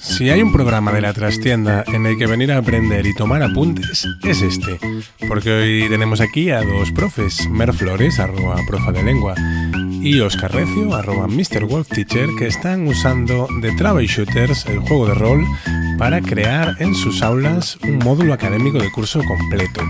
Si 0.00 0.30
hay 0.30 0.42
un 0.42 0.52
programa 0.52 0.92
de 0.92 1.00
la 1.00 1.12
trastienda 1.12 1.84
en 1.86 2.06
el 2.06 2.18
que 2.18 2.26
venir 2.26 2.52
a 2.52 2.58
aprender 2.58 3.06
y 3.06 3.14
tomar 3.14 3.42
apuntes, 3.42 4.06
es 4.24 4.42
este. 4.42 4.78
Porque 5.28 5.50
hoy 5.50 5.88
tenemos 5.88 6.20
aquí 6.20 6.50
a 6.50 6.62
dos 6.62 6.90
profes, 6.92 7.48
Mer 7.48 7.72
Flores, 7.72 8.18
arroba 8.18 8.60
profa 8.66 8.92
de 8.92 9.02
lengua, 9.02 9.34
y 10.00 10.20
Oscar 10.20 10.52
Recio, 10.52 10.94
arroba 10.94 11.26
Mr. 11.28 11.64
Wolf 11.64 11.88
Teacher, 11.88 12.28
que 12.38 12.46
están 12.46 12.86
usando 12.88 13.48
The 13.60 13.72
Travel 13.72 14.06
Shooters, 14.06 14.66
el 14.66 14.80
juego 14.80 15.06
de 15.06 15.14
rol, 15.14 15.44
para 15.98 16.22
crear 16.22 16.76
en 16.78 16.94
sus 16.94 17.22
aulas 17.22 17.76
un 17.82 17.98
módulo 17.98 18.32
académico 18.32 18.78
de 18.78 18.90
curso 18.92 19.20
completo. 19.24 19.82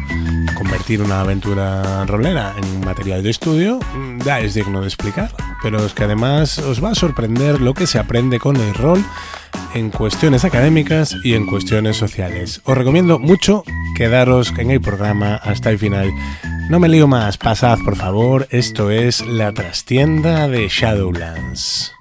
Convertir 0.56 1.02
una 1.02 1.20
aventura 1.20 2.04
rolera 2.06 2.54
en 2.56 2.80
material 2.80 3.22
de 3.22 3.30
estudio 3.30 3.78
mm, 3.78 4.22
ya 4.22 4.40
es 4.40 4.54
digno 4.54 4.80
de 4.80 4.86
explicar, 4.86 5.30
pero 5.62 5.84
es 5.84 5.92
que 5.92 6.04
además 6.04 6.58
os 6.58 6.82
va 6.82 6.90
a 6.90 6.94
sorprender 6.94 7.60
lo 7.60 7.74
que 7.74 7.86
se 7.86 7.98
aprende 7.98 8.38
con 8.38 8.56
el 8.56 8.74
rol 8.74 9.04
en 9.74 9.90
cuestiones 9.90 10.44
académicas 10.44 11.14
y 11.22 11.34
en 11.34 11.46
cuestiones 11.46 11.96
sociales. 11.96 12.62
Os 12.64 12.76
recomiendo 12.76 13.18
mucho 13.18 13.62
quedaros 13.94 14.52
en 14.56 14.70
el 14.70 14.80
programa 14.80 15.36
hasta 15.36 15.70
el 15.70 15.78
final. 15.78 16.10
No 16.70 16.80
me 16.80 16.88
lío 16.88 17.06
más, 17.06 17.36
pasad 17.36 17.78
por 17.84 17.96
favor, 17.96 18.48
esto 18.50 18.90
es 18.90 19.24
la 19.26 19.52
trastienda 19.52 20.48
de 20.48 20.68
Shadowlands. 20.68 21.97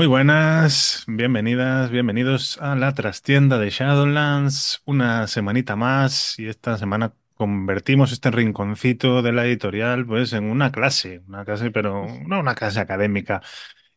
Muy 0.00 0.06
buenas, 0.06 1.04
bienvenidas, 1.08 1.90
bienvenidos 1.90 2.56
a 2.56 2.74
la 2.74 2.94
trastienda 2.94 3.58
de 3.58 3.68
Shadowlands. 3.68 4.80
Una 4.86 5.26
semanita 5.26 5.76
más 5.76 6.38
y 6.38 6.48
esta 6.48 6.78
semana 6.78 7.12
convertimos 7.34 8.10
este 8.10 8.30
rinconcito 8.30 9.20
de 9.20 9.32
la 9.32 9.44
editorial 9.44 10.06
pues 10.06 10.32
en 10.32 10.44
una 10.44 10.72
clase, 10.72 11.20
una 11.28 11.44
clase 11.44 11.70
pero 11.70 12.06
no 12.26 12.40
una 12.40 12.54
clase 12.54 12.80
académica 12.80 13.42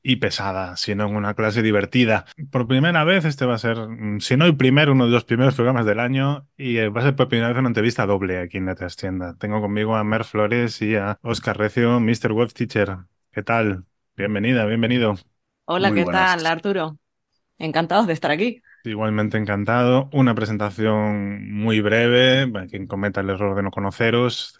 y 0.01 0.17
pesada, 0.17 0.75
sino 0.75 1.07
en 1.07 1.15
una 1.15 1.35
clase 1.35 1.61
divertida. 1.61 2.25
Por 2.51 2.67
primera 2.67 3.05
vez 3.05 3.23
este 3.23 3.45
va 3.45 3.55
a 3.55 3.57
ser, 3.57 3.77
mm, 3.77 4.19
si 4.19 4.35
no 4.35 4.43
el 4.43 4.57
primero, 4.57 4.91
uno 4.91 5.05
de 5.05 5.11
los 5.11 5.23
primeros 5.23 5.55
programas 5.55 5.85
del 5.85 6.01
año 6.01 6.49
y 6.57 6.79
eh, 6.79 6.89
va 6.89 6.99
a 6.99 7.03
ser 7.05 7.15
por 7.15 7.29
primera 7.29 7.47
vez 7.47 7.57
una 7.57 7.69
entrevista 7.69 8.05
doble 8.05 8.39
aquí 8.41 8.57
en 8.57 8.65
la 8.65 8.75
trastienda. 8.75 9.37
Tengo 9.37 9.61
conmigo 9.61 9.95
a 9.95 10.03
Mer 10.03 10.25
Flores 10.25 10.81
y 10.81 10.97
a 10.97 11.17
Oscar 11.21 11.57
Recio, 11.57 12.01
Mr. 12.01 12.33
Web 12.33 12.51
Teacher. 12.51 12.97
¿Qué 13.31 13.41
tal? 13.41 13.85
Bienvenida, 14.17 14.65
bienvenido. 14.65 15.15
Hola, 15.65 15.91
Muy 15.91 15.93
¿qué 15.93 16.05
buenas. 16.05 16.05
tal, 16.05 16.45
Arturo? 16.45 16.97
Encantados 17.59 18.07
de 18.07 18.13
estar 18.13 18.31
aquí. 18.31 18.61
Igualmente 18.85 19.37
encantado. 19.37 20.09
Una 20.11 20.35
presentación 20.35 21.49
muy 21.53 21.79
breve, 21.79 22.47
para 22.51 22.67
quien 22.67 22.85
cometa 22.85 23.21
el 23.21 23.29
error 23.29 23.55
de 23.55 23.63
no 23.63 23.71
conoceros. 23.71 24.57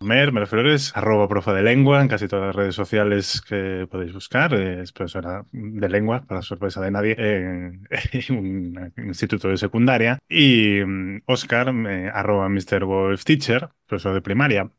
Mer, 0.00 0.32
Mer 0.32 0.46
Flores, 0.46 0.92
arroba 0.94 1.26
profe 1.28 1.50
de 1.52 1.62
lengua 1.62 2.00
en 2.00 2.06
casi 2.08 2.28
todas 2.28 2.46
las 2.46 2.56
redes 2.56 2.74
sociales 2.76 3.40
que 3.48 3.86
podéis 3.90 4.12
buscar. 4.12 4.54
Es 4.54 4.92
profesora 4.92 5.44
de 5.52 5.88
lengua, 5.88 6.24
para 6.26 6.42
sorpresa 6.42 6.80
de 6.80 6.90
nadie, 6.92 7.14
en, 7.18 7.82
en 8.12 8.36
un 8.98 9.08
instituto 9.08 9.48
de 9.48 9.56
secundaria. 9.56 10.18
Y 10.28 10.80
mm, 10.84 11.22
Oscar, 11.26 11.70
eh, 11.88 12.10
arroba 12.14 12.48
Mr. 12.48 12.84
Wolf 12.84 13.24
Teacher, 13.24 13.68
profesor 13.86 14.14
de 14.14 14.22
primaria. 14.22 14.70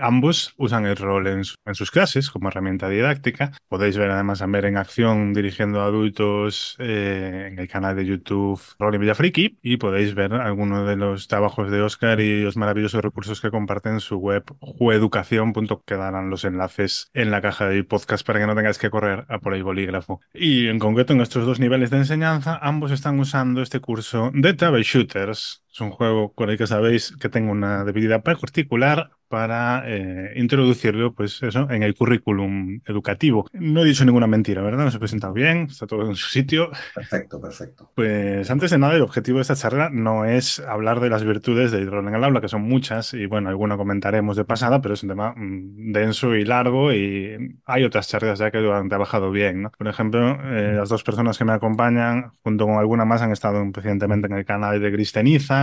Ambos 0.00 0.54
usan 0.56 0.86
el 0.86 0.96
rol 0.96 1.26
en, 1.26 1.44
su- 1.44 1.56
en 1.66 1.74
sus 1.74 1.90
clases 1.90 2.30
como 2.30 2.48
herramienta 2.48 2.88
didáctica. 2.88 3.52
Podéis 3.68 3.96
ver 3.98 4.10
además 4.10 4.40
a 4.42 4.46
Mer 4.46 4.64
en 4.64 4.76
acción 4.76 5.32
dirigiendo 5.34 5.80
a 5.80 5.86
adultos 5.86 6.76
eh, 6.78 7.48
en 7.50 7.58
el 7.58 7.68
canal 7.68 7.96
de 7.96 8.06
YouTube 8.06 8.60
Rol 8.78 8.94
en 8.94 9.00
Villafriki 9.00 9.58
y 9.62 9.76
podéis 9.76 10.14
ver 10.14 10.34
algunos 10.34 10.86
de 10.88 10.96
los 10.96 11.26
trabajos 11.28 11.70
de 11.70 11.82
Oscar 11.82 12.20
y 12.20 12.42
los 12.42 12.56
maravillosos 12.56 13.02
recursos 13.02 13.40
que 13.40 13.50
comparte 13.50 13.88
en 13.90 14.00
su 14.00 14.16
web 14.18 14.44
jueducación.com 14.60 15.80
que 15.84 15.96
darán 15.96 16.30
los 16.30 16.44
enlaces 16.44 17.10
en 17.14 17.30
la 17.30 17.40
caja 17.40 17.66
del 17.68 17.86
podcast 17.86 18.26
para 18.26 18.38
que 18.40 18.46
no 18.46 18.54
tengáis 18.54 18.78
que 18.78 18.90
correr 18.90 19.24
a 19.28 19.38
por 19.38 19.54
el 19.54 19.64
bolígrafo. 19.64 20.20
Y 20.32 20.68
en 20.68 20.78
concreto 20.78 21.12
en 21.12 21.20
estos 21.20 21.44
dos 21.44 21.60
niveles 21.60 21.90
de 21.90 21.98
enseñanza 21.98 22.58
ambos 22.62 22.90
están 22.92 23.18
usando 23.18 23.62
este 23.62 23.80
curso 23.80 24.30
de 24.34 24.54
Travel 24.54 24.82
Shooters. 24.84 25.62
Es 25.72 25.80
un 25.80 25.90
juego 25.90 26.32
con 26.34 26.50
el 26.50 26.58
que 26.58 26.66
sabéis 26.66 27.16
que 27.18 27.28
tengo 27.30 27.50
una 27.50 27.84
debilidad 27.84 28.22
particular 28.22 29.10
para 29.32 29.84
eh, 29.86 30.34
introducirlo, 30.36 31.14
pues 31.14 31.42
eso, 31.42 31.66
en 31.70 31.82
el 31.82 31.94
currículum 31.94 32.82
educativo. 32.84 33.46
No 33.54 33.80
he 33.80 33.86
dicho 33.86 34.04
ninguna 34.04 34.26
mentira, 34.26 34.60
¿verdad? 34.60 34.84
Nos 34.84 34.94
he 34.94 34.98
presentado 34.98 35.32
bien, 35.32 35.68
está 35.70 35.86
todo 35.86 36.06
en 36.06 36.16
su 36.16 36.28
sitio. 36.28 36.70
Perfecto, 36.94 37.40
perfecto. 37.40 37.90
Pues 37.94 38.50
antes 38.50 38.70
de 38.70 38.76
nada, 38.76 38.94
el 38.94 39.00
objetivo 39.00 39.38
de 39.38 39.42
esta 39.42 39.56
charla 39.56 39.88
no 39.90 40.26
es 40.26 40.60
hablar 40.60 41.00
de 41.00 41.08
las 41.08 41.24
virtudes 41.24 41.70
del 41.70 41.90
rol 41.90 42.06
en 42.08 42.14
el 42.14 42.22
aula, 42.22 42.42
que 42.42 42.48
son 42.48 42.60
muchas, 42.60 43.14
y 43.14 43.24
bueno, 43.24 43.48
alguna 43.48 43.78
comentaremos 43.78 44.36
de 44.36 44.44
pasada, 44.44 44.82
pero 44.82 44.92
es 44.92 45.02
un 45.02 45.08
tema 45.08 45.32
mm, 45.34 45.92
denso 45.92 46.34
y 46.34 46.44
largo, 46.44 46.92
y 46.92 47.58
hay 47.64 47.84
otras 47.84 48.08
charlas 48.08 48.38
ya 48.38 48.50
que 48.50 48.58
lo 48.58 48.74
han 48.76 48.90
trabajado 48.90 49.30
bien, 49.30 49.62
¿no? 49.62 49.70
Por 49.70 49.88
ejemplo, 49.88 50.38
eh, 50.44 50.74
las 50.76 50.90
dos 50.90 51.02
personas 51.04 51.38
que 51.38 51.46
me 51.46 51.54
acompañan, 51.54 52.32
junto 52.42 52.66
con 52.66 52.76
alguna 52.76 53.06
más, 53.06 53.22
han 53.22 53.32
estado 53.32 53.64
recientemente 53.72 54.26
en 54.26 54.34
el 54.34 54.44
canal 54.44 54.78
de 54.78 54.90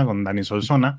Con 0.05 0.23
Dani 0.23 0.43
Solsona. 0.43 0.97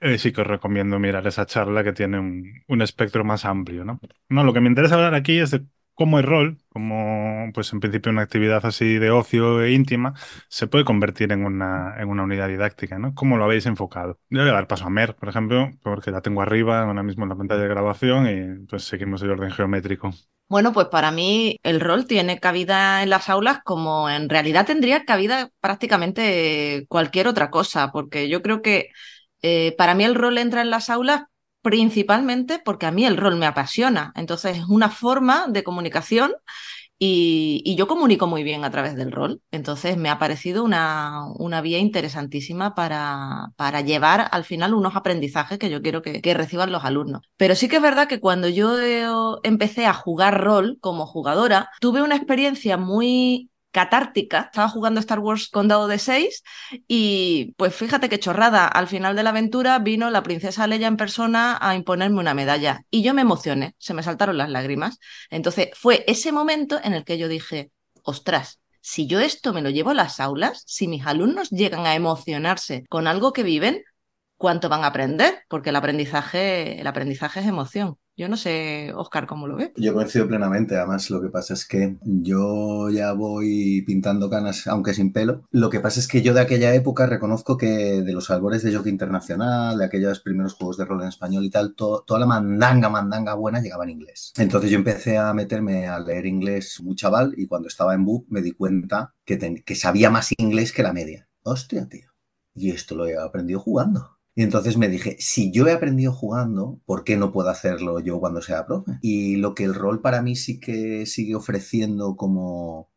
Eh, 0.00 0.18
sí 0.18 0.32
que 0.32 0.42
os 0.42 0.46
recomiendo 0.46 0.98
mirar 0.98 1.26
esa 1.26 1.46
charla 1.46 1.84
que 1.84 1.92
tiene 1.92 2.18
un, 2.18 2.62
un 2.68 2.82
espectro 2.82 3.24
más 3.24 3.44
amplio, 3.44 3.84
¿no? 3.84 4.00
No, 4.28 4.44
lo 4.44 4.52
que 4.52 4.60
me 4.60 4.68
interesa 4.68 4.96
hablar 4.96 5.14
aquí 5.14 5.38
es 5.38 5.50
de 5.52 5.64
cómo 5.94 6.18
el 6.18 6.24
rol, 6.24 6.58
como 6.68 7.50
pues 7.54 7.72
en 7.72 7.80
principio 7.80 8.12
una 8.12 8.22
actividad 8.22 8.64
así 8.66 8.98
de 8.98 9.10
ocio 9.10 9.62
e 9.62 9.72
íntima, 9.72 10.14
se 10.48 10.66
puede 10.66 10.84
convertir 10.84 11.32
en 11.32 11.44
una, 11.44 11.94
en 11.98 12.08
una 12.08 12.24
unidad 12.24 12.48
didáctica, 12.48 12.98
¿no? 12.98 13.14
¿Cómo 13.14 13.36
lo 13.36 13.44
habéis 13.44 13.66
enfocado? 13.66 14.18
Yo 14.30 14.40
voy 14.40 14.50
a 14.50 14.52
dar 14.54 14.66
paso 14.66 14.84
a 14.86 14.90
Mer, 14.90 15.14
por 15.16 15.28
ejemplo, 15.28 15.70
porque 15.82 16.10
la 16.10 16.20
tengo 16.20 16.42
arriba 16.42 16.82
ahora 16.82 17.02
mismo 17.02 17.24
en 17.24 17.30
la 17.30 17.36
pantalla 17.36 17.62
de 17.62 17.68
grabación 17.68 18.28
y 18.28 18.66
pues 18.66 18.84
seguimos 18.84 19.22
el 19.22 19.30
orden 19.30 19.50
geométrico. 19.50 20.12
Bueno, 20.48 20.72
pues 20.72 20.88
para 20.88 21.10
mí 21.10 21.58
el 21.62 21.80
rol 21.80 22.06
tiene 22.06 22.38
cabida 22.38 23.02
en 23.02 23.10
las 23.10 23.28
aulas 23.30 23.60
como 23.64 24.10
en 24.10 24.28
realidad 24.28 24.66
tendría 24.66 25.04
cabida 25.04 25.50
prácticamente 25.60 26.84
cualquier 26.88 27.28
otra 27.28 27.50
cosa, 27.50 27.90
porque 27.92 28.28
yo 28.28 28.42
creo 28.42 28.60
que 28.60 28.90
eh, 29.42 29.74
para 29.78 29.94
mí 29.94 30.04
el 30.04 30.14
rol 30.14 30.38
entra 30.38 30.60
en 30.60 30.70
las 30.70 30.90
aulas 30.90 31.22
principalmente 31.64 32.60
porque 32.64 32.86
a 32.86 32.92
mí 32.92 33.06
el 33.06 33.16
rol 33.16 33.36
me 33.36 33.46
apasiona. 33.46 34.12
Entonces 34.16 34.58
es 34.58 34.66
una 34.66 34.90
forma 34.90 35.46
de 35.48 35.64
comunicación 35.64 36.34
y, 36.98 37.62
y 37.64 37.76
yo 37.76 37.88
comunico 37.88 38.26
muy 38.26 38.42
bien 38.44 38.64
a 38.64 38.70
través 38.70 38.96
del 38.96 39.12
rol. 39.12 39.40
Entonces 39.50 39.96
me 39.96 40.10
ha 40.10 40.18
parecido 40.18 40.62
una, 40.62 41.24
una 41.38 41.62
vía 41.62 41.78
interesantísima 41.78 42.74
para, 42.74 43.48
para 43.56 43.80
llevar 43.80 44.28
al 44.30 44.44
final 44.44 44.74
unos 44.74 44.94
aprendizajes 44.94 45.58
que 45.58 45.70
yo 45.70 45.82
quiero 45.82 46.02
que, 46.02 46.20
que 46.22 46.34
reciban 46.34 46.70
los 46.70 46.84
alumnos. 46.84 47.22
Pero 47.38 47.54
sí 47.56 47.68
que 47.68 47.76
es 47.76 47.82
verdad 47.82 48.08
que 48.08 48.20
cuando 48.20 48.48
yo 48.48 49.40
empecé 49.42 49.86
a 49.86 49.94
jugar 49.94 50.42
rol 50.44 50.78
como 50.82 51.06
jugadora, 51.06 51.70
tuve 51.80 52.02
una 52.02 52.16
experiencia 52.16 52.76
muy 52.76 53.50
catártica. 53.74 54.42
Estaba 54.52 54.68
jugando 54.68 55.00
Star 55.00 55.18
Wars 55.18 55.48
con 55.48 55.66
dado 55.66 55.88
de 55.88 55.98
6 55.98 56.42
y 56.86 57.52
pues 57.56 57.74
fíjate 57.74 58.08
qué 58.08 58.20
chorrada. 58.20 58.66
Al 58.68 58.86
final 58.86 59.16
de 59.16 59.24
la 59.24 59.30
aventura 59.30 59.78
vino 59.80 60.10
la 60.10 60.22
princesa 60.22 60.66
Leia 60.68 60.86
en 60.86 60.96
persona 60.96 61.58
a 61.60 61.74
imponerme 61.74 62.20
una 62.20 62.34
medalla 62.34 62.82
y 62.88 63.02
yo 63.02 63.12
me 63.14 63.22
emocioné, 63.22 63.74
se 63.78 63.92
me 63.92 64.04
saltaron 64.04 64.38
las 64.38 64.48
lágrimas. 64.48 64.98
Entonces 65.28 65.70
fue 65.74 66.04
ese 66.06 66.30
momento 66.30 66.80
en 66.82 66.94
el 66.94 67.04
que 67.04 67.18
yo 67.18 67.26
dije, 67.26 67.72
ostras, 68.04 68.60
si 68.80 69.08
yo 69.08 69.18
esto 69.18 69.52
me 69.52 69.62
lo 69.62 69.70
llevo 69.70 69.90
a 69.90 69.94
las 69.94 70.20
aulas, 70.20 70.62
si 70.66 70.86
mis 70.86 71.04
alumnos 71.04 71.50
llegan 71.50 71.84
a 71.84 71.96
emocionarse 71.96 72.84
con 72.88 73.08
algo 73.08 73.32
que 73.32 73.42
viven, 73.42 73.82
¿cuánto 74.36 74.68
van 74.68 74.84
a 74.84 74.88
aprender? 74.88 75.42
Porque 75.48 75.70
el 75.70 75.76
aprendizaje, 75.76 76.80
el 76.80 76.86
aprendizaje 76.86 77.40
es 77.40 77.46
emoción. 77.46 77.98
Yo 78.16 78.28
no 78.28 78.36
sé, 78.36 78.92
Oscar, 78.94 79.26
cómo 79.26 79.48
lo 79.48 79.56
ve. 79.56 79.72
Yo 79.76 79.92
coincido 79.92 80.28
plenamente, 80.28 80.76
además 80.76 81.10
lo 81.10 81.20
que 81.20 81.30
pasa 81.30 81.54
es 81.54 81.66
que 81.66 81.96
yo 82.04 82.88
ya 82.88 83.12
voy 83.12 83.82
pintando 83.86 84.30
canas, 84.30 84.68
aunque 84.68 84.94
sin 84.94 85.12
pelo. 85.12 85.42
Lo 85.50 85.68
que 85.68 85.80
pasa 85.80 85.98
es 85.98 86.06
que 86.06 86.22
yo 86.22 86.32
de 86.32 86.40
aquella 86.40 86.72
época 86.74 87.06
reconozco 87.06 87.56
que 87.56 87.66
de 88.02 88.12
los 88.12 88.30
albores 88.30 88.62
de 88.62 88.72
Jockey 88.72 88.92
Internacional, 88.92 89.78
de 89.78 89.84
aquellos 89.84 90.20
primeros 90.20 90.54
juegos 90.54 90.76
de 90.76 90.84
rol 90.84 91.02
en 91.02 91.08
español 91.08 91.44
y 91.44 91.50
tal, 91.50 91.74
to- 91.74 92.04
toda 92.06 92.20
la 92.20 92.26
mandanga, 92.26 92.88
mandanga 92.88 93.34
buena 93.34 93.60
llegaba 93.60 93.82
en 93.84 93.90
inglés. 93.90 94.32
Entonces 94.38 94.70
yo 94.70 94.76
empecé 94.78 95.18
a 95.18 95.34
meterme 95.34 95.88
a 95.88 95.98
leer 95.98 96.26
inglés 96.26 96.80
muy 96.82 96.94
chaval 96.94 97.34
y 97.36 97.48
cuando 97.48 97.66
estaba 97.66 97.94
en 97.94 98.04
BUP 98.04 98.26
me 98.30 98.42
di 98.42 98.52
cuenta 98.52 99.12
que, 99.24 99.38
que 99.64 99.74
sabía 99.74 100.10
más 100.10 100.30
inglés 100.38 100.72
que 100.72 100.84
la 100.84 100.92
media. 100.92 101.28
Hostia, 101.42 101.88
tío. 101.88 102.10
Y 102.54 102.70
esto 102.70 102.94
lo 102.94 103.06
he 103.08 103.18
aprendido 103.18 103.58
jugando. 103.58 104.13
Y 104.36 104.42
entonces 104.42 104.76
me 104.76 104.88
dije, 104.88 105.16
si 105.20 105.52
yo 105.52 105.68
he 105.68 105.72
aprendido 105.72 106.12
jugando, 106.12 106.80
¿por 106.86 107.04
qué 107.04 107.16
no 107.16 107.30
puedo 107.30 107.50
hacerlo 107.50 108.00
yo 108.00 108.18
cuando 108.18 108.42
sea 108.42 108.66
profe? 108.66 108.98
Y 109.00 109.36
lo 109.36 109.54
que 109.54 109.64
el 109.64 109.74
rol 109.74 110.00
para 110.00 110.22
mí 110.22 110.34
sí 110.34 110.58
que 110.58 111.06
sigue 111.06 111.36
ofreciendo 111.36 112.16
como, 112.16 112.90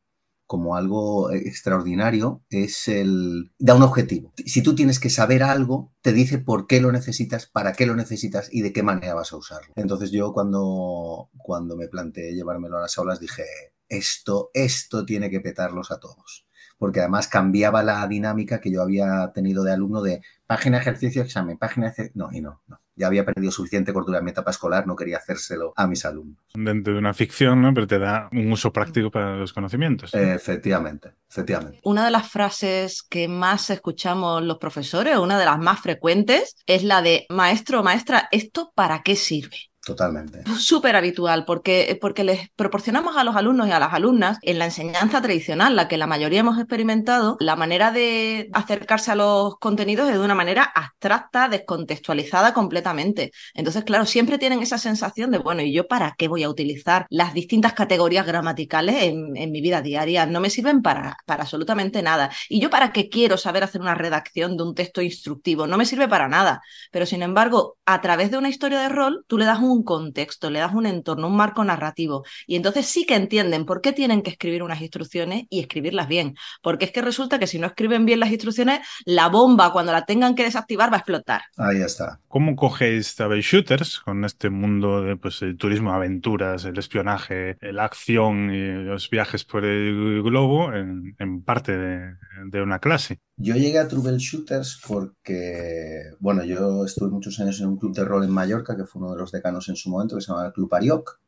como 0.47 0.75
algo 0.75 1.31
extraordinario 1.31 2.43
es 2.49 2.87
el... 2.87 3.51
da 3.59 3.75
un 3.75 3.83
objetivo. 3.83 4.33
Si 4.45 4.63
tú 4.63 4.73
tienes 4.73 4.99
que 4.99 5.11
saber 5.11 5.43
algo, 5.43 5.93
te 6.01 6.11
dice 6.11 6.39
por 6.39 6.65
qué 6.65 6.81
lo 6.81 6.91
necesitas, 6.91 7.45
para 7.45 7.73
qué 7.73 7.85
lo 7.85 7.95
necesitas 7.95 8.49
y 8.51 8.61
de 8.61 8.73
qué 8.73 8.81
manera 8.81 9.13
vas 9.13 9.31
a 9.31 9.37
usarlo. 9.37 9.73
Entonces 9.75 10.09
yo 10.09 10.33
cuando, 10.33 11.29
cuando 11.37 11.75
me 11.75 11.87
planteé 11.87 12.33
llevármelo 12.33 12.77
a 12.77 12.81
las 12.81 12.97
aulas 12.97 13.19
dije, 13.19 13.43
esto, 13.89 14.49
esto 14.55 15.05
tiene 15.05 15.29
que 15.29 15.39
petarlos 15.39 15.91
a 15.91 15.99
todos 15.99 16.46
porque 16.77 16.99
además 16.99 17.27
cambiaba 17.27 17.83
la 17.83 18.07
dinámica 18.07 18.59
que 18.59 18.71
yo 18.71 18.81
había 18.81 19.31
tenido 19.33 19.63
de 19.63 19.73
alumno 19.73 20.01
de 20.01 20.21
página 20.45 20.77
ejercicio, 20.77 21.21
examen, 21.21 21.57
página 21.57 21.93
No, 22.13 22.29
y 22.31 22.41
no, 22.41 22.61
no. 22.67 22.79
Ya 22.95 23.07
había 23.07 23.25
perdido 23.25 23.51
suficiente 23.51 23.93
cordura 23.93 24.19
en 24.19 24.25
mi 24.25 24.31
etapa 24.31 24.49
escolar, 24.49 24.87
no 24.87 24.95
quería 24.95 25.17
hacérselo 25.17 25.71
a 25.75 25.85
mis 25.85 26.03
alumnos. 26.03 26.39
Dentro 26.55 26.93
de 26.93 26.99
una 26.99 27.13
ficción, 27.13 27.61
¿no? 27.61 27.71
Pero 27.71 27.85
te 27.85 27.99
da 27.99 28.27
un 28.31 28.51
uso 28.51 28.73
práctico 28.73 29.11
para 29.11 29.35
los 29.35 29.53
conocimientos. 29.53 30.13
efectivamente, 30.15 31.13
efectivamente. 31.29 31.79
Una 31.83 32.05
de 32.05 32.11
las 32.11 32.27
frases 32.27 33.03
que 33.03 33.27
más 33.27 33.69
escuchamos 33.69 34.41
los 34.41 34.57
profesores, 34.57 35.17
una 35.17 35.37
de 35.37 35.45
las 35.45 35.59
más 35.59 35.79
frecuentes, 35.81 36.55
es 36.65 36.83
la 36.83 37.03
de 37.03 37.27
maestro 37.29 37.81
o 37.81 37.83
maestra, 37.83 38.27
¿esto 38.31 38.71
para 38.73 39.03
qué 39.03 39.15
sirve? 39.15 39.57
Totalmente. 39.87 40.43
Súper 40.59 40.97
habitual, 40.97 41.45
porque, 41.45 41.97
porque 42.01 42.25
les 42.25 42.49
proporcionamos 42.57 43.15
a 43.15 43.23
los 43.23 43.37
alumnos 43.37 43.69
y 43.69 43.71
a 43.71 43.79
las 43.79 43.93
alumnas 43.93 44.37
en 44.41 44.59
la 44.59 44.65
enseñanza 44.65 45.21
tradicional, 45.21 45.77
la 45.77 45.87
que 45.87 45.95
la 45.95 46.07
mayoría 46.07 46.41
hemos 46.41 46.57
experimentado, 46.57 47.37
la 47.39 47.55
manera 47.55 47.91
de 47.91 48.49
acercarse 48.51 49.11
a 49.11 49.15
los 49.15 49.55
contenidos 49.59 50.09
es 50.09 50.15
de 50.15 50.19
una 50.19 50.35
manera 50.35 50.63
abstracta, 50.63 51.47
descontextualizada 51.47 52.53
completamente. 52.53 53.31
Entonces, 53.53 53.85
claro, 53.85 54.05
siempre 54.05 54.37
tienen 54.37 54.61
esa 54.61 54.77
sensación 54.77 55.31
de, 55.31 55.37
bueno, 55.37 55.61
¿y 55.61 55.71
yo 55.71 55.87
para 55.87 56.15
qué 56.17 56.27
voy 56.27 56.43
a 56.43 56.49
utilizar 56.49 57.05
las 57.09 57.33
distintas 57.33 57.71
categorías 57.71 58.25
gramaticales 58.25 59.03
en, 59.03 59.31
mi 59.31 59.61
vida 59.61 59.81
diaria? 59.81 60.25
No 60.25 60.41
me 60.41 60.49
sirven 60.49 60.81
para, 60.81 61.15
para 61.25 61.43
absolutamente 61.43 62.01
nada. 62.01 62.29
¿Y 62.49 62.59
yo 62.59 62.69
para 62.69 62.91
qué 62.91 63.07
quiero 63.07 63.37
saber 63.37 63.63
hacer 63.63 63.79
una 63.79 63.95
redacción 63.95 64.57
de 64.57 64.63
un 64.63 64.75
texto 64.75 65.01
instructivo? 65.01 65.65
No 65.65 65.77
me 65.77 65.85
sirve 65.85 66.09
para 66.09 66.27
nada. 66.27 66.61
Pero, 66.91 67.05
sin 67.05 67.23
embargo, 67.23 67.77
a 67.85 68.01
través 68.01 68.31
de 68.31 68.37
una 68.37 68.49
historia 68.49 68.81
de 68.81 68.89
rol, 68.89 69.23
tú 69.27 69.37
le 69.37 69.45
das 69.45 69.59
un 69.61 69.76
un 69.77 69.83
contexto, 69.83 70.49
le 70.49 70.59
das 70.59 70.73
un 70.73 70.85
entorno, 70.85 71.27
un 71.27 71.35
marco 71.35 71.63
narrativo. 71.63 72.25
Y 72.45 72.55
entonces 72.55 72.85
sí 72.85 73.05
que 73.05 73.15
entienden 73.15 73.65
por 73.65 73.81
qué 73.81 73.93
tienen 73.93 74.21
que 74.21 74.31
escribir 74.31 74.63
unas 74.63 74.81
instrucciones 74.81 75.45
y 75.49 75.59
escribirlas 75.59 76.07
bien. 76.07 76.35
Porque 76.61 76.85
es 76.85 76.91
que 76.91 77.01
resulta 77.01 77.39
que 77.39 77.47
si 77.47 77.59
no 77.59 77.67
escriben 77.67 78.05
bien 78.05 78.19
las 78.19 78.31
instrucciones, 78.31 78.81
la 79.05 79.27
bomba 79.29 79.71
cuando 79.71 79.91
la 79.91 80.05
tengan 80.05 80.35
que 80.35 80.43
desactivar 80.43 80.91
va 80.91 80.97
a 80.97 80.99
explotar. 80.99 81.41
Ahí 81.57 81.81
está. 81.81 82.19
¿Cómo 82.27 82.55
cogéis 82.55 83.15
Travel 83.15 83.41
Shooters 83.41 83.99
con 83.99 84.25
este 84.25 84.49
mundo 84.49 85.01
de 85.01 85.15
pues, 85.15 85.41
el 85.41 85.57
turismo, 85.57 85.93
aventuras, 85.93 86.65
el 86.65 86.77
espionaje, 86.77 87.57
la 87.61 87.85
acción 87.85 88.53
y 88.53 88.83
los 88.83 89.09
viajes 89.09 89.43
por 89.43 89.65
el 89.65 90.21
globo 90.21 90.73
en, 90.73 91.43
parte 91.43 91.77
de, 91.77 92.15
de 92.45 92.61
una 92.61 92.79
clase? 92.79 93.19
Yo 93.39 93.53
llegué 93.55 93.77
a 93.77 93.87
Shooters 93.87 94.81
porque, 94.87 96.11
bueno, 96.19 96.43
yo 96.43 96.83
estuve 96.83 97.09
muchos 97.09 97.39
años 97.39 97.61
en 97.61 97.67
un 97.67 97.77
club 97.77 97.95
de 97.95 98.03
rol 98.03 98.23
en 98.23 98.31
Mallorca, 98.31 98.75
que 98.75 98.85
fue 98.85 98.99
uno 98.99 99.11
de 99.11 99.19
los 99.19 99.31
decanos 99.31 99.69
en 99.69 99.75
su 99.75 99.91
momento, 99.91 100.15
que 100.15 100.21
se 100.21 100.31
llamaba 100.31 100.51
Club 100.51 100.73
Arioc. 100.73 101.19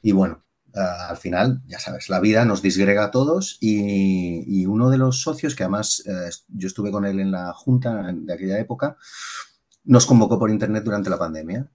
Y 0.00 0.12
bueno, 0.12 0.42
al 0.72 1.16
final, 1.18 1.62
ya 1.66 1.78
sabes, 1.78 2.08
la 2.08 2.20
vida 2.20 2.46
nos 2.46 2.62
disgrega 2.62 3.04
a 3.04 3.10
todos 3.10 3.58
y, 3.60 4.64
uno 4.64 4.88
de 4.88 4.96
los 4.96 5.20
socios, 5.20 5.54
que 5.54 5.64
además 5.64 6.02
eh, 6.06 6.30
yo 6.48 6.68
estuve 6.68 6.90
con 6.90 7.04
él 7.04 7.20
en 7.20 7.30
la 7.32 7.52
junta 7.52 8.12
de 8.12 8.32
aquella 8.32 8.58
época, 8.58 8.96
nos 9.84 10.06
convocó 10.06 10.38
por 10.38 10.50
internet 10.50 10.84
durante 10.84 11.10
la 11.10 11.18
pandemia. 11.18 11.70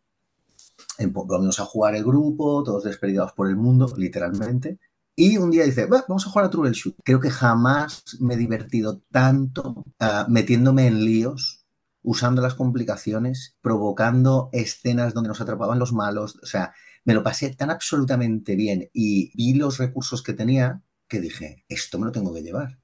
Vamos 0.99 1.59
a 1.59 1.65
jugar 1.65 1.95
el 1.95 2.03
grupo, 2.03 2.63
todos 2.63 2.83
despedidos 2.83 3.31
por 3.33 3.47
el 3.47 3.55
mundo, 3.55 3.93
literalmente. 3.95 4.79
Y 5.15 5.37
un 5.37 5.51
día 5.51 5.65
dice, 5.65 5.85
vamos 5.85 6.25
a 6.25 6.29
jugar 6.29 6.45
a 6.45 6.49
Troubleshoot. 6.49 6.95
Creo 7.03 7.19
que 7.19 7.29
jamás 7.29 8.03
me 8.19 8.35
he 8.35 8.37
divertido 8.37 9.01
tanto 9.11 9.83
ah, 9.99 10.25
metiéndome 10.29 10.87
en 10.87 11.05
líos, 11.05 11.65
usando 12.01 12.41
las 12.41 12.55
complicaciones, 12.55 13.55
provocando 13.61 14.49
escenas 14.53 15.13
donde 15.13 15.27
nos 15.27 15.41
atrapaban 15.41 15.79
los 15.79 15.93
malos. 15.93 16.39
O 16.41 16.45
sea, 16.45 16.73
me 17.03 17.13
lo 17.13 17.23
pasé 17.23 17.49
tan 17.53 17.69
absolutamente 17.69 18.55
bien 18.55 18.89
y 18.93 19.31
vi 19.35 19.53
los 19.53 19.77
recursos 19.77 20.23
que 20.23 20.33
tenía 20.33 20.81
que 21.11 21.19
dije, 21.19 21.65
esto 21.67 21.99
me 21.99 22.05
lo 22.05 22.11
tengo 22.13 22.33
que 22.33 22.41
llevar. 22.41 22.79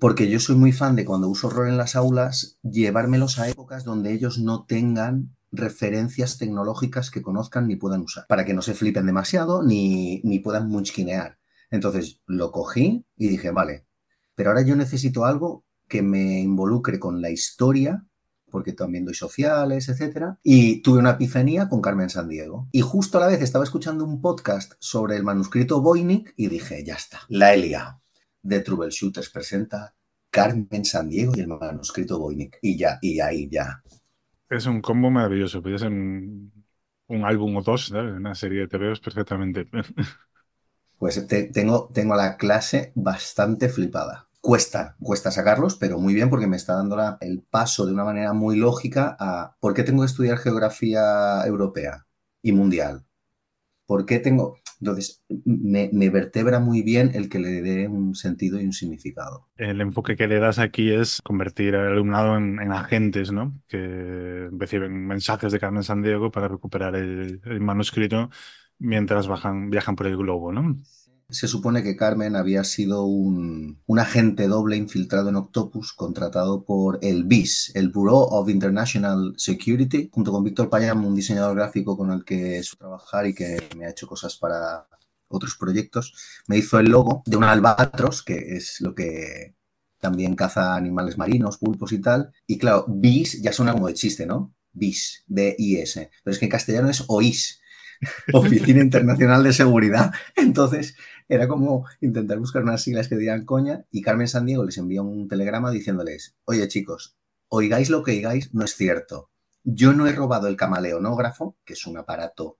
Porque 0.00 0.30
yo 0.30 0.38
soy 0.38 0.54
muy 0.54 0.72
fan 0.72 0.94
de 0.94 1.04
cuando 1.04 1.28
uso 1.28 1.50
rol 1.50 1.68
en 1.68 1.76
las 1.76 1.96
aulas, 1.96 2.56
llevármelos 2.62 3.38
a 3.38 3.48
épocas 3.48 3.84
donde 3.84 4.12
ellos 4.12 4.38
no 4.38 4.64
tengan 4.64 5.36
referencias 5.52 6.38
tecnológicas 6.38 7.10
que 7.10 7.22
conozcan 7.22 7.68
ni 7.68 7.76
puedan 7.76 8.00
usar, 8.00 8.26
para 8.26 8.44
que 8.44 8.54
no 8.54 8.62
se 8.62 8.74
flipen 8.74 9.06
demasiado 9.06 9.62
ni, 9.62 10.20
ni 10.24 10.38
puedan 10.38 10.68
munchkinear. 10.68 11.38
Entonces 11.70 12.20
lo 12.26 12.50
cogí 12.50 13.04
y 13.16 13.28
dije, 13.28 13.50
vale, 13.50 13.86
pero 14.34 14.50
ahora 14.50 14.62
yo 14.62 14.74
necesito 14.74 15.24
algo 15.24 15.64
que 15.88 16.02
me 16.02 16.40
involucre 16.40 16.98
con 16.98 17.20
la 17.20 17.30
historia, 17.30 18.04
porque 18.50 18.72
también 18.72 19.04
doy 19.04 19.14
sociales, 19.14 19.88
etcétera, 19.88 20.38
y 20.42 20.82
tuve 20.82 20.98
una 20.98 21.12
epifanía 21.12 21.68
con 21.68 21.80
Carmen 21.80 22.10
Sandiego. 22.10 22.68
Y 22.72 22.80
justo 22.80 23.18
a 23.18 23.22
la 23.22 23.26
vez 23.28 23.42
estaba 23.42 23.64
escuchando 23.64 24.04
un 24.04 24.20
podcast 24.20 24.72
sobre 24.78 25.16
el 25.16 25.22
manuscrito 25.22 25.80
Voynich 25.80 26.32
y 26.36 26.48
dije, 26.48 26.82
ya 26.84 26.94
está, 26.94 27.20
la 27.28 27.54
Elia 27.54 28.00
de 28.42 28.60
Troubleshooters 28.60 29.30
presenta 29.30 29.94
Carmen 30.30 30.84
Sandiego 30.84 31.32
y 31.36 31.40
el 31.40 31.48
manuscrito 31.48 32.18
Voynich. 32.18 32.58
Y 32.62 32.76
ya, 32.76 32.98
y 33.00 33.20
ahí 33.20 33.48
ya 33.50 33.82
es 34.52 34.66
un 34.66 34.80
combo 34.80 35.10
maravilloso. 35.10 35.62
Podría 35.62 35.78
ser 35.78 35.88
un, 35.88 36.52
álbum 37.24 37.56
o 37.56 37.62
dos, 37.62 37.90
una 37.90 38.34
serie 38.34 38.60
de 38.60 38.68
TVOs 38.68 39.00
perfectamente. 39.00 39.66
Pues 40.98 41.26
tengo, 41.52 41.90
tengo 41.92 42.14
la 42.14 42.36
clase 42.36 42.92
bastante 42.94 43.68
flipada. 43.68 44.28
Cuesta, 44.40 44.94
cuesta 45.00 45.32
sacarlos, 45.32 45.74
pero 45.74 45.98
muy 45.98 46.14
bien 46.14 46.30
porque 46.30 46.46
me 46.46 46.56
está 46.56 46.74
dando 46.74 46.96
el 47.20 47.42
paso 47.42 47.86
de 47.86 47.92
una 47.92 48.04
manera 48.04 48.32
muy 48.34 48.54
lógica 48.54 49.16
a 49.18 49.56
por 49.58 49.74
qué 49.74 49.82
tengo 49.82 50.02
que 50.02 50.06
estudiar 50.06 50.38
geografía 50.38 51.44
europea 51.44 52.06
y 52.40 52.52
mundial. 52.52 53.04
¿Por 53.92 54.06
qué 54.06 54.20
tengo...? 54.20 54.56
Entonces, 54.80 55.22
me, 55.44 56.08
vertebra 56.08 56.60
muy 56.60 56.80
bien 56.80 57.10
el 57.12 57.28
que 57.28 57.38
le 57.38 57.60
dé 57.60 57.88
un 57.88 58.14
sentido 58.14 58.58
y 58.58 58.64
un 58.64 58.72
significado. 58.72 59.46
El 59.58 59.82
enfoque 59.82 60.16
que 60.16 60.26
le 60.26 60.38
das 60.38 60.58
aquí 60.58 60.90
es 60.90 61.20
convertir 61.22 61.76
al 61.76 61.88
alumnado 61.88 62.38
en, 62.38 62.58
agentes, 62.72 63.32
¿no? 63.32 63.60
Que 63.68 64.48
reciben 64.50 65.06
mensajes 65.06 65.52
de 65.52 65.60
Carmen 65.60 65.82
Sandiego 65.82 66.30
para 66.30 66.48
recuperar 66.48 66.96
el, 66.96 67.42
el 67.44 67.60
manuscrito 67.60 68.30
mientras 68.78 69.28
bajan, 69.28 69.68
viajan 69.68 69.94
por 69.94 70.06
el 70.06 70.16
globo, 70.16 70.52
¿no? 70.52 70.80
Se 71.32 71.48
supone 71.48 71.82
que 71.82 71.96
Carmen 71.96 72.36
había 72.36 72.62
sido 72.62 73.04
un, 73.04 73.80
agente 73.98 74.46
doble 74.48 74.76
infiltrado 74.76 75.30
en 75.30 75.36
Octopus, 75.36 75.92
contratado 75.94 76.64
por 76.64 76.98
el 77.02 77.24
BIS, 77.24 77.72
el 77.74 77.88
Bureau 77.88 78.18
of 78.18 78.48
International 78.50 79.34
Security, 79.36 80.10
junto 80.12 80.30
con 80.30 80.44
Víctor 80.44 80.68
Payam, 80.68 81.04
un 81.04 81.14
diseñador 81.14 81.56
gráfico 81.56 81.96
con 81.96 82.12
el 82.12 82.24
que 82.24 82.62
suelo 82.62 82.78
trabajar 82.78 83.26
y 83.26 83.34
que 83.34 83.68
me 83.76 83.86
ha 83.86 83.90
hecho 83.90 84.06
cosas 84.06 84.36
para 84.36 84.86
otros 85.28 85.56
proyectos. 85.56 86.14
Me 86.46 86.58
hizo 86.58 86.78
el 86.78 86.90
logo 86.90 87.22
de 87.26 87.36
un 87.36 87.44
albatros, 87.44 88.22
que 88.22 88.56
es 88.56 88.80
lo 88.80 88.94
que 88.94 89.54
también 90.00 90.34
caza 90.34 90.74
animales 90.74 91.16
marinos, 91.16 91.58
pulpos 91.58 91.92
y 91.92 92.00
tal. 92.00 92.32
Y 92.46 92.58
claro, 92.58 92.84
BIS 92.88 93.40
ya 93.40 93.52
suena 93.52 93.72
como 93.72 93.88
de 93.88 93.94
chiste, 93.94 94.26
¿no? 94.26 94.54
BIS, 94.72 95.24
B-I-S. 95.28 96.10
Pero 96.22 96.32
es 96.32 96.38
que 96.38 96.44
en 96.44 96.50
castellano 96.50 96.90
es 96.90 97.04
OIS, 97.08 97.62
Oficina 98.32 98.82
Internacional 98.82 99.42
de 99.42 99.52
Seguridad. 99.52 100.12
Entonces, 100.36 100.96
era 101.32 101.48
como 101.48 101.86
intentar 102.02 102.38
buscar 102.38 102.62
unas 102.62 102.82
siglas 102.82 103.08
que 103.08 103.16
dieran 103.16 103.46
coña 103.46 103.86
y 103.90 104.02
Carmen 104.02 104.28
Sandiego 104.28 104.64
les 104.64 104.76
envía 104.76 105.00
un 105.00 105.28
telegrama 105.28 105.70
diciéndoles, 105.70 106.36
oye 106.44 106.68
chicos, 106.68 107.16
oigáis 107.48 107.88
lo 107.88 108.02
que 108.02 108.10
oigáis, 108.10 108.52
no 108.52 108.66
es 108.66 108.76
cierto. 108.76 109.30
Yo 109.64 109.94
no 109.94 110.06
he 110.06 110.12
robado 110.12 110.46
el 110.48 110.56
camaleonógrafo, 110.56 111.56
que 111.64 111.72
es 111.72 111.86
un 111.86 111.96
aparato 111.96 112.58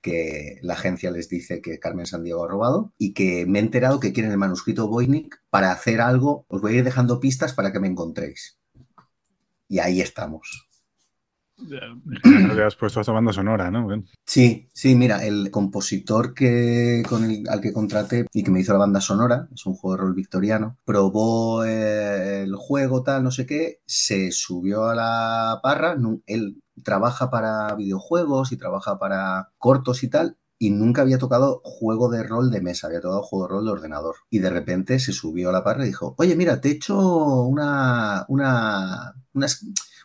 que 0.00 0.60
la 0.62 0.74
agencia 0.74 1.10
les 1.10 1.28
dice 1.28 1.60
que 1.60 1.80
Carmen 1.80 2.06
Sandiego 2.06 2.44
ha 2.44 2.48
robado 2.48 2.92
y 2.98 3.14
que 3.14 3.46
me 3.46 3.58
he 3.58 3.62
enterado 3.62 3.98
que 3.98 4.12
quieren 4.12 4.30
el 4.30 4.38
manuscrito 4.38 4.86
Voynich 4.86 5.34
para 5.50 5.72
hacer 5.72 6.00
algo. 6.00 6.46
Os 6.48 6.60
voy 6.60 6.74
a 6.74 6.78
ir 6.78 6.84
dejando 6.84 7.18
pistas 7.18 7.52
para 7.52 7.72
que 7.72 7.80
me 7.80 7.88
encontréis. 7.88 8.60
Y 9.66 9.80
ahí 9.80 10.00
estamos. 10.00 10.63
Le 11.56 12.64
has 12.64 12.76
puesto 12.76 13.00
esta 13.00 13.12
banda 13.12 13.32
sonora, 13.32 13.70
¿no? 13.70 13.88
Sí, 14.26 14.68
sí, 14.72 14.94
mira, 14.94 15.24
el 15.24 15.50
compositor 15.50 16.34
que, 16.34 17.02
con 17.08 17.24
el, 17.24 17.48
al 17.48 17.60
que 17.60 17.72
contraté 17.72 18.26
y 18.32 18.42
que 18.42 18.50
me 18.50 18.60
hizo 18.60 18.72
la 18.72 18.80
banda 18.80 19.00
sonora, 19.00 19.48
es 19.54 19.64
un 19.66 19.74
juego 19.74 19.96
de 19.96 20.02
rol 20.02 20.14
victoriano, 20.14 20.78
probó 20.84 21.64
eh, 21.64 22.42
el 22.42 22.56
juego, 22.56 23.02
tal, 23.02 23.22
no 23.22 23.30
sé 23.30 23.46
qué, 23.46 23.80
se 23.86 24.32
subió 24.32 24.86
a 24.86 24.94
la 24.94 25.60
parra, 25.62 25.96
él 26.26 26.60
trabaja 26.82 27.30
para 27.30 27.74
videojuegos 27.76 28.52
y 28.52 28.56
trabaja 28.56 28.98
para 28.98 29.50
cortos 29.58 30.02
y 30.02 30.10
tal, 30.10 30.36
y 30.58 30.70
nunca 30.70 31.02
había 31.02 31.18
tocado 31.18 31.60
juego 31.64 32.08
de 32.08 32.22
rol 32.22 32.50
de 32.50 32.60
mesa, 32.60 32.86
había 32.86 33.00
tocado 33.00 33.22
juego 33.22 33.46
de 33.46 33.52
rol 33.52 33.64
de 33.64 33.72
ordenador. 33.72 34.16
Y 34.30 34.38
de 34.38 34.50
repente 34.50 34.98
se 34.98 35.12
subió 35.12 35.50
a 35.50 35.52
la 35.52 35.64
parra 35.64 35.84
y 35.84 35.88
dijo, 35.88 36.14
oye, 36.18 36.36
mira, 36.36 36.60
te 36.60 36.68
he 36.68 36.72
hecho 36.72 36.96
una, 37.42 38.24
una, 38.28 39.14
una 39.32 39.46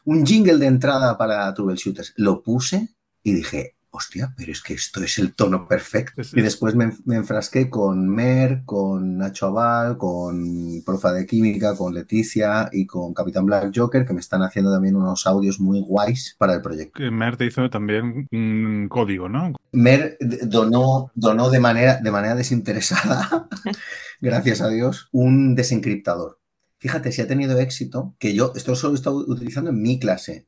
un 0.06 0.26
jingle 0.26 0.58
de 0.58 0.66
entrada 0.66 1.18
para 1.18 1.54
Shooters. 1.54 2.14
Lo 2.18 2.42
puse 2.42 2.90
y 3.24 3.34
dije, 3.34 3.76
hostia, 3.92 4.34
pero 4.38 4.52
es 4.52 4.62
que 4.62 4.74
esto 4.74 5.04
es 5.04 5.18
el 5.18 5.34
tono 5.34 5.68
perfecto. 5.68 6.22
Y 6.34 6.42
después 6.42 6.76
me, 6.76 6.92
enfrasqué 7.16 7.70
con 7.70 8.08
Mer, 8.08 8.62
con 8.66 9.18
Nacho 9.18 9.48
Aval, 9.48 9.98
con 9.98 10.84
Profa 10.86 11.12
de 11.12 11.26
Química, 11.26 11.76
con 11.76 11.94
Leticia 11.94 12.70
y 12.72 12.86
con 12.86 13.14
Capitán 13.14 13.46
Black 13.46 13.72
Joker, 13.76 14.06
que 14.06 14.14
me 14.14 14.20
están 14.20 14.42
haciendo 14.44 14.72
también 14.72 14.96
unos 14.96 15.26
audios 15.26 15.60
muy 15.60 15.82
guays 15.82 16.36
para 16.38 16.54
el 16.54 16.62
proyecto. 16.62 17.02
Mer 17.12 17.38
te 17.38 17.46
hizo 17.46 17.70
también 17.70 18.28
un 18.32 18.88
código, 18.90 19.28
¿no? 19.28 19.54
Mer 19.72 20.18
donó, 20.20 21.12
donó 21.16 21.50
de, 21.50 21.60
manera, 21.60 22.00
de 22.02 22.12
manera 22.12 22.36
desinteresada, 22.36 23.48
gracias 24.22 24.62
a 24.62 24.70
Dios, 24.70 25.10
un 25.12 25.56
desencriptador. 25.56 26.40
Fíjate, 26.78 27.12
si 27.12 27.22
ha 27.22 27.28
tenido 27.28 27.60
éxito, 27.60 28.16
que 28.20 28.34
yo 28.34 28.54
esto 28.56 28.76
solo 28.76 28.94
he 28.94 28.98
estado 28.98 29.18
utilizando 29.18 29.72
en 29.72 29.82
mi 29.82 30.00
clase. 30.00 30.48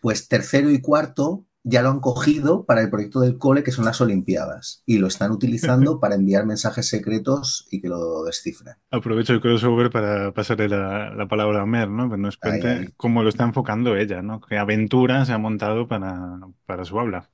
Pues 0.00 0.28
tercero 0.28 0.70
y 0.70 0.80
cuarto 0.80 1.44
ya 1.68 1.82
lo 1.82 1.90
han 1.90 1.98
cogido 1.98 2.64
para 2.64 2.80
el 2.80 2.90
proyecto 2.90 3.20
del 3.20 3.38
cole, 3.38 3.64
que 3.64 3.72
son 3.72 3.84
las 3.84 4.00
Olimpiadas, 4.00 4.84
y 4.86 4.98
lo 4.98 5.08
están 5.08 5.32
utilizando 5.32 5.98
para 6.00 6.14
enviar 6.14 6.46
mensajes 6.46 6.88
secretos 6.88 7.66
y 7.72 7.80
que 7.80 7.88
lo 7.88 8.22
descifren. 8.22 8.76
Aprovecho 8.92 9.32
el 9.32 9.40
crossover 9.40 9.90
para 9.90 10.32
pasarle 10.32 10.68
la, 10.68 11.26
palabra 11.28 11.62
a 11.62 11.66
Mer, 11.66 11.90
¿no? 11.90 12.08
Que 12.08 12.16
nos 12.16 12.36
cuente 12.36 12.92
cómo 12.96 13.24
lo 13.24 13.28
está 13.28 13.42
enfocando 13.42 13.96
ella, 13.96 14.22
¿no? 14.22 14.40
Qué 14.40 14.56
aventura 14.58 15.24
se 15.24 15.32
ha 15.32 15.38
montado 15.38 15.88
para, 15.88 16.38
para 16.66 16.84
su 16.84 17.00
habla. 17.00 17.30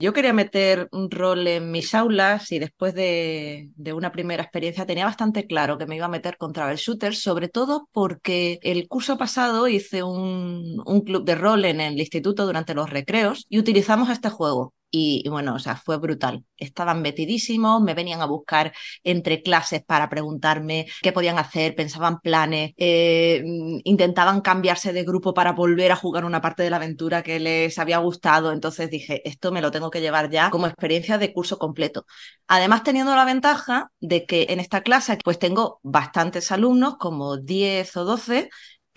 Yo 0.00 0.12
quería 0.12 0.32
meter 0.32 0.88
un 0.92 1.10
rol 1.10 1.48
en 1.48 1.72
mis 1.72 1.92
aulas 1.92 2.52
y 2.52 2.60
después 2.60 2.94
de, 2.94 3.70
una 3.92 4.12
primera 4.12 4.44
experiencia 4.44 4.86
tenía 4.86 5.04
bastante 5.04 5.46
claro 5.46 5.76
que 5.76 5.86
me 5.86 5.96
iba 5.96 6.06
a 6.06 6.08
meter 6.08 6.36
contra 6.36 6.70
el 6.70 6.76
shooter, 6.76 7.16
sobre 7.16 7.48
todo 7.48 7.88
porque 7.92 8.60
el 8.62 8.86
curso 8.86 9.18
pasado 9.18 9.66
hice 9.66 10.04
un, 10.04 10.80
un 10.86 11.00
club 11.00 11.24
de 11.24 11.34
rol 11.34 11.64
en 11.64 11.80
el 11.80 11.98
instituto 11.98 12.46
durante 12.46 12.74
los 12.74 12.90
recreos 12.90 13.44
y 13.48 13.58
utilizamos 13.58 14.08
este 14.10 14.30
juego. 14.30 14.72
Y, 14.90 15.28
bueno, 15.28 15.54
o 15.54 15.58
sea, 15.58 15.76
fue 15.76 15.98
brutal. 15.98 16.44
Estaban 16.56 17.02
metidísimos, 17.02 17.82
me 17.82 17.92
venían 17.94 18.22
a 18.22 18.26
buscar 18.26 18.72
entre 19.04 19.42
clases 19.42 19.84
para 19.84 20.08
preguntarme 20.08 20.86
qué 21.02 21.12
podían 21.12 21.38
hacer, 21.38 21.74
pensaban 21.74 22.20
planes, 22.20 22.72
eh, 22.78 23.42
intentaban 23.84 24.40
cambiarse 24.40 24.94
de 24.94 25.04
grupo 25.04 25.34
para 25.34 25.52
volver 25.52 25.92
a 25.92 25.96
jugar 25.96 26.24
una 26.24 26.40
parte 26.40 26.62
de 26.62 26.70
la 26.70 26.76
aventura 26.76 27.22
que 27.22 27.38
les 27.38 27.78
había 27.78 27.98
gustado. 27.98 28.50
Entonces 28.52 28.90
dije, 28.90 29.20
esto 29.28 29.52
me 29.52 29.60
lo 29.60 29.70
tengo 29.70 29.90
que 29.90 30.00
llevar 30.00 30.30
ya 30.30 30.50
como 30.50 30.66
experiencia 30.66 31.18
de 31.18 31.32
curso 31.34 31.58
completo. 31.58 32.06
Además, 32.46 32.82
teniendo 32.82 33.14
la 33.14 33.24
ventaja 33.24 33.90
de 34.00 34.24
que 34.24 34.46
en 34.50 34.60
esta 34.60 34.82
clase 34.82 35.18
pues 35.22 35.38
tengo 35.38 35.80
bastantes 35.82 36.50
alumnos, 36.52 36.96
como 36.98 37.36
10 37.36 37.96
o 37.96 38.04
12, 38.04 38.48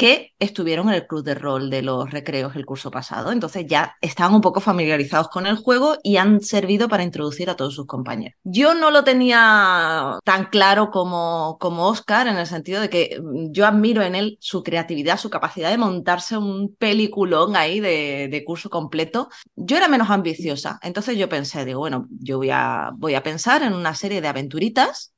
que 0.01 0.33
estuvieron 0.39 0.89
en 0.89 0.95
el 0.95 1.05
club 1.05 1.23
de 1.23 1.35
rol 1.35 1.69
de 1.69 1.83
los 1.83 2.09
recreos 2.09 2.55
el 2.55 2.65
curso 2.65 2.89
pasado. 2.89 3.31
Entonces 3.31 3.67
ya 3.67 3.97
estaban 4.01 4.33
un 4.33 4.41
poco 4.41 4.59
familiarizados 4.59 5.27
con 5.29 5.45
el 5.45 5.57
juego 5.57 5.95
y 6.01 6.17
han 6.17 6.41
servido 6.41 6.89
para 6.89 7.03
introducir 7.03 7.51
a 7.51 7.55
todos 7.55 7.75
sus 7.75 7.85
compañeros. 7.85 8.35
Yo 8.43 8.73
no 8.73 8.89
lo 8.89 9.03
tenía 9.03 10.17
tan 10.23 10.45
claro 10.45 10.89
como, 10.89 11.59
como 11.59 11.87
Oscar, 11.87 12.27
en 12.27 12.37
el 12.37 12.47
sentido 12.47 12.81
de 12.81 12.89
que 12.89 13.21
mm, 13.21 13.51
yo 13.51 13.67
admiro 13.67 14.01
en 14.01 14.15
él 14.15 14.37
su 14.41 14.63
creatividad, 14.63 15.19
su 15.19 15.29
capacidad 15.29 15.69
de 15.69 15.77
montarse 15.77 16.35
un 16.35 16.75
peliculón 16.79 17.55
ahí 17.55 17.79
de, 17.79 18.27
de 18.27 18.43
curso 18.43 18.71
completo. 18.71 19.29
Yo 19.55 19.77
era 19.77 19.87
menos 19.87 20.09
ambiciosa, 20.09 20.79
entonces 20.81 21.15
yo 21.15 21.29
pensé, 21.29 21.63
digo, 21.63 21.77
bueno, 21.77 22.07
yo 22.09 22.39
voy 22.39 22.49
a, 22.49 22.89
voy 22.95 23.13
a 23.13 23.21
pensar 23.21 23.61
en 23.61 23.73
una 23.73 23.93
serie 23.93 24.19
de 24.19 24.29
aventuritas 24.29 25.13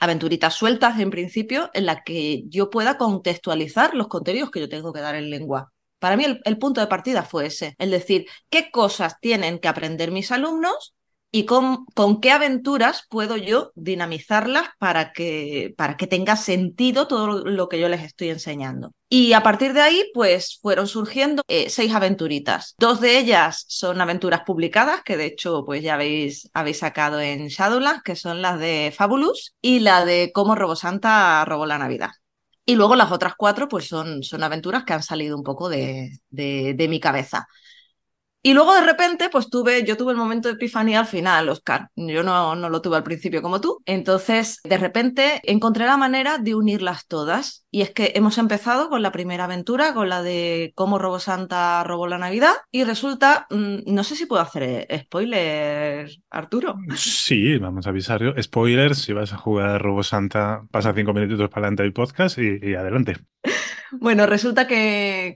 aventuritas 0.00 0.54
sueltas 0.54 0.98
en 1.00 1.10
principio 1.10 1.70
en 1.74 1.86
la 1.86 2.02
que 2.02 2.44
yo 2.48 2.70
pueda 2.70 2.98
contextualizar 2.98 3.94
los 3.94 4.08
contenidos 4.08 4.50
que 4.50 4.60
yo 4.60 4.68
tengo 4.68 4.92
que 4.92 5.00
dar 5.00 5.14
en 5.14 5.30
lengua. 5.30 5.72
Para 5.98 6.16
mí 6.16 6.24
el, 6.44 6.58
punto 6.58 6.80
de 6.80 6.86
partida 6.86 7.22
fue 7.22 7.46
ese, 7.46 7.74
es 7.78 7.90
decir, 7.90 8.26
qué 8.50 8.70
cosas 8.70 9.18
tienen 9.20 9.58
que 9.58 9.68
aprender 9.68 10.10
mis 10.10 10.30
alumnos 10.32 10.93
y 11.36 11.46
con, 11.46 11.84
qué 12.20 12.30
aventuras 12.30 13.08
puedo 13.10 13.36
yo 13.36 13.72
dinamizarlas 13.74 14.68
para 14.78 15.12
que, 15.12 15.74
para 15.76 15.96
que 15.96 16.06
tenga 16.06 16.36
sentido 16.36 17.08
todo 17.08 17.44
lo 17.44 17.68
que 17.68 17.80
yo 17.80 17.88
les 17.88 18.04
estoy 18.04 18.28
enseñando. 18.28 18.92
Y 19.08 19.32
a 19.32 19.42
partir 19.42 19.72
de 19.72 19.80
ahí, 19.80 20.04
pues 20.14 20.60
fueron 20.62 20.86
surgiendo 20.86 21.42
eh, 21.48 21.70
seis 21.70 21.92
aventuritas. 21.92 22.76
Dos 22.78 23.00
de 23.00 23.18
ellas 23.18 23.64
son 23.66 24.00
aventuras 24.00 24.42
publicadas, 24.46 25.02
que 25.02 25.16
de 25.16 25.24
hecho, 25.24 25.64
pues 25.64 25.82
ya 25.82 25.94
habéis, 25.94 26.48
habéis 26.54 26.78
sacado 26.78 27.20
en 27.20 27.48
Shadowlands, 27.48 28.04
que 28.04 28.14
son 28.14 28.40
las 28.40 28.60
de 28.60 28.94
Fabulous 28.96 29.56
y 29.60 29.80
la 29.80 30.04
de 30.04 30.30
cómo 30.32 30.54
Robosanta 30.54 31.44
robó 31.46 31.66
la 31.66 31.78
Navidad. 31.78 32.10
Y 32.64 32.76
luego 32.76 32.94
las 32.94 33.10
otras 33.10 33.34
cuatro, 33.36 33.66
pues 33.66 33.88
son, 33.88 34.22
son 34.22 34.44
aventuras 34.44 34.84
que 34.84 34.92
han 34.92 35.02
salido 35.02 35.36
un 35.36 35.42
poco 35.42 35.68
de, 35.68 36.16
de 36.30 36.86
mi 36.88 37.00
cabeza. 37.00 37.48
Y 38.46 38.52
luego 38.52 38.74
de 38.74 38.82
repente, 38.82 39.30
pues 39.30 39.48
tuve, 39.48 39.84
yo 39.84 39.96
tuve 39.96 40.12
el 40.12 40.18
momento 40.18 40.48
de 40.48 40.54
epifanía 40.56 41.00
al 41.00 41.06
final, 41.06 41.48
Oscar. 41.48 41.88
Yo 41.96 42.22
no, 42.22 42.54
no 42.54 42.68
lo 42.68 42.82
tuve 42.82 42.98
al 42.98 43.02
principio 43.02 43.40
como 43.40 43.58
tú. 43.58 43.80
Entonces, 43.86 44.60
de 44.64 44.76
repente 44.76 45.40
encontré 45.44 45.86
la 45.86 45.96
manera 45.96 46.36
de 46.36 46.54
unirlas 46.54 47.06
todas. 47.06 47.64
Y 47.70 47.80
es 47.80 47.92
que 47.92 48.12
hemos 48.14 48.36
empezado 48.36 48.90
con 48.90 49.00
la 49.00 49.12
primera 49.12 49.44
aventura, 49.44 49.94
con 49.94 50.10
la 50.10 50.22
de 50.22 50.74
cómo 50.74 50.98
Robo 50.98 51.20
Santa 51.20 51.82
robó 51.84 52.06
la 52.06 52.18
Navidad. 52.18 52.52
Y 52.70 52.84
resulta, 52.84 53.46
mm, 53.48 53.78
no 53.86 54.04
sé 54.04 54.14
si 54.14 54.26
puedo 54.26 54.42
hacer 54.42 54.86
spoiler, 54.94 56.10
Arturo. 56.28 56.76
Sí, 56.96 57.56
vamos 57.56 57.86
a 57.86 57.90
avisar. 57.90 58.20
Spoilers, 58.42 58.98
si 58.98 59.14
vas 59.14 59.32
a 59.32 59.38
jugar 59.38 59.80
Robo 59.80 60.02
Santa, 60.02 60.66
pasa 60.70 60.92
cinco 60.92 61.14
minutitos 61.14 61.48
para 61.48 61.62
adelante 61.62 61.84
del 61.84 61.94
podcast 61.94 62.36
y 62.36 62.74
adelante. 62.74 63.16
Bueno, 63.92 64.26
resulta 64.26 64.66
que, 64.66 65.34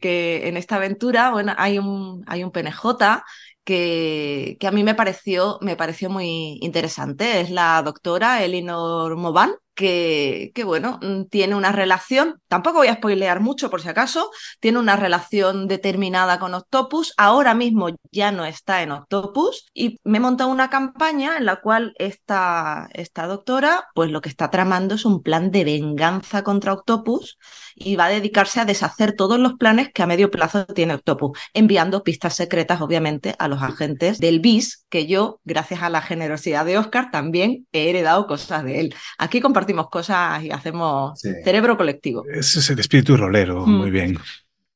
en 0.49 0.57
esta 0.57 0.77
aventura 0.77 1.31
bueno, 1.31 1.55
hay, 1.57 1.79
un, 1.79 2.25
hay 2.27 2.45
un 2.45 2.51
PNJ 2.51 3.23
que, 3.65 4.57
que, 4.59 4.67
a 4.67 4.71
mí 4.73 4.83
me 4.83 4.95
pareció, 4.95 5.59
me 5.61 5.77
pareció 5.77 6.11
muy 6.11 6.59
interesante. 6.63 7.41
Es 7.41 7.51
la 7.51 7.83
doctora 7.83 8.43
Elinor 8.43 9.17
Moban, 9.17 9.53
que, 9.79 10.51
que, 10.57 10.65
bueno, 10.65 10.99
mm, 11.01 11.27
tiene 11.27 11.55
una 11.55 11.71
relación, 11.71 12.43
tampoco 12.49 12.79
voy 12.79 12.89
a 12.89 12.97
spoilear 12.97 13.39
mucho 13.39 13.71
por 13.71 13.81
si 13.81 13.89
acaso, 13.89 14.33
tiene 14.59 14.81
una 14.81 14.97
relación 14.97 15.69
determinada 15.69 16.41
con 16.41 16.53
Octopus, 16.53 17.15
ahora 17.17 17.55
mismo 17.55 17.91
ya 18.11 18.33
no 18.33 18.45
está 18.45 18.83
en 18.83 18.91
Octopus 18.91 19.67
y 19.73 20.01
me 20.03 20.19
he 20.19 20.21
montado 20.21 20.51
una 20.51 20.69
campaña 20.69 21.37
en 21.37 21.45
la 21.45 21.61
cual 21.61 21.93
esta, 21.97 22.89
esta 22.93 23.29
doctora, 23.29 23.87
pues 23.95 24.11
lo 24.11 24.21
que 24.21 24.29
está 24.29 24.51
tramando 24.51 24.97
es 24.97 25.05
un 25.05 25.23
plan 25.23 25.53
de 25.53 25.63
venganza 25.63 26.43
contra 26.43 26.73
Octopus 26.73 27.39
y 27.81 27.97
va 27.97 28.07
a 28.07 28.11
dedicarse 28.11 28.61
a 28.61 28.65
deshacer 28.65 29.13
todos 29.13 29.39
los 29.39 29.55
planes 29.55 29.91
que 29.93 30.03
a 30.03 30.07
medio 30.07 30.31
plazo 30.31 30.67
tiene 30.67 30.95
Octopus, 30.95 31.39
enviando 31.55 32.03
pistas 32.03 32.37
secretas, 32.37 32.81
obviamente, 32.81 33.35
a 33.39 33.49
los 33.49 33.63
agentes 33.63 34.19
del 34.19 34.41
BIS, 34.41 34.87
que 34.89 35.07
yo, 35.07 35.41
gracias 35.45 35.83
a 35.83 35.91
la 35.91 36.03
generosidad 36.03 36.65
de 36.65 36.79
Oscar, 36.79 37.11
también 37.11 37.67
he 37.73 37.91
heredado 37.91 38.27
cosas 38.27 38.65
de 38.65 38.81
él. 38.81 38.95
Aquí 39.19 39.41
compartimos 39.41 39.89
cosas 39.89 40.43
y 40.43 40.51
hacemos 40.51 41.21
cerebro 41.21 41.77
colectivo. 41.77 42.25
Ese 42.33 42.61
es 42.61 42.71
el 42.71 42.79
espíritu 42.79 43.17
rolero, 43.17 43.67
mm. 43.67 43.71
muy 43.71 43.91
bien. 43.91 44.19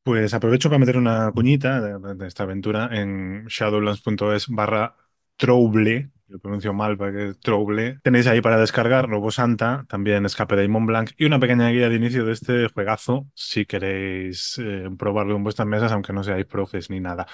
Pues 0.03 0.35
aprovecho 0.35 0.69
para 0.69 0.81
meter 0.81 0.97
una 0.97 1.31
cuñita 1.31 1.81
de, 1.81 2.27
esta 2.27 2.43
aventura 2.43 2.89
en 2.93 3.47
shadowlands.es 3.47 4.49
barra 4.49 4.97
trouble, 5.37 6.11
lo 6.33 6.39
pronuncio 6.39 6.73
mal 6.73 6.97
para 6.97 7.13
que 7.13 7.35
trouble. 7.41 7.99
Tenéis 8.03 8.27
ahí 8.27 8.41
para 8.41 8.59
descargar 8.59 9.09
Robo 9.09 9.31
Santa, 9.31 9.85
también 9.89 10.25
Escape 10.27 10.57
de 10.57 10.69
Mont 10.69 10.87
Blanc 10.87 11.11
y 11.17 11.27
una 11.27 11.39
pequeña 11.39 11.69
guía 11.69 11.89
de 11.89 11.97
inicio 11.97 12.25
de 12.25 12.33
este 12.33 12.69
juegazo 12.69 13.27
si 13.35 13.67
queréis 13.67 14.59
eh, 14.59 14.89
probarlo 14.99 15.37
en 15.37 15.45
vuestras 15.45 15.69
mesas, 15.69 15.93
aunque 15.93 16.13
no 16.13 16.25
seáis 16.25 16.47
profes 16.47 16.91
ni 16.91 17.01
nada 17.01 17.27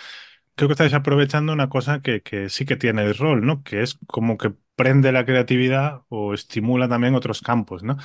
creo 0.56 0.68
que 0.68 0.72
estáis 0.72 0.92
aprovechando 0.92 1.52
una 1.52 1.68
cosa 1.68 2.00
que, 2.02 2.20
que, 2.22 2.48
sí 2.48 2.64
que 2.66 2.76
tiene 2.76 3.04
el 3.04 3.16
rol, 3.16 3.46
¿no? 3.46 3.62
Que 3.62 3.82
es 3.82 3.96
como 4.08 4.36
que 4.36 4.52
prende 4.74 5.12
la 5.12 5.24
creatividad 5.24 6.02
o 6.08 6.34
estimula 6.34 6.88
también 6.88 7.14
otros 7.14 7.42
campos, 7.42 7.84
¿no? 7.84 7.96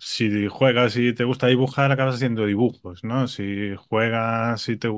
Si 0.00 0.46
juegas 0.46 0.96
y 0.96 1.12
te 1.12 1.24
gusta 1.24 1.48
dibujar, 1.48 1.90
acabas 1.90 2.14
haciendo 2.14 2.46
dibujos, 2.46 3.02
¿no? 3.02 3.26
Si 3.26 3.74
juegas 3.76 4.68
y 4.68 4.76
te, 4.76 4.88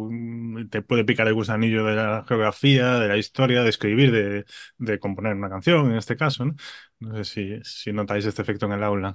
puede 0.82 1.04
picar 1.04 1.26
el 1.26 1.34
gusanillo 1.34 1.86
de 1.86 1.96
la 1.96 2.24
geografía, 2.28 2.98
de 2.98 3.08
la 3.08 3.16
historia, 3.16 3.62
de 3.62 3.70
escribir, 3.70 4.44
de, 4.76 4.98
componer 4.98 5.34
una 5.34 5.48
canción, 5.48 5.90
en 5.90 5.96
este 5.96 6.16
caso, 6.16 6.44
¿no? 6.44 6.54
No 6.98 7.24
sé 7.24 7.62
si, 7.64 7.92
notáis 7.92 8.26
este 8.26 8.42
efecto 8.42 8.66
en 8.66 8.72
el 8.72 8.84
aula. 8.84 9.14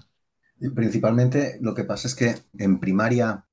Principalmente 0.74 1.60
lo 1.62 1.76
que 1.76 1.84
pasa 1.84 2.08
es 2.08 2.16
que 2.16 2.36
en 2.58 2.80
primaria, 2.80 3.46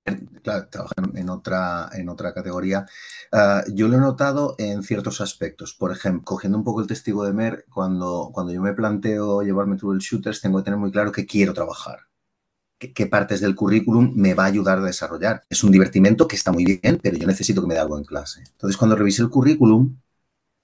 claro, 0.42 0.68
trabajan 0.70 1.16
en 1.16 1.28
otra, 1.28 1.90
en 1.92 2.08
otra 2.08 2.32
categoría, 2.32 2.86
ah, 3.32 3.62
yo 3.74 3.88
lo 3.88 3.96
he 3.98 4.00
notado 4.00 4.54
en 4.58 4.82
ciertos 4.82 5.20
aspectos. 5.20 5.74
Por 5.74 5.92
ejemplo, 5.92 6.24
cogiendo 6.24 6.56
un 6.56 6.64
poco 6.64 6.80
el 6.80 6.86
testigo 6.86 7.24
de 7.24 7.34
Mer, 7.34 7.66
cuando, 7.70 8.30
cuando 8.32 8.54
yo 8.54 8.62
me 8.62 8.72
planteo 8.72 9.42
llevarme 9.42 9.76
el 9.76 9.98
shooters, 9.98 10.40
tengo 10.40 10.58
que 10.58 10.64
tener 10.64 10.78
muy 10.78 10.92
claro 10.92 11.12
que 11.12 11.26
quiero 11.26 11.52
trabajar. 11.52 12.11
Qué, 12.90 13.06
partes 13.06 13.40
del 13.40 13.54
currículum 13.54 14.12
me 14.14 14.34
va 14.34 14.44
a 14.44 14.48
ayudar 14.48 14.78
a 14.78 14.84
desarrollar. 14.84 15.42
Es 15.48 15.62
un 15.62 15.70
divertimento 15.70 16.26
que 16.26 16.36
está 16.36 16.52
muy 16.52 16.64
bien, 16.64 16.98
pero 17.02 17.16
yo 17.16 17.26
necesito 17.26 17.60
que 17.60 17.68
me 17.68 17.74
dé 17.74 17.80
algo 17.80 17.98
en 17.98 18.04
clase. 18.04 18.42
Entonces, 18.52 18.76
cuando 18.76 18.96
revise 18.96 19.22
el 19.22 19.30
currículum, 19.30 19.96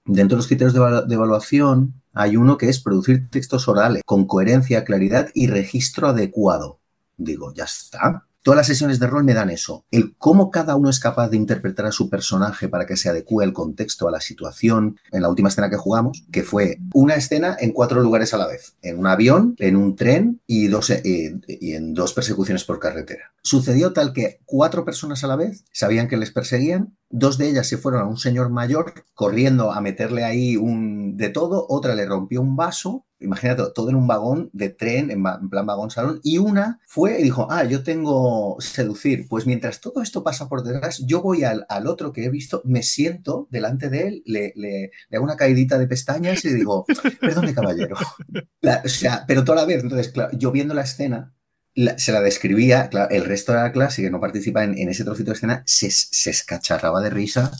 dentro 0.05 0.35
de 0.35 0.39
los 0.39 0.47
criterios 0.47 0.73
de 1.07 1.15
evaluación, 1.15 2.01
hay 2.13 2.35
uno 2.35 2.57
que 2.57 2.69
es 2.69 2.79
producir 2.79 3.29
textos 3.29 3.67
orales 3.67 4.03
con 4.05 4.25
coherencia, 4.25 4.83
claridad 4.83 5.29
y 5.33 5.47
registro 5.47 6.07
adecuado. 6.09 6.79
Digo, 7.17 7.53
ya 7.53 7.65
está. 7.65 8.25
Todas 8.41 8.57
las 8.57 8.67
sesiones 8.67 8.99
de 8.99 9.07
rol 9.07 9.25
me 9.25 9.33
dan 9.33 9.49
eso, 9.49 9.85
el 9.91 10.15
cómo 10.17 10.49
cada 10.49 10.77
uno 10.77 10.89
es 10.89 10.99
capaz 10.99 11.29
de 11.29 11.35
interpretar 11.35 11.85
a 11.85 11.91
su 11.91 12.09
personaje 12.09 12.69
para 12.69 12.85
que 12.85 12.95
se 12.95 13.09
adecue 13.09 13.43
al 13.43 13.51
contexto, 13.51 14.07
a 14.07 14.11
la 14.11 14.21
situación. 14.21 14.97
En 15.11 15.21
la 15.21 15.29
última 15.29 15.49
escena 15.49 15.69
que 15.69 15.75
jugamos, 15.75 16.23
que 16.31 16.43
fue 16.43 16.79
una 16.93 17.15
escena 17.15 17.57
en 17.59 17.71
cuatro 17.71 18.01
lugares 18.01 18.33
a 18.33 18.37
la 18.37 18.47
vez, 18.47 18.75
en 18.81 18.97
un 18.97 19.07
avión, 19.07 19.55
en 19.59 19.75
un 19.75 19.97
tren 19.97 20.41
y, 20.47 20.67
dos, 20.67 20.89
eh, 20.89 21.39
y 21.47 21.73
en 21.73 21.93
dos 21.93 22.13
persecuciones 22.13 22.63
por 22.63 22.79
carretera. 22.79 23.33
Sucedió 23.41 23.91
tal 23.91 24.13
que 24.13 24.39
cuatro 24.45 24.85
personas 24.85 25.23
a 25.23 25.27
la 25.27 25.35
vez 25.35 25.65
sabían 25.73 26.07
que 26.07 26.17
les 26.17 26.31
perseguían, 26.31 26.95
dos 27.09 27.37
de 27.37 27.49
ellas 27.49 27.67
se 27.67 27.77
fueron 27.77 28.01
a 28.01 28.05
un 28.05 28.17
señor 28.17 28.49
mayor 28.49 28.93
corriendo 29.13 29.71
a 29.71 29.81
meterle 29.81 30.23
ahí 30.23 30.57
un 30.57 31.17
de 31.17 31.29
todo, 31.29 31.65
otra 31.69 31.95
le 31.95 32.05
rompió 32.05 32.41
un 32.41 32.55
vaso 32.55 33.05
imagínate, 33.19 33.63
todo 33.75 33.89
en 33.89 33.95
un 33.95 34.07
vagón 34.07 34.49
de 34.53 34.69
tren, 34.69 35.11
en, 35.11 35.23
plan 35.49 35.65
vagón 35.65 35.91
salón, 35.91 36.19
y 36.23 36.37
una 36.37 36.79
fue 36.85 37.19
y 37.19 37.23
dijo, 37.23 37.47
ah, 37.49 37.63
yo 37.63 37.83
tengo 37.83 38.55
seducir. 38.59 39.27
Pues 39.27 39.45
mientras 39.45 39.81
todo 39.81 40.01
esto 40.01 40.23
pasa 40.23 40.47
por 40.47 40.63
detrás, 40.63 41.03
yo 41.05 41.21
voy 41.21 41.43
al, 41.43 41.65
otro 41.87 42.11
que 42.11 42.25
he 42.25 42.29
visto, 42.29 42.61
me 42.65 42.83
siento 42.83 43.47
delante 43.51 43.89
de 43.89 44.07
él, 44.07 44.23
le, 44.25 44.53
le, 44.55 44.91
hago 45.11 45.23
una 45.23 45.35
caidita 45.35 45.77
de 45.77 45.87
pestañas 45.87 46.43
y 46.45 46.53
digo, 46.53 46.85
perdone, 47.19 47.53
caballero. 47.53 47.95
o 48.85 48.89
sea, 48.89 49.25
pero 49.27 49.43
toda 49.43 49.61
la 49.61 49.65
vez, 49.65 49.83
entonces, 49.83 50.09
claro, 50.09 50.37
yo 50.37 50.51
viendo 50.51 50.73
la 50.73 50.83
escena, 50.83 51.33
se 51.97 52.11
la 52.11 52.21
describía, 52.21 52.89
el 53.09 53.25
resto 53.25 53.51
de 53.51 53.59
la 53.59 53.71
clase 53.71 54.01
que 54.01 54.11
no 54.11 54.19
participa 54.19 54.63
en, 54.63 54.89
ese 54.89 55.03
trocito 55.03 55.31
de 55.31 55.35
escena 55.35 55.63
se, 55.65 55.87
escacharraba 55.87 57.01
de 57.01 57.09
risa 57.09 57.51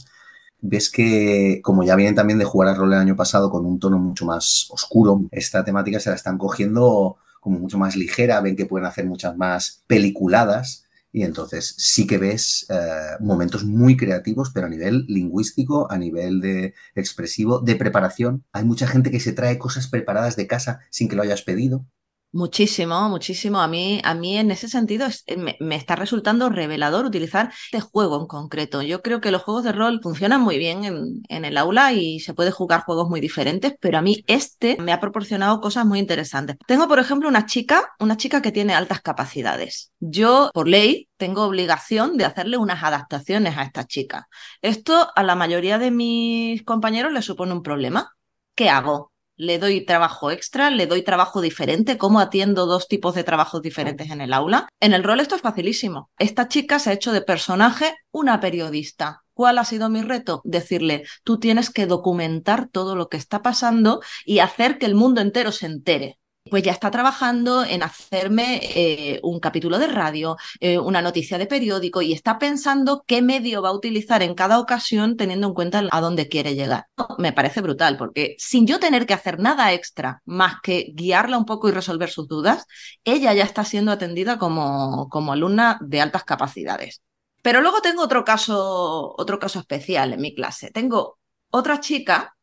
ves 0.62 0.90
que, 0.90 1.60
como 1.62 1.84
ya 1.84 1.96
vienen 1.96 2.14
también 2.14 2.38
de 2.38 2.44
jugar 2.44 2.68
a 2.68 2.74
rol 2.74 2.92
el 2.92 2.98
año 2.98 3.16
pasado 3.16 3.50
con 3.50 3.64
un 3.64 3.80
tono 3.80 3.98
mucho 3.98 4.26
más 4.26 4.66
oscuro, 4.70 5.22
esta 5.30 5.64
temática 5.64 6.00
se 6.00 6.10
la 6.10 6.16
están 6.16 6.36
cogiendo 6.38 7.16
como 7.40 7.58
mucho 7.58 7.78
más 7.78 7.96
ligera, 7.96 8.40
ven 8.42 8.56
que 8.56 8.66
pueden 8.66 8.86
hacer 8.86 9.06
muchas 9.06 9.36
más 9.36 9.82
peliculadas 9.86 10.84
y 11.12 11.22
entonces 11.22 11.74
sí 11.78 12.06
que 12.06 12.18
ves 12.18 12.66
eh, 12.68 13.16
momentos 13.20 13.64
muy 13.64 13.96
creativos, 13.96 14.50
pero 14.52 14.66
a 14.66 14.70
nivel 14.70 15.06
lingüístico, 15.08 15.90
a 15.90 15.98
nivel 15.98 16.40
de 16.40 16.74
expresivo, 16.94 17.60
de 17.60 17.76
preparación. 17.76 18.44
Hay 18.52 18.64
mucha 18.64 18.86
gente 18.86 19.10
que 19.10 19.20
se 19.20 19.32
trae 19.32 19.58
cosas 19.58 19.88
preparadas 19.88 20.36
de 20.36 20.46
casa 20.46 20.80
sin 20.90 21.08
que 21.08 21.16
lo 21.16 21.22
hayas 21.22 21.42
pedido. 21.42 21.86
Muchísimo, 22.32 23.08
muchísimo. 23.08 23.60
A 23.60 23.66
mí, 23.66 24.00
a 24.04 24.14
mí 24.14 24.38
en 24.38 24.52
ese 24.52 24.68
sentido 24.68 25.08
eh, 25.26 25.56
me, 25.58 25.74
está 25.74 25.96
resultando 25.96 26.48
revelador 26.48 27.04
utilizar 27.04 27.52
este 27.64 27.80
juego 27.80 28.20
en 28.20 28.28
concreto. 28.28 28.82
Yo 28.82 29.02
creo 29.02 29.20
que 29.20 29.32
los 29.32 29.42
juegos 29.42 29.64
de 29.64 29.72
rol 29.72 29.98
funcionan 30.00 30.40
muy 30.40 30.56
bien 30.56 30.84
en, 30.84 31.22
en, 31.28 31.44
el 31.44 31.56
aula 31.56 31.92
y 31.92 32.20
se 32.20 32.32
puede 32.32 32.52
jugar 32.52 32.84
juegos 32.84 33.08
muy 33.08 33.20
diferentes, 33.20 33.74
pero 33.80 33.98
a 33.98 34.02
mí 34.02 34.22
este 34.28 34.76
me 34.80 34.92
ha 34.92 35.00
proporcionado 35.00 35.60
cosas 35.60 35.84
muy 35.86 35.98
interesantes. 35.98 36.56
Tengo, 36.68 36.86
por 36.86 37.00
ejemplo, 37.00 37.28
una 37.28 37.46
chica, 37.46 37.90
una 37.98 38.16
chica 38.16 38.40
que 38.40 38.52
tiene 38.52 38.74
altas 38.74 39.00
capacidades. 39.00 39.90
Yo, 39.98 40.52
por 40.54 40.68
ley, 40.68 41.08
tengo 41.16 41.42
obligación 41.42 42.16
de 42.16 42.26
hacerle 42.26 42.58
unas 42.58 42.84
adaptaciones 42.84 43.58
a 43.58 43.64
esta 43.64 43.86
chica. 43.86 44.28
Esto 44.62 45.10
a 45.16 45.24
la 45.24 45.34
mayoría 45.34 45.78
de 45.78 45.90
mis 45.90 46.62
compañeros 46.62 47.12
le 47.12 47.22
supone 47.22 47.52
un 47.52 47.64
problema. 47.64 48.14
¿Qué 48.54 48.70
hago? 48.70 49.10
Le 49.40 49.58
doy 49.58 49.86
trabajo 49.86 50.30
extra, 50.30 50.68
le 50.68 50.86
doy 50.86 51.02
trabajo 51.02 51.40
diferente, 51.40 51.96
cómo 51.96 52.20
atiendo 52.20 52.66
dos 52.66 52.88
tipos 52.88 53.14
de 53.14 53.24
trabajos 53.24 53.62
diferentes 53.62 54.10
en 54.10 54.20
el 54.20 54.34
aula. 54.34 54.68
En 54.80 54.92
el 54.92 55.02
rol 55.02 55.18
esto 55.18 55.34
es 55.34 55.40
facilísimo. 55.40 56.10
Esta 56.18 56.46
chica 56.46 56.78
se 56.78 56.90
ha 56.90 56.92
hecho 56.92 57.10
de 57.10 57.22
personaje 57.22 57.94
una 58.10 58.38
periodista. 58.38 59.22
¿Cuál 59.32 59.56
ha 59.56 59.64
sido 59.64 59.88
mi 59.88 60.02
reto? 60.02 60.42
Decirle, 60.44 61.04
tú 61.24 61.38
tienes 61.38 61.70
que 61.70 61.86
documentar 61.86 62.68
todo 62.68 62.96
lo 62.96 63.08
que 63.08 63.16
está 63.16 63.40
pasando 63.40 64.02
y 64.26 64.40
hacer 64.40 64.76
que 64.76 64.84
el 64.84 64.94
mundo 64.94 65.22
entero 65.22 65.52
se 65.52 65.64
entere 65.64 66.19
pues 66.48 66.62
ya 66.62 66.72
está 66.72 66.90
trabajando 66.90 67.64
en 67.64 67.82
hacerme 67.82 68.60
eh, 68.62 69.20
un 69.22 69.40
capítulo 69.40 69.78
de 69.78 69.86
radio, 69.88 70.36
eh, 70.60 70.78
una 70.78 71.02
noticia 71.02 71.36
de 71.38 71.46
periódico 71.46 72.00
y 72.02 72.12
está 72.12 72.38
pensando 72.38 73.04
qué 73.06 73.20
medio 73.20 73.62
va 73.62 73.68
a 73.68 73.74
utilizar 73.74 74.22
en 74.22 74.34
cada 74.34 74.58
ocasión 74.58 75.16
teniendo 75.16 75.48
en 75.48 75.54
cuenta 75.54 75.82
a 75.90 76.00
dónde 76.00 76.28
quiere 76.28 76.54
llegar. 76.54 76.86
Me 77.18 77.32
parece 77.32 77.60
brutal 77.60 77.96
porque 77.98 78.36
sin 78.38 78.66
yo 78.66 78.80
tener 78.80 79.06
que 79.06 79.14
hacer 79.14 79.38
nada 79.38 79.72
extra 79.72 80.22
más 80.24 80.60
que 80.62 80.92
guiarla 80.94 81.36
un 81.36 81.44
poco 81.44 81.68
y 81.68 81.72
resolver 81.72 82.10
sus 82.10 82.26
dudas, 82.26 82.64
ella 83.04 83.34
ya 83.34 83.44
está 83.44 83.64
siendo 83.64 83.92
atendida 83.92 84.38
como, 84.38 85.08
como 85.10 85.32
alumna 85.32 85.78
de 85.82 86.00
altas 86.00 86.24
capacidades. 86.24 87.02
Pero 87.42 87.60
luego 87.60 87.80
tengo 87.80 88.02
otro 88.02 88.24
caso, 88.24 89.14
otro 89.16 89.38
caso 89.38 89.60
especial 89.60 90.12
en 90.12 90.20
mi 90.20 90.34
clase. 90.34 90.70
Tengo 90.70 91.18
otra 91.50 91.80
chica 91.80 92.34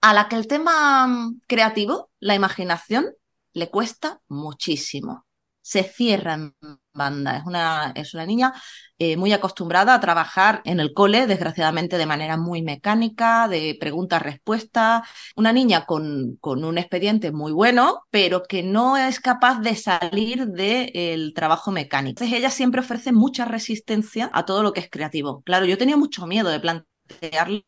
a 0.00 0.12
la 0.12 0.28
que 0.28 0.36
el 0.36 0.46
tema 0.46 1.06
mm, 1.06 1.40
creativo, 1.46 2.10
la 2.20 2.34
imaginación, 2.34 3.14
le 3.54 3.70
cuesta 3.70 4.20
muchísimo. 4.28 5.26
Se 5.62 5.82
cierra 5.82 6.34
en 6.34 6.54
banda. 6.92 7.38
Es 7.38 7.46
una, 7.46 7.92
es 7.94 8.12
una 8.12 8.26
niña 8.26 8.52
eh, 8.98 9.16
muy 9.16 9.32
acostumbrada 9.32 9.94
a 9.94 10.00
trabajar 10.00 10.60
en 10.64 10.78
el 10.78 10.92
cole, 10.92 11.26
desgraciadamente 11.26 11.96
de 11.96 12.04
manera 12.04 12.36
muy 12.36 12.60
mecánica, 12.60 13.48
de 13.48 13.76
preguntas-respuestas. 13.80 15.08
Una 15.36 15.52
niña 15.54 15.86
con, 15.86 16.36
con, 16.40 16.64
un 16.64 16.76
expediente 16.76 17.32
muy 17.32 17.52
bueno, 17.52 18.02
pero 18.10 18.42
que 18.42 18.62
no 18.62 18.98
es 18.98 19.20
capaz 19.20 19.60
de 19.60 19.74
salir 19.74 20.46
del 20.48 21.32
trabajo 21.34 21.70
mecánico. 21.70 22.10
Entonces 22.22 22.36
ella 22.38 22.50
siempre 22.50 22.80
ofrece 22.80 23.12
mucha 23.12 23.46
resistencia 23.46 24.30
a 24.34 24.44
todo 24.44 24.62
lo 24.62 24.74
que 24.74 24.80
es 24.80 24.90
creativo. 24.90 25.42
Claro, 25.44 25.64
yo 25.64 25.78
tenía 25.78 25.96
mucho 25.96 26.26
miedo 26.26 26.50
de 26.50 26.60
plantearle 26.60 27.64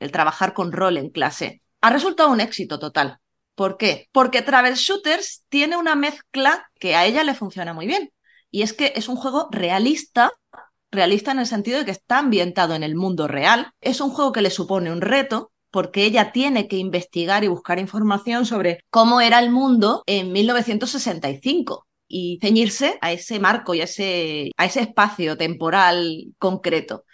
el 0.00 0.12
trabajar 0.12 0.52
con 0.52 0.72
rol 0.72 0.98
en 0.98 1.10
clase. 1.10 1.62
Ha 1.80 1.90
resultado 1.90 2.30
un 2.30 2.40
éxito 2.40 2.78
total. 2.78 3.18
¿Por 3.58 3.76
qué? 3.76 4.08
Porque 4.12 4.42
Travel 4.42 4.76
Shooters 4.76 5.42
tiene 5.48 5.76
una 5.76 5.96
mezcla 5.96 6.70
que 6.78 6.94
a 6.94 7.06
ella 7.06 7.24
le 7.24 7.34
funciona 7.34 7.74
muy 7.74 7.88
bien. 7.88 8.12
Y 8.52 8.62
es 8.62 8.72
que 8.72 8.92
es 8.94 9.08
un 9.08 9.16
juego 9.16 9.48
realista, 9.50 10.30
realista 10.92 11.32
en 11.32 11.40
el 11.40 11.46
sentido 11.48 11.80
de 11.80 11.84
que 11.84 11.90
está 11.90 12.20
ambientado 12.20 12.76
en 12.76 12.84
el 12.84 12.94
mundo 12.94 13.26
real. 13.26 13.72
Es 13.80 14.00
un 14.00 14.10
juego 14.10 14.30
que 14.30 14.42
le 14.42 14.50
supone 14.50 14.92
un 14.92 15.00
reto, 15.00 15.50
porque 15.72 16.04
ella 16.04 16.30
tiene 16.30 16.68
que 16.68 16.76
investigar 16.76 17.42
y 17.42 17.48
buscar 17.48 17.80
información 17.80 18.46
sobre 18.46 18.78
cómo 18.90 19.20
era 19.20 19.40
el 19.40 19.50
mundo 19.50 20.04
en 20.06 20.30
1965 20.30 21.88
y 22.06 22.38
ceñirse 22.40 22.96
a 23.00 23.10
ese 23.10 23.40
marco 23.40 23.74
y 23.74 23.80
a 23.80 23.84
ese, 23.84 24.52
a 24.56 24.66
ese 24.66 24.82
espacio 24.82 25.36
temporal 25.36 26.26
concreto. 26.38 27.04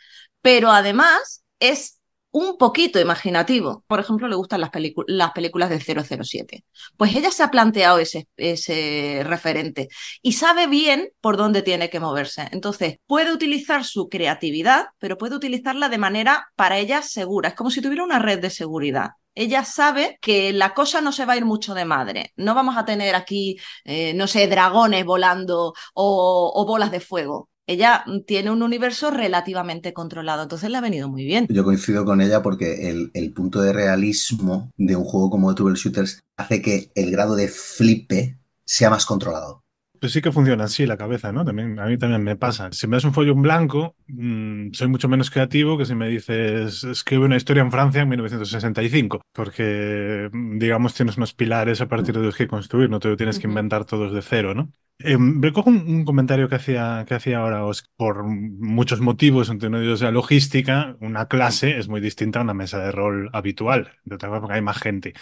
Pero 0.43 0.71
además 0.73 1.43
es 1.59 2.03
un 2.35 2.59
poquito 2.59 2.99
imaginativo. 2.99 3.85
Por 3.87 4.01
ejemplo, 4.01 4.27
le 4.27 4.35
gustan 4.35 4.61
las, 4.61 4.71
las, 5.07 5.33
películas 5.33 5.71
de 5.71 5.79
007. 5.79 6.65
Pues 6.97 7.15
ella 7.15 7.31
se 7.31 7.45
ha 7.45 7.51
planteado 7.51 7.99
ese, 7.99 8.29
ese 8.37 9.23
referente 9.25 9.89
y 10.21 10.33
sabe 10.33 10.67
bien 10.67 11.11
por 11.21 11.37
dónde 11.37 11.63
tiene 11.63 11.91
que 11.91 12.01
moverse. 12.01 12.49
Entonces, 12.51 12.97
puede 13.07 13.33
utilizar 13.33 13.85
su 13.85 14.09
creatividad, 14.09 14.87
pero 14.99 15.17
puede 15.17 15.37
utilizarla 15.37 15.89
de 15.89 15.99
manera 15.99 16.49
para 16.57 16.79
ella 16.79 17.03
segura. 17.03 17.51
Es 17.51 17.55
como 17.55 17.71
si 17.71 17.81
tuviera 17.81 18.03
una 18.03 18.19
red 18.19 18.41
de 18.41 18.51
seguridad 18.51 19.11
ella 19.37 19.65
sabe 19.65 20.17
que 20.21 20.53
la 20.53 20.75
cosa 20.75 21.01
no 21.01 21.11
se 21.11 21.25
va 21.27 21.33
a 21.33 21.37
ir 21.37 21.45
mucho 21.45 21.75
de 21.75 21.85
madre. 21.85 22.33
No 22.37 22.55
vamos 22.55 22.77
a 22.77 22.85
tener 22.85 23.17
aquí, 23.17 23.57
eh, 23.85 24.15
no 24.15 24.29
sé, 24.29 24.47
dragones 24.47 25.05
volando 25.05 25.75
o, 25.93 26.65
bolas 26.67 26.93
de 26.93 27.01
fuego 27.01 27.49
ella 27.67 28.05
tiene 28.27 28.51
un 28.51 28.63
universo 28.63 29.11
relativamente 29.11 29.93
controlado, 29.93 30.43
entonces 30.43 30.71
le 30.71 30.77
ha 30.77 30.83
venido 30.83 31.09
muy 31.09 31.25
bien. 31.25 31.47
Yo 31.49 31.65
coincido 31.65 32.05
con 32.05 32.21
ella 32.21 32.43
porque 32.43 32.91
el, 32.91 33.33
punto 33.33 33.61
de 33.63 33.73
realismo 33.73 34.71
de 34.77 34.97
un 34.97 35.05
juego 35.05 35.31
como 35.31 35.53
Shooters 35.53 36.23
hace 36.37 36.63
que 36.63 36.91
el 36.95 37.11
grado 37.11 37.35
de 37.35 37.49
flipe 37.49 38.39
sea 38.65 38.91
más 38.91 39.07
controlado. 39.07 39.64
Pues 40.05 40.13
sí 40.13 40.21
que 40.21 40.33
funciona 40.33 40.65
así 40.65 40.85
la 40.85 40.99
cabeza, 40.99 41.33
¿no? 41.33 41.47
También, 41.47 41.79
a 41.81 41.87
mí 41.87 41.97
también 41.97 42.23
me 42.23 42.37
pasa. 42.37 42.69
Si 42.73 42.87
me 42.87 42.97
das 42.97 43.05
un 43.05 43.15
folio 43.15 43.33
en 43.33 43.41
blanco, 43.41 43.97
mm, 44.07 44.73
soy 44.75 44.89
mucho 44.89 45.09
menos 45.09 45.31
creativo 45.31 45.79
que 45.79 45.87
si 45.87 45.95
me 45.95 46.11
dices, 46.11 46.85
escribe 46.85 47.25
una 47.25 47.37
historia 47.37 47.63
en 47.63 47.71
Francia 47.71 48.03
en 48.03 48.11
1965, 48.11 49.23
porque, 49.33 50.29
mm, 50.31 50.59
digamos, 50.59 50.93
tienes 50.93 51.17
unos 51.17 51.33
pilares 51.33 51.81
a 51.81 51.89
partir 51.89 52.15
de 52.15 52.21
los 52.21 52.37
que 52.37 52.47
construir, 52.47 52.91
no 52.91 53.01
te 53.01 53.09
lo 53.09 53.17
tienes 53.17 53.39
que 53.39 53.47
inventar 53.47 53.87
todos 53.87 54.13
de 54.13 54.21
cero, 54.21 54.53
¿no? 54.55 54.71
Eh, 54.99 55.17
recojo 55.41 55.71
un, 55.71 56.05
comentario 56.05 56.51
que 56.51 56.57
hacía, 56.57 57.07
que 57.09 57.15
hacía 57.15 57.39
ahora 57.39 57.63
por 57.97 58.25
muchos 58.25 59.01
motivos, 59.01 59.49
entendidos 59.49 60.01
de 60.01 60.05
la 60.05 60.13
logística, 60.13 60.99
una 61.01 61.29
clase 61.29 61.79
es 61.79 61.89
muy 61.89 62.03
distinta 62.03 62.41
a 62.41 62.43
una 62.43 62.53
mesa 62.53 62.79
de 62.79 62.93
rol 62.93 63.31
habitual, 63.33 63.93
de 64.05 64.17
otra 64.17 64.29
porque 64.39 64.53
hay 64.53 64.61
más 64.61 64.77
gente. 64.77 65.15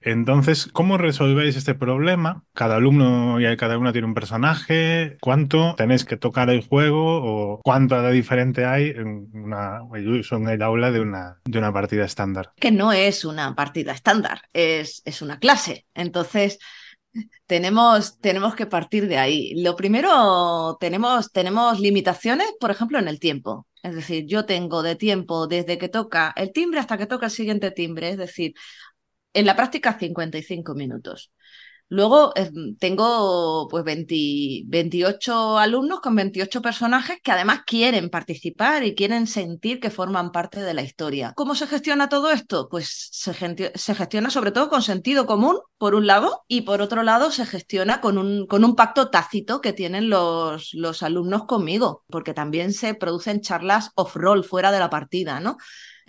Entonces, 0.00 0.66
¿cómo 0.72 0.96
resolvéis 0.96 1.56
este 1.56 1.74
problema? 1.74 2.44
Cada 2.54 2.76
alumno 2.76 3.40
y 3.40 3.56
cada 3.56 3.78
uno 3.78 3.92
tiene 3.92 4.06
un 4.06 4.14
personaje. 4.14 5.18
¿Cuánto 5.20 5.74
tenéis 5.76 6.04
que 6.04 6.16
tocar 6.16 6.48
el 6.50 6.66
juego 6.66 7.22
o 7.22 7.60
cuánto 7.62 8.00
de 8.00 8.12
diferente 8.12 8.64
hay 8.64 8.88
en 8.90 9.28
una 9.32 9.80
en 9.92 10.48
el 10.48 10.62
aula 10.62 10.90
de 10.90 11.00
una, 11.00 11.40
de 11.44 11.58
una 11.58 11.72
partida 11.72 12.04
estándar? 12.04 12.52
Que 12.56 12.70
no 12.70 12.92
es 12.92 13.24
una 13.24 13.54
partida 13.54 13.92
estándar, 13.92 14.42
es, 14.52 15.02
es 15.04 15.20
una 15.20 15.38
clase. 15.38 15.86
Entonces, 15.94 16.58
tenemos, 17.46 18.18
tenemos 18.20 18.54
que 18.54 18.66
partir 18.66 19.08
de 19.08 19.18
ahí. 19.18 19.54
Lo 19.62 19.76
primero, 19.76 20.76
tenemos, 20.80 21.32
tenemos 21.32 21.80
limitaciones, 21.80 22.48
por 22.60 22.70
ejemplo, 22.70 22.98
en 22.98 23.08
el 23.08 23.18
tiempo. 23.18 23.66
Es 23.82 23.94
decir, 23.94 24.26
yo 24.26 24.44
tengo 24.44 24.82
de 24.82 24.94
tiempo 24.94 25.46
desde 25.46 25.78
que 25.78 25.88
toca 25.88 26.32
el 26.36 26.52
timbre 26.52 26.80
hasta 26.80 26.98
que 26.98 27.06
toca 27.06 27.26
el 27.26 27.32
siguiente 27.32 27.70
timbre. 27.70 28.10
Es 28.10 28.18
decir, 28.18 28.54
en 29.32 29.46
la 29.46 29.56
práctica 29.56 29.98
55 29.98 30.74
minutos. 30.74 31.32
Luego 31.92 32.32
eh, 32.36 32.48
tengo 32.78 33.66
pues 33.68 33.84
28 33.84 35.58
alumnos 35.58 36.00
con 36.00 36.14
28 36.14 36.62
personajes 36.62 37.18
que 37.20 37.32
además 37.32 37.62
quieren 37.66 38.10
participar 38.10 38.84
y 38.84 38.94
quieren 38.94 39.26
sentir 39.26 39.80
que 39.80 39.90
forman 39.90 40.30
parte 40.30 40.60
de 40.60 40.72
la 40.72 40.82
historia. 40.82 41.32
¿Cómo 41.34 41.56
se 41.56 41.66
gestiona 41.66 42.08
todo 42.08 42.30
esto? 42.30 42.68
Pues 42.68 43.08
se, 43.10 43.34
se 43.74 43.94
gestiona 43.96 44.30
sobre 44.30 44.52
todo 44.52 44.68
con 44.68 44.82
sentido 44.82 45.26
común, 45.26 45.58
por 45.78 45.96
un 45.96 46.06
lado, 46.06 46.44
y 46.46 46.60
por 46.60 46.80
otro 46.80 47.02
lado 47.02 47.32
se 47.32 47.44
gestiona 47.44 48.00
con 48.00 48.18
un, 48.18 48.46
con 48.46 48.64
un 48.64 48.76
pacto 48.76 49.10
tácito 49.10 49.60
que 49.60 49.72
tienen 49.72 50.10
los, 50.10 50.70
los 50.74 51.02
alumnos 51.02 51.46
conmigo, 51.46 52.04
porque 52.08 52.34
también 52.34 52.72
se 52.72 52.94
producen 52.94 53.40
charlas 53.40 53.90
off-roll 53.96 54.44
fuera 54.44 54.70
de 54.70 54.78
la 54.78 54.90
partida, 54.90 55.40
¿no? 55.40 55.56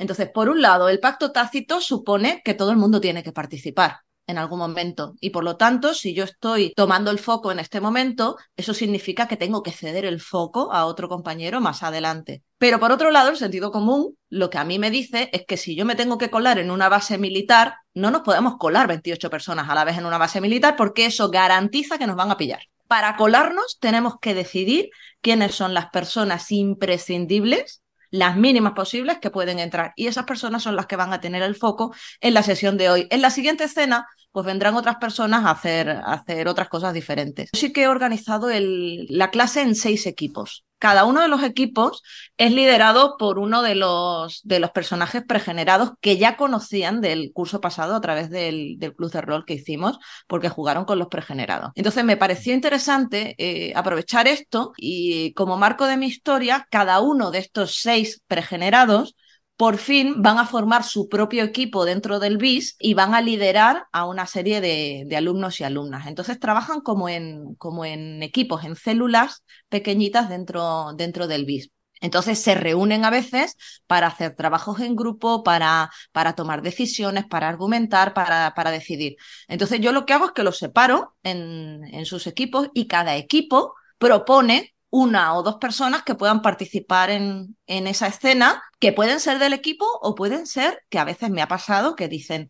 Entonces, 0.02 0.32
por 0.32 0.50
un 0.50 0.64
lado, 0.64 0.90
el 0.90 1.00
pacto 1.00 1.32
tácito 1.32 1.80
supone 1.80 2.42
que 2.44 2.56
todo 2.56 2.72
el 2.72 2.78
mundo 2.78 3.00
tiene 3.00 3.22
que 3.22 3.32
participar 3.32 4.00
en 4.26 4.40
algún 4.40 4.58
momento. 4.58 5.14
Y 5.20 5.30
por 5.30 5.44
lo 5.44 5.58
tanto, 5.58 5.94
si 5.94 6.16
yo 6.16 6.24
estoy 6.24 6.74
tomando 6.76 7.12
el 7.12 7.20
foco 7.20 7.52
en 7.52 7.60
este 7.60 7.80
momento, 7.80 8.36
eso 8.56 8.74
significa 8.74 9.28
que 9.28 9.38
tengo 9.38 9.62
que 9.62 9.72
ceder 9.72 10.06
el 10.06 10.20
foco 10.20 10.74
a 10.74 10.86
otro 10.86 11.08
compañero 11.08 11.62
más 11.62 11.84
adelante. 11.84 12.42
Pero 12.58 12.80
por 12.80 12.92
otro 12.92 13.12
lado, 13.12 13.30
el 13.30 13.38
sentido 13.38 13.72
común 13.72 14.18
lo 14.28 14.50
que 14.50 14.58
a 14.58 14.64
mí 14.64 14.80
me 14.80 14.90
dice 14.90 15.30
es 15.34 15.46
que 15.46 15.56
si 15.56 15.76
yo 15.76 15.86
me 15.86 15.96
tengo 15.96 16.18
que 16.18 16.32
colar 16.32 16.58
en 16.58 16.72
una 16.72 16.90
base 16.90 17.20
militar, 17.20 17.76
no 17.94 18.10
nos 18.10 18.22
podemos 18.22 18.56
colar 18.58 18.88
28 18.88 19.30
personas 19.30 19.70
a 19.70 19.76
la 19.76 19.84
vez 19.84 20.00
en 20.00 20.08
una 20.08 20.18
base 20.18 20.42
militar 20.42 20.76
porque 20.76 21.06
eso 21.06 21.30
garantiza 21.30 22.00
que 22.00 22.08
nos 22.08 22.16
van 22.16 22.32
a 22.32 22.38
pillar. 22.38 22.62
Para 22.88 23.16
colarnos 23.18 23.78
tenemos 23.80 24.16
que 24.20 24.34
decidir 24.34 24.90
quiénes 25.22 25.54
son 25.54 25.76
las 25.76 25.92
personas 25.92 26.52
imprescindibles 26.52 27.81
las 28.12 28.38
mínimas 28.38 28.74
posibles 28.74 29.18
que 29.20 29.32
pueden 29.32 29.60
entrar. 29.60 29.94
Y 29.96 30.08
esas 30.08 30.26
personas 30.26 30.64
son 30.64 30.76
las 30.76 30.86
que 30.86 30.96
van 30.96 31.14
a 31.14 31.22
tener 31.22 31.42
el 31.42 31.56
foco 31.56 31.96
en 32.20 32.34
la 32.34 32.44
sesión 32.44 32.78
de 32.78 32.90
hoy. 32.90 33.08
En 33.10 33.22
la 33.22 33.30
siguiente 33.30 33.64
escena, 33.64 34.08
pues 34.32 34.46
vendrán 34.46 34.76
otras 34.76 34.98
personas 34.98 35.46
a 35.46 35.52
hacer, 35.52 35.90
hacer 35.90 36.48
otras 36.48 36.70
cosas 36.70 36.94
diferentes. 36.94 37.50
Yo 37.54 37.60
sí 37.60 37.74
que 37.74 37.84
he 37.84 37.88
organizado 37.88 38.50
el, 38.50 39.08
la 39.10 39.32
clase 39.32 39.62
en 39.62 39.76
seis 39.76 40.06
equipos 40.06 40.66
cada 40.82 41.06
uno 41.06 41.22
de 41.22 41.28
los 41.28 41.44
equipos 41.44 42.02
es 42.38 42.52
liderado 42.52 43.16
por 43.20 43.38
uno 43.38 43.62
de 43.62 43.76
los, 43.76 44.42
de 44.44 44.60
los 44.60 44.72
personajes 44.72 45.24
pregenerados 45.24 45.92
que 46.02 46.18
ya 46.18 46.38
conocían 46.38 47.02
del 47.02 47.32
curso 47.34 47.62
pasado 47.62 47.94
a 47.94 48.02
través 48.02 48.32
del, 48.32 48.80
del 48.80 48.96
club 48.96 49.12
de 49.12 49.22
rol 49.22 49.46
que 49.46 49.54
hicimos, 49.54 50.00
porque 50.26 50.50
jugaron 50.50 50.86
con 50.86 50.98
los 50.98 51.08
pregenerados. 51.08 51.72
Entonces 51.76 52.04
me 52.04 52.18
pareció 52.18 52.56
interesante 52.56 53.36
eh, 53.38 53.74
aprovechar 53.76 54.28
esto 54.28 54.74
y 54.76 55.34
como 55.36 55.56
marco 55.56 55.86
de 55.86 55.98
mi 55.98 56.08
historia, 56.08 56.68
cada 56.72 57.00
uno 57.00 57.30
de 57.30 57.38
estos 57.38 57.76
seis 57.76 58.24
pregenerados 58.28 59.16
por 59.62 59.78
fin 59.78 60.24
van 60.24 60.40
a 60.40 60.48
formar 60.48 60.84
su 60.84 61.08
propio 61.08 61.44
equipo 61.44 61.86
dentro 61.86 62.18
del 62.18 62.40
BIS 62.40 62.78
y 62.80 62.96
van 62.96 63.14
a 63.14 63.22
liderar 63.22 63.86
a 63.92 64.08
una 64.08 64.26
serie 64.26 64.60
de, 64.60 65.16
alumnos 65.16 65.60
y 65.60 65.64
alumnas. 65.64 66.08
Entonces 66.08 66.40
trabajan 66.40 66.82
como 66.82 67.10
en, 67.10 67.54
como 67.60 67.86
en 67.86 68.24
equipos, 68.24 68.64
en 68.64 68.76
células 68.76 69.44
pequeñitas 69.70 70.30
dentro, 70.30 70.94
dentro 70.96 71.28
del 71.28 71.46
BIS. 71.46 71.70
Entonces 72.00 72.40
se 72.40 72.56
reúnen 72.56 73.06
a 73.06 73.12
veces 73.12 73.56
para 73.86 74.08
hacer 74.08 74.36
trabajos 74.36 74.80
en 74.80 74.96
grupo, 74.96 75.44
para, 75.44 75.92
para 76.12 76.34
tomar 76.34 76.64
decisiones, 76.64 77.26
para 77.28 77.48
argumentar, 77.48 78.16
para, 78.16 78.56
para, 78.56 78.72
decidir. 78.72 79.16
Entonces 79.48 79.80
yo 79.80 79.92
lo 79.92 80.08
que 80.08 80.14
hago 80.14 80.26
es 80.26 80.32
que 80.32 80.42
los 80.42 80.58
separo 80.58 81.16
en, 81.22 81.84
en 81.84 82.08
sus 82.08 82.26
equipos 82.26 82.70
y 82.74 82.88
cada 82.88 83.16
equipo 83.16 83.76
propone 84.00 84.74
una 84.92 85.34
o 85.36 85.44
dos 85.44 85.56
personas 85.56 86.04
que 86.04 86.16
puedan 86.16 86.42
participar 86.44 87.10
en, 87.10 87.58
en, 87.66 87.88
esa 87.88 88.08
escena, 88.08 88.62
que 88.80 88.94
pueden 88.94 89.20
ser 89.20 89.40
del 89.40 89.54
equipo 89.54 89.86
o 90.02 90.14
pueden 90.16 90.46
ser, 90.46 90.84
que 90.90 91.00
a 91.00 91.06
veces 91.06 91.32
me 91.32 91.42
ha 91.42 91.48
pasado, 91.48 91.96
que 91.96 92.08
dicen, 92.08 92.50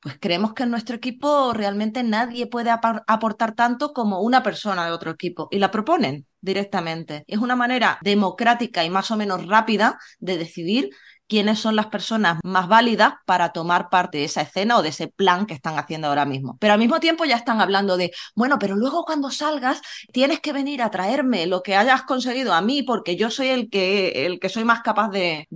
pues 0.00 0.18
creemos 0.18 0.54
que 0.54 0.62
en 0.62 0.70
nuestro 0.70 0.96
equipo 0.96 1.52
realmente 1.52 2.02
nadie 2.02 2.46
puede 2.46 2.70
aportar 2.70 3.54
tanto 3.54 3.92
como 3.92 4.20
una 4.20 4.42
persona 4.42 4.86
de 4.86 4.92
otro 4.92 5.10
equipo 5.10 5.48
y 5.50 5.58
la 5.58 5.70
proponen 5.70 6.26
directamente. 6.40 7.24
Es 7.26 7.38
una 7.38 7.56
manera 7.56 7.98
democrática 8.02 8.84
y 8.84 8.90
más 8.90 9.10
o 9.10 9.16
menos 9.16 9.46
rápida 9.46 9.98
de 10.18 10.38
decidir 10.38 10.90
quiénes 11.30 11.60
son 11.60 11.76
las 11.76 11.86
personas 11.86 12.40
más 12.42 12.66
válidas 12.66 13.14
para 13.24 13.50
tomar 13.50 13.88
parte 13.88 14.18
de 14.18 14.24
esa 14.24 14.42
escena 14.42 14.76
o 14.76 14.82
de 14.82 14.88
ese 14.88 15.06
plan 15.06 15.46
que 15.46 15.54
están 15.54 15.78
haciendo 15.78 16.08
ahora 16.08 16.24
mismo. 16.24 16.58
Pero 16.58 16.72
al 16.72 16.80
mismo 16.80 16.98
tiempo 16.98 17.24
ya 17.24 17.36
están 17.36 17.60
hablando 17.60 17.96
de, 17.96 18.10
bueno, 18.34 18.58
pero 18.58 18.74
luego 18.74 19.04
cuando 19.04 19.30
salgas 19.30 19.80
tienes 20.12 20.40
que 20.40 20.52
venir 20.52 20.82
a 20.82 20.90
traerme 20.90 21.46
lo 21.46 21.62
que 21.62 21.76
hayas 21.76 22.02
conseguido 22.02 22.52
a 22.52 22.60
mí 22.60 22.82
porque 22.82 23.14
yo 23.14 23.30
soy 23.30 23.46
el 23.46 23.70
que, 23.70 24.26
el 24.26 24.40
que 24.40 24.48
soy 24.48 24.64
más 24.64 24.82
capaz 24.82 25.08
de, 25.10 25.46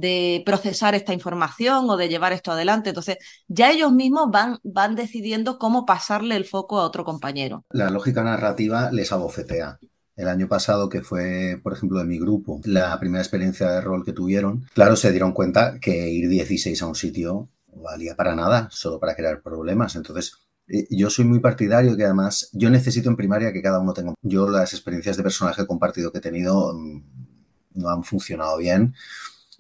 procesar 0.47 0.95
esta 0.95 1.13
información 1.13 1.91
o 1.91 1.97
de 1.97 2.09
llevar 2.09 2.33
esto 2.33 2.53
adelante. 2.53 2.91
Entonces 2.91 3.19
ya 3.49 3.73
ellos 3.73 3.93
mismos 3.93 4.29
van, 4.31 4.59
van 4.63 4.95
decidiendo 4.95 5.59
cómo 5.59 5.85
pasarle 5.85 6.37
el 6.37 6.45
foco 6.45 6.79
a 6.79 6.85
otro 6.85 7.05
compañero. 7.05 7.65
La 7.71 7.91
lógica 7.91 8.23
narrativa 8.23 8.91
les 8.93 9.11
abofetea 9.11 9.81
el 10.16 10.29
año 10.29 10.48
pasado, 10.48 10.88
que 10.88 11.03
fue, 11.03 11.61
por 11.62 11.72
ejemplo, 11.72 11.98
de 11.98 12.05
mi 12.05 12.18
grupo, 12.18 12.61
la 12.64 12.98
primera 13.00 13.22
experiencia 13.22 13.70
de 13.70 13.81
rol 13.81 14.05
que 14.05 14.12
tuvieron, 14.12 14.66
claro, 14.74 14.96
se 14.96 15.11
dieron 15.11 15.33
cuenta 15.33 15.79
que 15.81 16.09
ir 16.11 16.29
16 16.29 16.83
a 16.83 16.87
un 16.87 16.94
sitio 16.94 17.48
valía 17.74 18.14
para 18.14 18.35
nada, 18.35 18.68
solo 18.70 19.00
para 19.00 19.16
crear 19.16 19.42
problemas. 19.42 19.96
Entonces, 19.96 20.35
eh, 20.68 20.87
yo 20.90 21.11
soy 21.11 21.24
muy 21.24 21.40
partidario 21.40 21.96
que 21.96 22.05
además 22.05 22.48
yo 22.53 22.70
necesito 22.70 23.11
en 23.11 23.16
primaria 23.16 23.53
que 23.53 23.62
cada 23.62 23.81
uno 23.81 23.92
tenga. 23.92 24.14
Yo 24.22 24.48
las 24.48 24.72
experiencias 24.72 25.16
de 25.16 25.22
personaje 25.22 25.66
compartido 25.66 26.12
que 26.12 26.18
he 26.18 26.22
tenido 26.22 26.72
mm, 26.74 27.03
no 27.74 27.88
han 27.90 28.05
funcionado 28.05 28.59
bien 28.59 28.94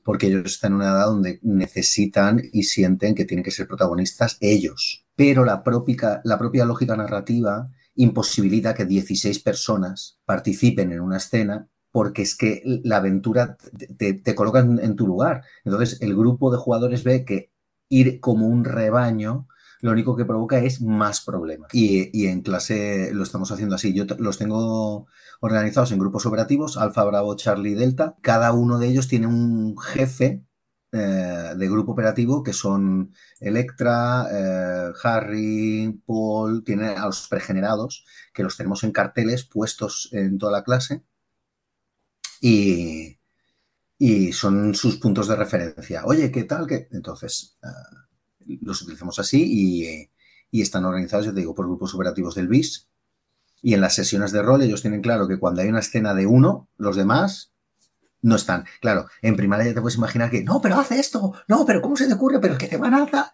porque 0.04 0.26
ellos 0.26 0.52
están 0.52 0.72
en 0.72 0.76
una 0.76 0.90
edad 0.90 1.06
donde 1.06 1.40
necesitan 1.42 2.40
y 2.52 2.64
sienten 2.64 3.14
que 3.14 3.24
tienen 3.24 3.42
que 3.42 3.50
ser 3.50 3.66
protagonistas 3.66 4.36
ellos. 4.40 5.04
Pero 5.16 5.44
la 5.44 5.64
propia, 5.64 6.20
la 6.24 6.38
propia 6.38 6.66
lógica 6.66 6.94
narrativa 6.94 7.70
imposibilita 7.94 8.74
que 8.74 8.84
16 8.84 9.38
personas 9.40 10.18
participen 10.24 10.92
en 10.92 11.00
una 11.00 11.18
escena 11.18 11.68
porque 11.90 12.22
es 12.22 12.36
que 12.36 12.60
la 12.82 12.96
aventura 12.96 13.56
te, 13.96 14.34
coloca 14.34 14.58
en, 14.58 14.96
tu 14.96 15.06
lugar. 15.06 15.44
Entonces, 15.64 16.02
el 16.02 16.16
grupo 16.16 16.50
de 16.50 16.58
jugadores 16.58 17.04
ve 17.04 17.24
que 17.24 17.52
ir 17.88 18.18
como 18.18 18.48
un 18.48 18.64
rebaño 18.64 19.46
lo 19.80 19.92
único 19.92 20.16
que 20.16 20.24
provoca 20.24 20.58
es 20.58 20.80
más 20.80 21.20
problemas. 21.20 21.68
Y, 21.74 22.26
en 22.26 22.40
clase 22.40 23.10
lo 23.12 23.22
estamos 23.22 23.52
haciendo 23.52 23.74
así. 23.74 23.92
Yo 23.92 24.06
los 24.18 24.38
tengo 24.38 25.06
organizados 25.40 25.92
en 25.92 25.98
grupos 25.98 26.24
operativos, 26.24 26.78
Alfa, 26.78 27.04
Bravo, 27.04 27.36
Charlie, 27.36 27.74
Delta. 27.74 28.16
Cada 28.22 28.52
uno 28.52 28.78
de 28.78 28.88
ellos 28.88 29.08
tiene 29.08 29.26
un 29.26 29.76
jefe 29.78 30.42
eh, 30.96 31.54
de 31.56 31.68
grupo 31.68 31.90
operativo 31.90 32.44
que 32.44 32.52
son 32.52 33.12
Electra, 33.40 34.28
eh, 34.30 34.92
Harry, 35.02 36.00
Paul, 36.06 36.62
tienen 36.62 36.96
a 36.96 37.06
los 37.06 37.26
pregenerados 37.26 38.04
que 38.32 38.44
los 38.44 38.56
tenemos 38.56 38.84
en 38.84 38.92
carteles 38.92 39.44
puestos 39.44 40.08
en 40.12 40.38
toda 40.38 40.52
la 40.52 40.62
clase 40.62 41.02
y, 42.40 43.18
son 44.32 44.74
sus 44.76 44.98
puntos 44.98 45.26
de 45.26 45.34
referencia. 45.34 46.04
Oye, 46.04 46.30
¿qué 46.30 46.44
tal? 46.44 46.66
que 46.68 46.86
Entonces, 46.92 47.58
eh, 47.64 48.58
los 48.62 48.80
utilizamos 48.82 49.18
así 49.18 49.42
y, 49.44 50.10
y, 50.52 50.62
están 50.62 50.84
organizados, 50.84 51.26
ya 51.26 51.34
te 51.34 51.40
digo, 51.40 51.56
por 51.56 51.66
grupos 51.66 51.92
operativos 51.94 52.36
del 52.36 52.46
BIS. 52.46 52.88
Y 53.62 53.74
en 53.74 53.80
las 53.80 53.96
sesiones 53.96 54.30
de 54.30 54.42
rol 54.42 54.62
ellos 54.62 54.82
tienen 54.82 55.02
claro 55.02 55.26
que 55.26 55.38
cuando 55.40 55.62
hay 55.62 55.68
una 55.68 55.80
escena 55.80 56.14
de 56.14 56.26
uno, 56.26 56.68
los 56.76 56.94
demás 56.94 57.53
no 58.24 58.36
están. 58.36 58.64
Claro, 58.80 59.06
en 59.22 59.36
primaria 59.36 59.66
ya 59.66 59.74
te 59.74 59.80
puedes 59.80 59.98
imaginar 59.98 60.30
que, 60.30 60.42
no, 60.42 60.60
pero 60.60 60.80
hace 60.80 60.98
esto, 60.98 61.34
no, 61.46 61.64
pero 61.64 61.80
¿cómo 61.80 61.94
se 61.94 62.06
te 62.06 62.14
ocurre? 62.14 62.40
Pero 62.40 62.58
que 62.58 62.66
te 62.66 62.78
van 62.78 62.94
a 62.94 63.04
hacer. 63.04 63.24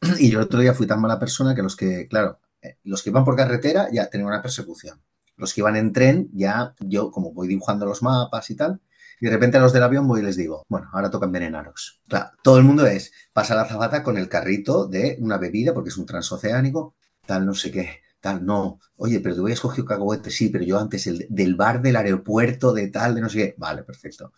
Y 0.18 0.30
yo 0.30 0.38
el 0.38 0.44
otro 0.44 0.60
día 0.60 0.74
fui 0.74 0.86
tan 0.86 1.00
mala 1.00 1.18
persona 1.18 1.54
que 1.54 1.62
los 1.62 1.76
que, 1.76 2.08
claro, 2.08 2.40
eh, 2.60 2.78
los 2.84 3.02
que 3.02 3.10
iban 3.10 3.24
por 3.24 3.36
carretera 3.36 3.88
ya 3.92 4.10
tenían 4.10 4.28
una 4.28 4.42
persecución. 4.42 5.00
Los 5.36 5.54
que 5.54 5.60
iban 5.60 5.76
en 5.76 5.92
tren, 5.92 6.28
ya 6.32 6.74
yo, 6.80 7.12
como 7.12 7.32
voy 7.32 7.46
dibujando 7.46 7.86
los 7.86 8.02
mapas 8.02 8.50
y 8.50 8.56
tal, 8.56 8.80
y 9.20 9.26
de 9.26 9.32
repente 9.32 9.56
a 9.56 9.60
los 9.60 9.72
del 9.72 9.84
avión 9.84 10.06
voy 10.06 10.20
y 10.20 10.24
les 10.24 10.36
digo, 10.36 10.64
bueno, 10.68 10.88
ahora 10.92 11.10
toca 11.10 11.26
envenenaros. 11.26 12.02
Claro, 12.08 12.30
todo 12.42 12.58
el 12.58 12.64
mundo 12.64 12.86
es, 12.86 13.12
pasa 13.32 13.54
la 13.54 13.66
zabata 13.66 14.02
con 14.02 14.18
el 14.18 14.28
carrito 14.28 14.86
de 14.86 15.16
una 15.20 15.38
bebida, 15.38 15.74
porque 15.74 15.90
es 15.90 15.96
un 15.96 16.06
transoceánico, 16.06 16.94
tal, 17.24 17.46
no 17.46 17.54
sé 17.54 17.70
qué 17.70 18.07
tal, 18.20 18.44
no, 18.44 18.80
oye, 18.96 19.20
pero 19.20 19.36
tú 19.36 19.42
habías 19.42 19.60
cogido 19.60 19.86
cacahuete, 19.86 20.30
sí, 20.30 20.48
pero 20.48 20.64
yo 20.64 20.78
antes 20.78 21.06
el 21.06 21.26
del 21.28 21.54
bar 21.54 21.82
del 21.82 21.96
aeropuerto, 21.96 22.72
de 22.72 22.88
tal, 22.88 23.14
de 23.14 23.20
no 23.20 23.28
sé 23.28 23.38
qué, 23.38 23.54
vale, 23.58 23.82
perfecto. 23.84 24.32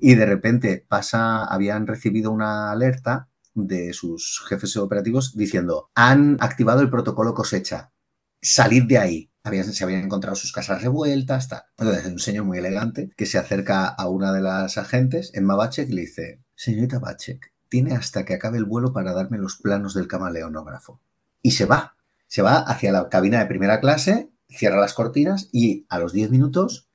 Y 0.00 0.14
de 0.14 0.26
repente 0.26 0.84
pasa, 0.88 1.44
habían 1.44 1.86
recibido 1.86 2.30
una 2.30 2.70
alerta 2.70 3.28
de 3.54 3.92
sus 3.92 4.44
jefes 4.48 4.76
operativos 4.76 5.34
diciendo, 5.34 5.90
han 5.94 6.36
activado 6.40 6.80
el 6.80 6.90
protocolo 6.90 7.34
cosecha, 7.34 7.92
salid 8.40 8.84
de 8.84 8.98
ahí. 8.98 9.30
Habían, 9.42 9.72
se 9.72 9.84
habían 9.84 10.02
encontrado 10.02 10.34
sus 10.34 10.52
casas 10.52 10.82
revueltas, 10.82 11.48
tal. 11.48 11.62
Entonces, 11.78 12.06
un 12.06 12.18
señor 12.18 12.44
muy 12.44 12.58
elegante 12.58 13.10
que 13.16 13.26
se 13.26 13.38
acerca 13.38 13.86
a 13.86 14.08
una 14.08 14.32
de 14.32 14.42
las 14.42 14.76
agentes, 14.76 15.30
Emma 15.34 15.54
Bachek, 15.54 15.88
y 15.88 15.92
le 15.92 16.00
dice, 16.02 16.42
señorita 16.56 16.98
Bachek, 16.98 17.52
tiene 17.68 17.94
hasta 17.94 18.24
que 18.24 18.34
acabe 18.34 18.58
el 18.58 18.64
vuelo 18.64 18.92
para 18.92 19.12
darme 19.12 19.38
los 19.38 19.56
planos 19.56 19.94
del 19.94 20.08
camaleonógrafo. 20.08 21.00
Y 21.42 21.52
se 21.52 21.64
va 21.64 21.95
se 22.26 22.42
va 22.42 22.58
hacia 22.58 22.92
la 22.92 23.08
cabina 23.08 23.38
de 23.38 23.46
primera 23.46 23.80
clase, 23.80 24.30
cierra 24.48 24.80
las 24.80 24.94
cortinas 24.94 25.48
y 25.52 25.86
a 25.88 25.98
los 25.98 26.12
10 26.12 26.30
minutos 26.30 26.88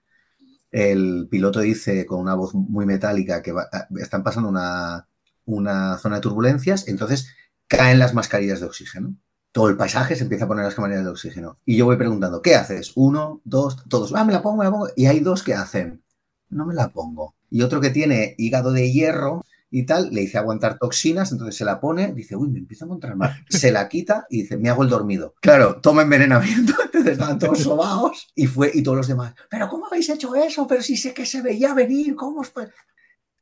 el 0.72 1.28
piloto 1.30 1.60
dice 1.60 2.06
con 2.06 2.20
una 2.20 2.36
voz 2.36 2.54
muy 2.56 2.86
metálica 2.86 3.42
que 3.42 3.54
están 4.00 4.24
pasando 4.24 4.50
una, 4.50 5.08
una, 5.46 5.98
zona 5.98 6.16
de 6.16 6.22
turbulencias, 6.22 6.88
entonces 6.88 7.28
caen 7.68 8.00
las 8.00 8.14
mascarillas 8.14 8.62
de 8.62 8.66
oxígeno. 8.68 9.16
todo 9.52 9.68
el 9.68 9.76
paisaje 9.76 10.16
se 10.16 10.24
empieza 10.24 10.46
a 10.46 10.48
poner 10.48 10.64
las 10.64 10.76
cámaras 10.76 11.04
de 11.04 11.10
oxígeno. 11.10 11.60
Y 11.66 11.76
yo 11.76 11.86
voy 11.86 11.98
preguntando, 11.98 12.42
¿qué 12.42 12.56
haces? 12.56 12.94
Uno, 12.96 13.42
dos, 13.44 13.84
todos, 13.90 14.14
ah, 14.16 14.24
me 14.24 14.32
la 14.32 14.42
pongo, 14.42 14.58
me 14.60 14.64
la 14.64 14.72
pongo. 14.72 14.88
Y 14.96 15.08
hay 15.08 15.20
dos 15.20 15.44
que 15.44 15.54
hacen, 15.54 16.04
no 16.50 16.66
me 16.66 16.74
la 16.74 16.90
pongo. 16.94 17.36
Y 17.50 17.62
otro 17.64 17.82
que 17.82 17.90
tiene 17.90 18.36
hígado 18.38 18.72
de 18.72 18.92
hierro 18.94 19.44
y 19.72 19.86
tal, 19.86 20.10
le 20.12 20.22
dice 20.22 20.38
aguantar 20.38 20.78
toxinas, 20.78 21.32
entonces 21.32 21.56
se 21.56 21.64
la 21.64 21.80
pone, 21.80 22.14
dice, 22.14 22.36
uy, 22.36 22.50
me 22.50 22.60
empiezo 22.60 22.84
a 22.84 22.88
encontrar 22.88 23.16
mal. 23.16 23.32
Se 23.50 23.72
la 23.72 23.88
quita 23.88 24.26
y 24.30 24.42
dice, 24.42 24.58
me 24.58 24.70
hago 24.70 24.84
el 24.84 24.90
dormido. 24.90 25.34
Claro, 25.40 25.80
toma 25.82 26.02
envenenamiento, 26.02 26.74
entonces 26.84 27.14
estaban 27.14 27.40
todos 27.40 27.60
sobados 27.64 28.28
y 28.36 28.48
fue, 28.48 28.70
y 28.74 28.84
todos 28.84 28.98
los 28.98 29.08
demás, 29.08 29.34
pero 29.50 29.70
¿cómo 29.70 29.88
habéis 29.88 30.10
hecho 30.10 30.36
eso? 30.36 30.68
Pero 30.68 30.82
si 30.82 30.98
sé 30.98 31.14
que 31.14 31.26
se 31.26 31.42
veía 31.42 31.74
venir, 31.74 32.16
¿cómo 32.16 32.42
os 32.42 32.50
puede? 32.50 32.72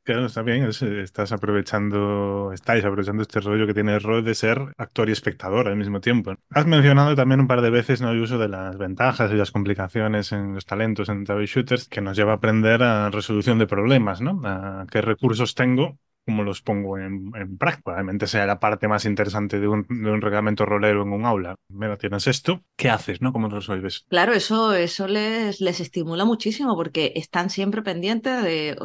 Claro, 0.02 0.26
está 0.26 0.42
bien, 0.42 0.64
estás 0.64 1.30
aprovechando, 1.30 2.52
estáis 2.54 2.84
aprovechando 2.84 3.22
este 3.22 3.40
rollo 3.40 3.66
que 3.66 3.74
tiene 3.74 3.94
el 3.94 4.00
rol 4.00 4.24
de 4.24 4.34
ser 4.34 4.58
actor 4.78 5.08
y 5.08 5.12
espectador 5.12 5.68
al 5.68 5.76
mismo 5.76 6.00
tiempo. 6.00 6.34
Has 6.50 6.66
mencionado 6.66 7.14
también 7.14 7.40
un 7.40 7.46
par 7.46 7.60
de 7.60 7.70
veces 7.70 8.00
¿no? 8.00 8.10
el 8.10 8.20
uso 8.20 8.38
de 8.38 8.48
las 8.48 8.78
ventajas 8.78 9.30
y 9.30 9.34
las 9.34 9.50
complicaciones 9.50 10.32
en 10.32 10.54
los 10.54 10.64
talentos 10.64 11.10
en 11.10 11.24
travel 11.24 11.46
shooters 11.46 11.86
que 11.86 12.00
nos 12.00 12.16
lleva 12.16 12.32
a 12.32 12.36
aprender 12.36 12.82
a 12.82 13.10
resolución 13.10 13.58
de 13.58 13.66
problemas, 13.66 14.20
¿no? 14.20 14.40
A 14.44 14.86
qué 14.90 15.02
recursos 15.02 15.54
tengo 15.54 15.98
cómo 16.24 16.42
los 16.42 16.62
pongo 16.62 16.98
en, 16.98 17.30
práctica. 17.58 17.82
Probablemente 17.84 18.26
sea 18.26 18.46
la 18.46 18.60
parte 18.60 18.88
más 18.88 19.04
interesante 19.04 19.58
de 19.58 19.68
un, 19.68 19.86
reglamento 20.20 20.64
rolero 20.66 21.02
en 21.02 21.12
un 21.12 21.24
aula. 21.24 21.56
Mira, 21.68 21.96
tienes 21.96 22.26
esto, 22.26 22.62
¿qué 22.76 22.90
haces? 22.90 23.20
¿no? 23.20 23.32
¿Cómo 23.32 23.48
lo? 23.48 23.60
Claro, 24.08 24.32
eso, 24.32 24.72
eso 24.72 25.06
les, 25.06 25.60
les 25.60 25.80
estimula 25.80 26.24
muchísimo 26.24 26.76
porque 26.76 27.12
están 27.16 27.50
siempre 27.50 27.82
pendientes 27.82 28.42
de, 28.42 28.76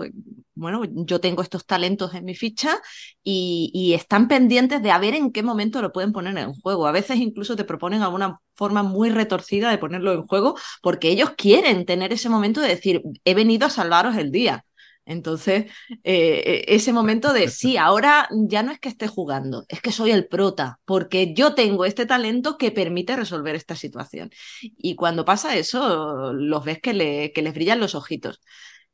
bueno, 0.56 0.84
yo 0.86 1.20
tengo 1.20 1.42
estos 1.42 1.66
talentos 1.66 2.14
en 2.14 2.26
mi 2.26 2.36
ficha 2.36 2.78
y, 3.24 3.72
y 3.74 3.94
están 3.94 4.28
pendientes 4.28 4.82
de 4.82 4.92
a 4.92 5.00
ver 5.00 5.14
en 5.14 5.32
qué 5.32 5.44
momento 5.44 5.82
lo 5.82 5.92
pueden 5.92 6.14
poner 6.14 6.38
en 6.38 6.54
juego. 6.54 6.88
A 6.88 6.92
veces 6.92 7.18
incluso 7.18 7.56
te 7.56 7.66
proponen 7.66 8.02
alguna 8.02 8.40
forma 8.56 8.84
muy 8.84 9.10
retorcida 9.10 9.70
de 9.70 9.78
ponerlo 9.78 10.14
en 10.14 10.26
juego 10.26 10.56
porque 10.82 11.10
ellos 11.10 11.32
quieren 11.38 11.86
tener 11.86 12.14
ese 12.14 12.30
momento 12.30 12.62
de 12.62 12.70
decir, 12.70 13.02
he 13.26 13.34
venido 13.34 13.68
a 13.68 13.70
salvaros 13.70 14.16
el 14.18 14.32
día. 14.32 14.66
Entonces, 15.06 15.72
eh, 16.04 16.66
e, 16.68 16.76
ese 16.76 16.94
momento 16.94 17.34
de, 17.34 17.48
sí, 17.50 17.78
ahora 17.78 18.28
ya 18.32 18.64
no 18.64 18.72
es 18.72 18.80
que 18.80 18.90
esté 18.90 19.08
jugando, 19.08 19.66
es 19.70 19.82
que 19.82 19.92
soy 19.92 20.12
el 20.12 20.28
prota, 20.28 20.80
porque 20.86 21.34
yo 21.34 21.56
tengo 21.56 21.86
este 21.86 22.06
talento 22.06 22.58
que 22.58 22.72
permite 22.72 23.16
resolver 23.16 23.56
esta 23.56 23.76
situación. 23.76 24.32
Y 24.62 24.96
cuando 24.96 25.26
pasa 25.26 25.56
eso, 25.56 26.34
los 26.34 26.64
ves 26.66 26.80
que, 26.82 26.94
le, 26.94 27.32
que 27.34 27.42
les 27.42 27.54
brillan 27.54 27.80
los 27.80 27.96
ojitos. 27.96 28.42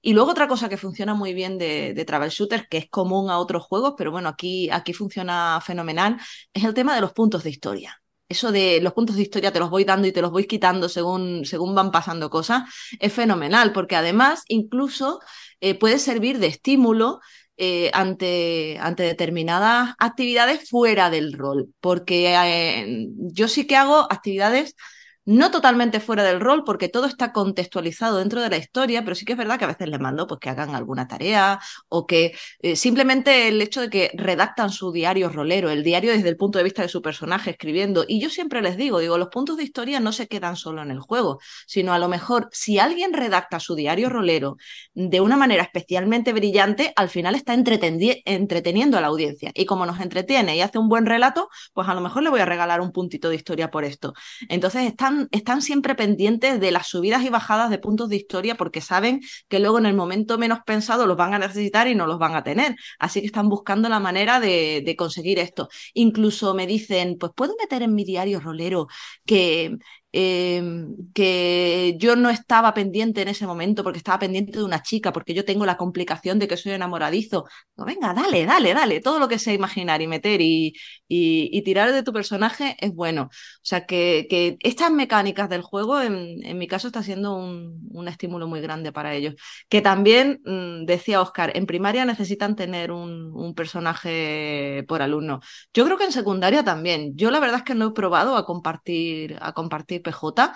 Y 0.02 0.14
luego 0.14 0.32
otra 0.32 0.48
cosa 0.48 0.68
que 0.68 0.78
funciona 0.78 1.14
muy 1.14 1.34
bien 1.34 1.58
de, 1.60 1.94
de, 1.94 2.06
Travel 2.06 2.32
Shooter, 2.32 2.68
que 2.68 2.78
es 2.78 2.90
común 2.90 3.30
a 3.30 3.38
otros 3.38 3.64
juegos, 3.64 3.94
pero 3.98 4.12
bueno, 4.12 4.30
aquí, 4.30 4.70
aquí 4.72 4.94
funciona 4.94 5.60
fenomenal, 5.64 6.18
es 6.54 6.64
el 6.64 6.74
tema 6.74 6.96
de 6.96 7.02
los 7.02 7.14
puntos 7.14 7.44
de 7.44 7.52
historia 7.52 8.02
eso 8.32 8.52
de 8.52 8.80
los 8.82 8.94
puntos 8.94 9.16
de 9.18 9.22
historia 9.22 9.52
te 9.52 9.60
los 9.60 9.70
voy 9.70 9.84
dando 9.84 10.08
y 10.08 10.12
te 10.12 10.22
los 10.22 10.32
voy 10.32 10.48
quitando 10.48 10.90
según, 10.90 11.46
según 11.46 11.76
van 11.76 11.92
pasando 11.92 12.30
cosas, 12.30 12.64
es 13.00 13.14
fenomenal, 13.14 13.74
porque 13.74 13.96
además 13.96 14.44
incluso 14.48 15.20
eh, 15.62 15.76
puede 15.76 16.00
servir 16.00 16.40
de 16.40 16.48
estímulo 16.48 17.22
eh, 17.58 17.92
ante, 17.94 18.78
ante, 18.80 19.04
determinadas 19.04 19.94
actividades 20.00 20.70
fuera 20.70 21.10
del 21.10 21.34
rol, 21.34 21.74
porque 21.80 22.34
eh, 22.36 23.08
yo 23.18 23.48
sí 23.48 23.68
que 23.68 23.76
hago 23.76 24.08
actividades 24.12 24.76
no 25.26 25.52
totalmente 25.52 26.00
fuera 26.00 26.24
del 26.24 26.40
rol, 26.40 26.64
porque 26.64 26.90
todo 26.90 27.06
está 27.06 27.32
contextualizado 27.32 28.18
dentro 28.18 28.42
de 28.42 28.50
la 28.50 28.58
historia, 28.58 29.04
pero 29.04 29.16
sí 29.16 29.26
que 29.26 29.34
es 29.34 29.38
verdad 29.38 29.60
que 29.60 29.66
a 29.66 29.68
veces 29.68 29.88
les 29.88 30.00
mando 30.00 30.28
pues, 30.28 30.40
que 30.40 30.50
hagan 30.50 30.74
alguna 30.76 31.08
tarea 31.08 31.60
o 31.90 32.08
que 32.08 32.34
eh, 32.60 32.76
simplemente 32.76 33.48
el 33.48 33.62
hecho 33.62 33.82
de 33.82 33.90
que 33.90 34.12
redactan 34.14 34.72
su 34.72 34.92
diario 34.92 35.30
rolero, 35.30 35.70
el 35.70 35.84
diario 35.84 36.12
desde 36.12 36.30
el 36.30 36.38
punto 36.38 36.58
de 36.58 36.64
vista 36.64 36.82
de 36.82 36.90
su 36.90 37.02
personaje 37.02 37.52
escribiendo. 37.52 38.06
Y 38.08 38.20
yo 38.20 38.30
siempre 38.30 38.62
les 38.62 38.78
digo, 38.78 39.00
digo, 39.00 39.18
los 39.18 39.30
puntos 39.30 39.58
de 39.58 39.64
historia 39.64 40.00
no 40.00 40.12
se 40.12 40.28
quedan 40.28 40.56
solo 40.56 40.82
en 40.82 40.92
el 40.92 41.00
juego, 41.00 41.40
sino 41.68 41.94
a 41.94 42.00
lo 42.00 42.08
mejor 42.08 42.50
si 42.52 42.80
alguien 42.80 43.14
redacta 43.14 43.60
su 43.60 43.76
diario 43.76 44.10
rolero 44.10 44.58
de 44.94 45.22
una 45.22 45.38
manera 45.38 45.64
especialmente 45.64 46.34
brillante, 46.34 46.94
al 46.96 47.10
final 47.10 47.36
está 47.36 47.54
entreteniendo 47.54 48.98
a 48.98 49.02
la 49.02 49.08
audiencia. 49.08 49.52
Y 49.54 49.66
como 49.66 49.86
nos 49.86 50.00
entretiene 50.00 50.56
y 50.56 50.62
hace 50.62 50.80
un 50.80 50.90
buen 50.90 51.06
relato, 51.06 51.50
pues 51.74 51.88
a 51.88 51.94
lo 51.94 52.02
mejor 52.02 52.24
le 52.24 52.30
voy 52.30 52.40
a 52.40 52.46
regalar 52.46 52.82
un 52.82 52.92
puntito 52.92 53.30
de 53.30 53.36
historia 53.36 53.70
por 53.70 53.84
esto. 53.84 54.14
Entonces 54.50 54.84
están 54.84 55.11
están, 55.32 55.62
siempre 55.62 55.96
pendientes 55.96 56.60
de 56.60 56.72
las 56.72 56.88
subidas 56.88 57.24
y 57.24 57.30
bajadas 57.30 57.70
de 57.70 57.78
puntos 57.80 58.10
de 58.10 58.16
historia 58.16 58.56
porque 58.56 58.82
saben 58.82 59.22
que 59.48 59.60
luego 59.60 59.80
en 59.80 59.86
el 59.86 59.96
momento 59.96 60.38
menos 60.38 60.60
pensado 60.66 61.08
los 61.08 61.18
van 61.18 61.34
a 61.34 61.40
necesitar 61.40 61.88
y 61.88 61.96
no 61.96 62.08
los 62.08 62.20
van 62.20 62.36
a 62.36 62.44
tener. 62.44 62.76
Así 63.00 63.22
que 63.22 63.28
están 63.28 63.50
buscando 63.50 63.90
la 63.90 64.00
manera 64.00 64.40
de, 64.40 64.96
conseguir 64.98 65.40
esto. 65.40 65.70
Incluso 65.94 66.54
me 66.54 66.68
dicen, 66.68 67.18
pues 67.20 67.32
puedo 67.36 67.56
meter 67.60 67.82
en 67.84 67.96
mi 67.96 68.04
diario 68.04 68.40
rolero 68.40 68.88
que 69.26 69.78
Em, 70.14 70.96
que 71.14 71.96
yo 71.98 72.18
no 72.18 72.30
estaba 72.30 72.74
pendiente 72.74 73.22
en 73.22 73.30
ese 73.30 73.48
momento 73.48 73.82
porque 73.82 73.98
estaba 73.98 74.20
pendiente 74.20 74.58
de 74.58 74.64
una 74.66 74.82
chica, 74.84 75.14
porque 75.14 75.34
yo 75.34 75.46
tengo 75.46 75.66
la 75.66 75.78
complicación 75.78 76.38
de 76.38 76.50
que 76.50 76.58
soy 76.58 76.74
enamoradizo. 76.74 77.46
No, 77.78 77.86
venga, 77.86 78.14
dale, 78.14 78.46
dale, 78.46 78.74
dale, 78.74 79.00
todo 79.00 79.20
lo 79.20 79.30
que 79.30 79.40
sea 79.40 79.54
imaginar 79.54 80.02
y 80.02 80.08
meter 80.08 80.42
y, 80.42 80.74
y, 81.08 81.62
tirar 81.64 81.94
de 81.94 82.04
tu 82.04 82.12
personaje 82.12 82.76
es 82.80 82.94
bueno. 82.94 83.24
O 83.24 83.30
sea, 83.62 83.86
que, 83.86 84.28
que 84.30 84.58
estas 84.60 84.92
mecánicas 84.92 85.48
del 85.50 85.62
juego, 85.62 86.02
en, 86.02 86.44
en 86.44 86.58
mi 86.58 86.68
caso, 86.68 86.88
está 86.88 87.04
siendo 87.04 87.36
un, 87.36 87.88
un, 87.92 88.08
estímulo 88.08 88.48
muy 88.48 88.60
grande 88.62 88.92
para 88.92 89.14
ellos. 89.14 89.36
Que 89.70 89.82
también, 89.82 90.42
mm, 90.46 90.86
decía 90.86 91.22
Oscar, 91.22 91.52
en 91.56 91.66
primaria 91.66 92.04
necesitan 92.06 92.56
tener 92.56 92.92
un, 92.92 93.32
un 93.34 93.54
personaje 93.56 94.84
por 94.88 95.02
alumno. 95.02 95.40
Yo 95.74 95.86
creo 95.86 95.98
que 95.98 96.06
en 96.06 96.12
secundaria 96.12 96.64
también. 96.64 97.16
Yo 97.16 97.32
la 97.32 97.40
verdad 97.40 97.58
es 97.60 97.64
que 97.64 97.76
no 97.76 97.88
he 97.88 97.92
probado 97.92 98.36
a 98.36 98.46
compartir, 98.46 99.38
a 99.42 99.54
compartir 99.54 100.01
PJ, 100.02 100.54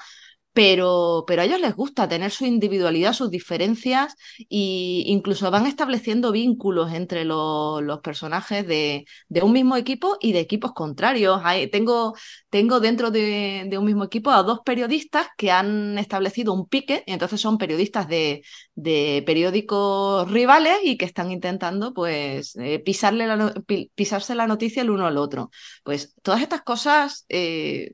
pero, 0.56 1.26
pero, 1.28 1.42
a 1.42 1.46
ellos 1.46 1.60
les 1.60 1.76
gusta 1.76 2.08
tener 2.08 2.32
su 2.32 2.46
individualidad, 2.46 3.12
sus 3.12 3.30
diferencias 3.30 4.16
e 4.40 5.04
incluso 5.08 5.52
van 5.52 5.66
estableciendo 5.68 6.32
vínculos 6.32 6.94
entre 6.94 7.26
los 7.26 8.00
personajes 8.02 8.66
de, 8.66 9.06
un 9.44 9.52
mismo 9.52 9.76
equipo 9.76 10.18
y 10.22 10.32
de 10.32 10.40
equipos 10.40 10.72
contrarios. 10.72 11.42
Tengo, 11.74 12.14
tengo 12.50 12.80
dentro 12.80 13.12
de, 13.12 13.70
un 13.78 13.84
mismo 13.84 14.06
equipo 14.06 14.32
a 14.32 14.44
dos 14.44 14.62
periodistas 14.66 15.28
que 15.38 15.52
han 15.52 15.98
establecido 15.98 16.54
un 16.54 16.70
pique, 16.70 17.04
y 17.06 17.12
entonces 17.12 17.42
son 17.42 17.58
periodistas 17.58 18.08
de, 18.08 18.42
de 18.76 19.24
periódicos 19.26 20.32
rivales 20.32 20.78
y 20.84 20.98
que 20.98 21.04
están 21.04 21.32
intentando 21.32 21.94
pues 21.94 22.56
eh, 22.56 22.80
pisarle 22.80 23.28
la, 23.28 23.54
pisarse 23.94 24.36
la 24.36 24.48
noticia 24.48 24.84
el 24.84 24.90
uno 24.90 25.06
al 25.06 25.18
otro. 25.18 25.50
Pues 25.84 26.16
todas 26.22 26.42
estas 26.42 26.62
cosas... 26.62 27.26
Eh, 27.28 27.92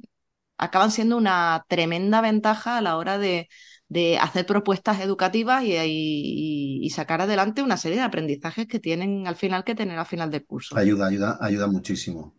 acaban 0.61 0.91
siendo 0.91 1.17
una 1.17 1.65
tremenda 1.67 2.21
ventaja 2.21 2.77
a 2.77 2.81
la 2.81 2.95
hora 2.95 3.17
de, 3.17 3.49
de 3.89 4.19
hacer 4.19 4.45
propuestas 4.45 5.01
educativas 5.01 5.63
y, 5.63 5.73
y, 5.75 6.79
y, 6.85 6.89
sacar 6.91 7.19
adelante 7.19 7.63
una 7.63 7.77
serie 7.77 7.97
de 7.97 8.03
aprendizajes 8.03 8.67
que 8.67 8.79
tienen 8.79 9.27
al 9.27 9.35
final 9.35 9.63
que 9.65 9.75
tener 9.75 9.97
al 9.97 10.05
final 10.05 10.29
del 10.29 10.45
curso. 10.45 10.77
Ayuda, 10.77 11.07
ayuda, 11.07 11.37
ayuda 11.41 11.67
muchísimo. 11.67 12.35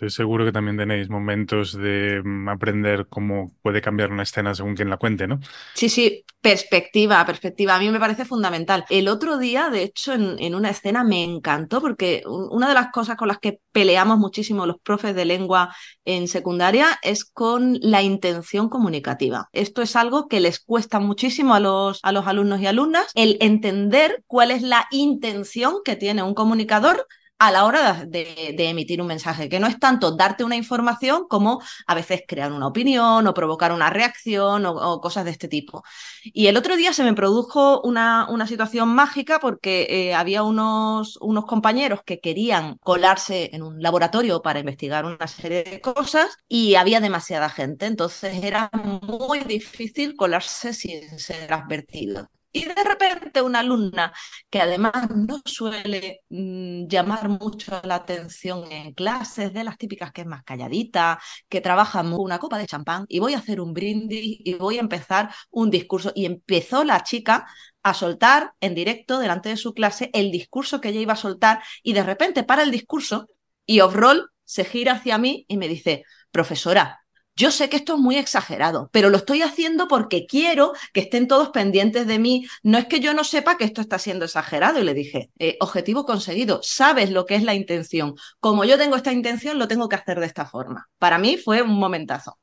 Estoy 0.00 0.24
seguro 0.24 0.46
que 0.46 0.52
también 0.52 0.78
tenéis 0.78 1.10
momentos 1.10 1.76
de 1.76 2.22
mm, 2.24 2.48
aprender 2.48 3.06
cómo 3.10 3.52
puede 3.60 3.82
cambiar 3.82 4.10
una 4.10 4.22
escena 4.22 4.54
según 4.54 4.74
quien 4.74 4.88
la 4.88 4.96
cuente, 4.96 5.26
¿no? 5.26 5.40
Sí, 5.74 5.90
sí, 5.90 6.24
perspectiva, 6.40 7.22
perspectiva. 7.26 7.74
A 7.74 7.78
mí 7.78 7.90
me 7.90 8.00
parece 8.00 8.24
fundamental. 8.24 8.86
El 8.88 9.08
otro 9.08 9.36
día, 9.36 9.68
de 9.68 9.82
hecho, 9.82 10.14
en, 10.14 10.38
en 10.38 10.54
una 10.54 10.70
escena 10.70 11.04
me 11.04 11.22
encantó 11.22 11.82
porque 11.82 12.22
una 12.24 12.66
de 12.66 12.72
las 12.72 12.90
cosas 12.92 13.18
con 13.18 13.28
las 13.28 13.40
que 13.40 13.60
peleamos 13.72 14.16
muchísimo 14.16 14.64
los 14.64 14.80
profes 14.80 15.14
de 15.14 15.26
lengua 15.26 15.76
en 16.06 16.28
secundaria 16.28 16.98
es 17.02 17.26
con 17.26 17.78
la 17.82 18.00
intención 18.00 18.70
comunicativa. 18.70 19.50
Esto 19.52 19.82
es 19.82 19.96
algo 19.96 20.28
que 20.28 20.40
les 20.40 20.60
cuesta 20.60 20.98
muchísimo 20.98 21.52
a 21.52 21.60
los, 21.60 22.00
a 22.02 22.12
los 22.12 22.26
alumnos 22.26 22.62
y 22.62 22.66
alumnas, 22.66 23.12
el 23.14 23.36
entender 23.42 24.24
cuál 24.26 24.50
es 24.50 24.62
la 24.62 24.86
intención 24.92 25.74
que 25.84 25.96
tiene 25.96 26.22
un 26.22 26.32
comunicador 26.32 27.06
a 27.40 27.50
la 27.50 27.64
hora 27.64 28.04
de, 28.06 28.54
emitir 28.58 29.00
un 29.00 29.06
mensaje, 29.06 29.48
que 29.48 29.58
no 29.58 29.66
es 29.66 29.78
tanto 29.78 30.14
darte 30.14 30.44
una 30.44 30.56
información 30.56 31.26
como 31.26 31.62
a 31.86 31.94
veces 31.94 32.22
crear 32.28 32.52
una 32.52 32.66
opinión 32.66 33.26
o 33.26 33.32
provocar 33.32 33.72
una 33.72 33.88
reacción 33.88 34.66
o, 34.66 35.00
cosas 35.00 35.24
de 35.24 35.30
este 35.30 35.48
tipo. 35.48 35.82
Y 36.22 36.48
el 36.48 36.58
otro 36.58 36.76
día 36.76 36.92
se 36.92 37.02
me 37.02 37.14
produjo 37.14 37.80
una, 37.80 38.28
una 38.28 38.46
situación 38.46 38.90
mágica 38.90 39.40
porque 39.40 39.86
eh, 39.88 40.14
había 40.14 40.42
unos, 40.42 41.16
unos 41.22 41.46
compañeros 41.46 42.02
que 42.04 42.20
querían 42.20 42.76
colarse 42.82 43.48
en 43.54 43.62
un 43.62 43.80
laboratorio 43.82 44.42
para 44.42 44.60
investigar 44.60 45.06
una 45.06 45.26
serie 45.26 45.64
de 45.64 45.80
cosas 45.80 46.36
y 46.46 46.74
había 46.74 47.00
demasiada 47.00 47.48
gente, 47.48 47.86
entonces 47.86 48.44
era 48.44 48.70
muy 49.02 49.40
difícil 49.40 50.14
colarse 50.14 50.74
sin 50.74 51.18
ser 51.18 51.50
advertido. 51.54 52.28
Y 52.52 52.64
de 52.64 52.82
repente 52.84 53.42
una 53.42 53.60
alumna 53.60 54.12
que 54.50 54.60
además 54.60 55.08
no 55.14 55.40
suele 55.44 56.22
mm, 56.30 56.88
llamar 56.88 57.28
mucho 57.28 57.80
la 57.84 57.96
atención 57.96 58.70
en 58.72 58.92
clases, 58.92 59.52
de 59.52 59.62
las 59.62 59.78
típicas 59.78 60.10
que 60.12 60.22
es 60.22 60.26
más 60.26 60.42
calladita, 60.42 61.20
que 61.48 61.60
trabaja 61.60 62.02
una 62.02 62.38
copa 62.40 62.58
de 62.58 62.66
champán 62.66 63.04
y 63.08 63.20
voy 63.20 63.34
a 63.34 63.38
hacer 63.38 63.60
un 63.60 63.72
brindis 63.72 64.38
y 64.44 64.54
voy 64.54 64.78
a 64.78 64.80
empezar 64.80 65.32
un 65.50 65.70
discurso. 65.70 66.12
Y 66.14 66.26
empezó 66.26 66.82
la 66.84 67.02
chica 67.04 67.46
a 67.82 67.94
soltar 67.94 68.52
en 68.60 68.74
directo 68.74 69.18
delante 69.20 69.48
de 69.50 69.56
su 69.56 69.72
clase 69.72 70.10
el 70.12 70.30
discurso 70.32 70.80
que 70.80 70.88
ella 70.88 71.00
iba 71.00 71.12
a 71.12 71.16
soltar 71.16 71.62
y 71.82 71.92
de 71.92 72.02
repente 72.02 72.42
para 72.42 72.62
el 72.62 72.70
discurso 72.70 73.28
y 73.64 73.80
off-roll 73.80 74.30
se 74.44 74.64
gira 74.64 74.94
hacia 74.94 75.18
mí 75.18 75.44
y 75.48 75.56
me 75.56 75.68
dice, 75.68 76.04
profesora, 76.32 76.99
yo 77.40 77.50
sé 77.50 77.70
que 77.70 77.76
esto 77.78 77.94
es 77.94 78.00
muy 78.00 78.16
exagerado, 78.16 78.90
pero 78.92 79.08
lo 79.08 79.16
estoy 79.16 79.40
haciendo 79.40 79.88
porque 79.88 80.26
quiero 80.26 80.74
que 80.92 81.00
estén 81.00 81.26
todos 81.26 81.48
pendientes 81.48 82.06
de 82.06 82.18
mí. 82.18 82.46
No 82.62 82.76
es 82.76 82.84
que 82.84 83.00
yo 83.00 83.14
no 83.14 83.24
sepa 83.24 83.56
que 83.56 83.64
esto 83.64 83.80
está 83.80 83.98
siendo 83.98 84.26
exagerado. 84.26 84.78
Y 84.78 84.84
le 84.84 84.92
dije, 84.92 85.30
eh, 85.38 85.56
objetivo 85.60 86.04
conseguido, 86.04 86.60
sabes 86.62 87.10
lo 87.10 87.24
que 87.24 87.36
es 87.36 87.42
la 87.42 87.54
intención. 87.54 88.14
Como 88.40 88.66
yo 88.66 88.76
tengo 88.76 88.94
esta 88.94 89.12
intención, 89.12 89.58
lo 89.58 89.68
tengo 89.68 89.88
que 89.88 89.96
hacer 89.96 90.20
de 90.20 90.26
esta 90.26 90.44
forma. 90.44 90.88
Para 90.98 91.18
mí 91.18 91.38
fue 91.38 91.62
un 91.62 91.78
momentazo. 91.78 92.38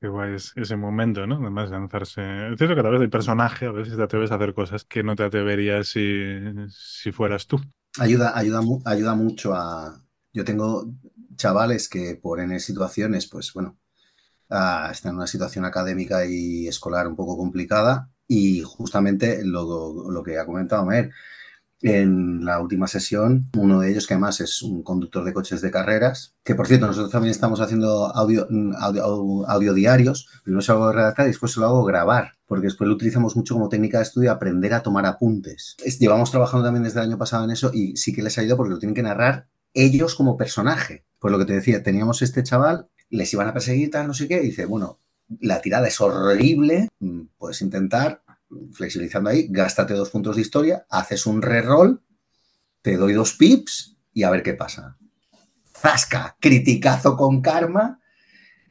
Qué 0.00 0.06
guay 0.06 0.34
es 0.34 0.52
ese 0.54 0.76
momento, 0.76 1.26
¿no? 1.26 1.38
Además 1.40 1.70
de 1.70 1.78
lanzarse. 1.78 2.20
Es 2.52 2.58
cierto 2.58 2.74
que 2.74 2.80
a 2.80 2.84
través 2.84 3.00
del 3.00 3.10
personaje 3.10 3.66
a 3.66 3.72
veces 3.72 3.96
te 3.96 4.02
atreves 4.02 4.30
a 4.30 4.36
hacer 4.36 4.54
cosas 4.54 4.84
que 4.84 5.02
no 5.02 5.16
te 5.16 5.24
atreverías 5.24 5.88
si, 5.88 6.34
si 6.70 7.10
fueras 7.10 7.48
tú. 7.48 7.60
Ayuda, 7.98 8.38
ayuda, 8.38 8.60
ayuda 8.84 9.14
mucho 9.16 9.54
a. 9.54 10.00
Yo 10.32 10.44
tengo 10.44 10.86
chavales 11.34 11.88
que 11.88 12.14
por 12.22 12.40
N 12.40 12.60
situaciones, 12.60 13.26
pues 13.26 13.52
bueno, 13.52 13.78
están 14.48 15.10
en 15.10 15.16
una 15.16 15.26
situación 15.26 15.64
académica 15.64 16.26
y 16.26 16.68
escolar 16.68 17.08
un 17.08 17.16
poco 17.16 17.36
complicada 17.36 18.10
y 18.28 18.62
justamente 18.62 19.44
lo, 19.44 20.10
lo 20.10 20.22
que 20.22 20.38
ha 20.38 20.46
comentado 20.46 20.86
en 21.82 22.44
la 22.44 22.60
última 22.60 22.86
sesión, 22.86 23.50
uno 23.56 23.80
de 23.80 23.90
ellos 23.90 24.06
que 24.06 24.14
además 24.14 24.40
es 24.40 24.62
un 24.62 24.82
conductor 24.82 25.24
de 25.24 25.32
coches 25.32 25.60
de 25.60 25.70
carreras, 25.70 26.34
que 26.42 26.54
por 26.54 26.66
cierto 26.66 26.86
nosotros 26.86 27.12
también 27.12 27.30
estamos 27.30 27.60
haciendo 27.60 28.06
audio, 28.14 28.48
audio, 28.78 29.46
audio 29.46 29.74
diarios, 29.74 30.28
primero 30.42 30.62
se 30.62 30.72
lo 30.72 30.78
hago 30.78 30.92
redactar 30.92 31.26
y 31.26 31.30
después 31.30 31.52
se 31.52 31.60
lo 31.60 31.66
hago 31.66 31.84
grabar, 31.84 32.32
porque 32.46 32.66
después 32.66 32.88
lo 32.88 32.94
utilizamos 32.94 33.36
mucho 33.36 33.54
como 33.54 33.68
técnica 33.68 33.98
de 33.98 34.04
estudio, 34.04 34.32
aprender 34.32 34.72
a 34.74 34.82
tomar 34.82 35.06
apuntes. 35.06 35.76
llevamos 36.00 36.30
trabajando 36.30 36.64
también 36.64 36.84
desde 36.84 37.00
el 37.00 37.06
año 37.06 37.18
pasado 37.18 37.44
en 37.44 37.50
eso 37.50 37.70
y 37.72 37.96
sí 37.96 38.14
que 38.14 38.22
les 38.22 38.38
ha 38.38 38.42
ido 38.42 38.56
porque 38.56 38.72
lo 38.72 38.78
tienen 38.78 38.94
que 38.94 39.02
narrar 39.02 39.48
ellos 39.74 40.14
como 40.14 40.36
personaje. 40.36 41.04
Pues 41.18 41.32
lo 41.32 41.38
que 41.38 41.44
te 41.44 41.54
decía, 41.54 41.82
teníamos 41.82 42.22
este 42.22 42.42
chaval 42.42 42.88
les 43.10 43.32
iban 43.32 43.48
a 43.48 43.52
perseguir, 43.52 43.90
tal, 43.90 44.06
no 44.06 44.14
sé 44.14 44.28
qué, 44.28 44.42
y 44.42 44.46
dice, 44.46 44.64
bueno, 44.66 45.00
la 45.40 45.60
tirada 45.60 45.88
es 45.88 46.00
horrible, 46.00 46.88
mm, 47.00 47.20
puedes 47.38 47.60
intentar, 47.62 48.22
flexibilizando 48.72 49.30
ahí, 49.30 49.48
gástate 49.50 49.94
dos 49.94 50.10
puntos 50.10 50.36
de 50.36 50.42
historia, 50.42 50.86
haces 50.88 51.26
un 51.26 51.42
reroll, 51.42 52.02
te 52.82 52.96
doy 52.96 53.12
dos 53.12 53.34
pips 53.34 53.96
y 54.12 54.22
a 54.22 54.30
ver 54.30 54.42
qué 54.42 54.54
pasa. 54.54 54.96
Zasca, 55.72 56.36
criticazo 56.40 57.16
con 57.16 57.42
karma, 57.42 58.00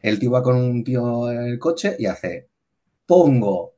el 0.02 0.20
tío 0.20 0.32
va 0.32 0.44
con 0.44 0.56
un 0.56 0.84
tío 0.84 1.30
en 1.32 1.44
el 1.44 1.60
coche 1.60 1.96
y 2.00 2.06
hace, 2.06 2.50
pongo 3.06 3.76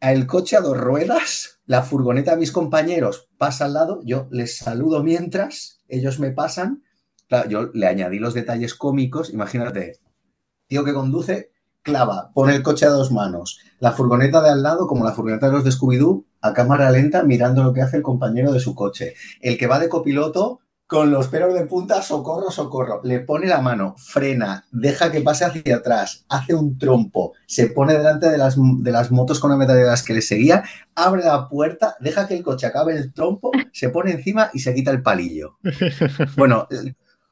el 0.00 0.26
coche 0.26 0.56
a 0.56 0.60
dos 0.60 0.76
ruedas, 0.76 1.60
la 1.66 1.82
furgoneta 1.82 2.32
de 2.32 2.38
mis 2.38 2.52
compañeros 2.52 3.28
pasa 3.36 3.64
al 3.64 3.74
lado, 3.74 4.00
yo 4.04 4.28
les 4.30 4.56
saludo 4.56 5.02
mientras 5.02 5.82
ellos 5.88 6.20
me 6.20 6.30
pasan 6.30 6.84
yo 7.48 7.70
le 7.72 7.86
añadí 7.86 8.18
los 8.18 8.34
detalles 8.34 8.74
cómicos. 8.74 9.30
Imagínate, 9.30 9.98
tío 10.66 10.84
que 10.84 10.94
conduce, 10.94 11.50
clava, 11.82 12.30
pone 12.34 12.54
el 12.54 12.62
coche 12.62 12.86
a 12.86 12.90
dos 12.90 13.12
manos, 13.12 13.60
la 13.80 13.92
furgoneta 13.92 14.42
de 14.42 14.50
al 14.50 14.62
lado, 14.62 14.86
como 14.86 15.04
la 15.04 15.12
furgoneta 15.12 15.46
de 15.46 15.52
los 15.52 15.64
de 15.64 15.70
Scooby-Doo, 15.70 16.24
a 16.40 16.52
cámara 16.52 16.90
lenta, 16.90 17.22
mirando 17.22 17.62
lo 17.62 17.72
que 17.72 17.82
hace 17.82 17.96
el 17.96 18.02
compañero 18.02 18.52
de 18.52 18.60
su 18.60 18.74
coche. 18.74 19.14
El 19.40 19.58
que 19.58 19.66
va 19.66 19.78
de 19.78 19.88
copiloto, 19.88 20.60
con 20.88 21.10
los 21.10 21.28
pelos 21.28 21.52
de 21.52 21.66
punta, 21.66 22.00
socorro, 22.00 22.50
socorro. 22.50 23.02
Le 23.04 23.20
pone 23.20 23.46
la 23.46 23.60
mano, 23.60 23.94
frena, 23.98 24.64
deja 24.72 25.12
que 25.12 25.20
pase 25.20 25.44
hacia 25.44 25.76
atrás, 25.76 26.24
hace 26.30 26.54
un 26.54 26.78
trompo, 26.78 27.34
se 27.46 27.66
pone 27.66 27.92
delante 27.92 28.30
de 28.30 28.38
las, 28.38 28.56
de 28.58 28.90
las 28.90 29.10
motos 29.10 29.38
con 29.38 29.56
las 29.58 30.02
que 30.02 30.14
le 30.14 30.22
seguía, 30.22 30.64
abre 30.94 31.24
la 31.24 31.46
puerta, 31.48 31.96
deja 32.00 32.26
que 32.26 32.36
el 32.36 32.42
coche 32.42 32.66
acabe 32.66 32.96
el 32.96 33.12
trompo, 33.12 33.50
se 33.70 33.90
pone 33.90 34.12
encima 34.12 34.50
y 34.54 34.60
se 34.60 34.74
quita 34.74 34.90
el 34.90 35.02
palillo. 35.02 35.58
Bueno, 36.36 36.66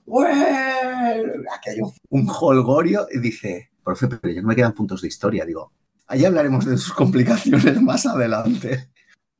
Hay 0.06 1.80
un 2.10 2.28
holgorio 2.28 3.06
y 3.12 3.18
dice, 3.18 3.70
profe, 3.84 4.08
pero 4.08 4.32
ya 4.32 4.42
no 4.42 4.48
me 4.48 4.56
quedan 4.56 4.74
puntos 4.74 5.02
de 5.02 5.08
historia. 5.08 5.44
Digo, 5.44 5.72
ahí 6.06 6.24
hablaremos 6.24 6.64
de 6.64 6.76
sus 6.78 6.92
complicaciones 6.92 7.80
más 7.82 8.06
adelante. 8.06 8.90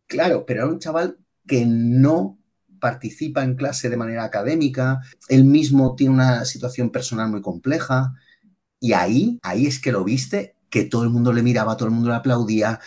Claro, 0.06 0.44
pero 0.46 0.64
era 0.64 0.72
un 0.72 0.78
chaval 0.78 1.18
que 1.46 1.64
no 1.66 2.38
participa 2.78 3.42
en 3.42 3.56
clase 3.56 3.88
de 3.88 3.96
manera 3.96 4.24
académica, 4.24 5.00
él 5.28 5.44
mismo 5.44 5.94
tiene 5.96 6.14
una 6.14 6.44
situación 6.44 6.90
personal 6.90 7.30
muy 7.30 7.40
compleja 7.40 8.14
y 8.78 8.92
ahí, 8.92 9.38
ahí 9.42 9.66
es 9.66 9.80
que 9.80 9.92
lo 9.92 10.04
viste, 10.04 10.56
que 10.70 10.84
todo 10.84 11.02
el 11.02 11.10
mundo 11.10 11.32
le 11.32 11.42
miraba, 11.42 11.76
todo 11.76 11.88
el 11.88 11.94
mundo 11.94 12.10
le 12.10 12.16
aplaudía, 12.16 12.80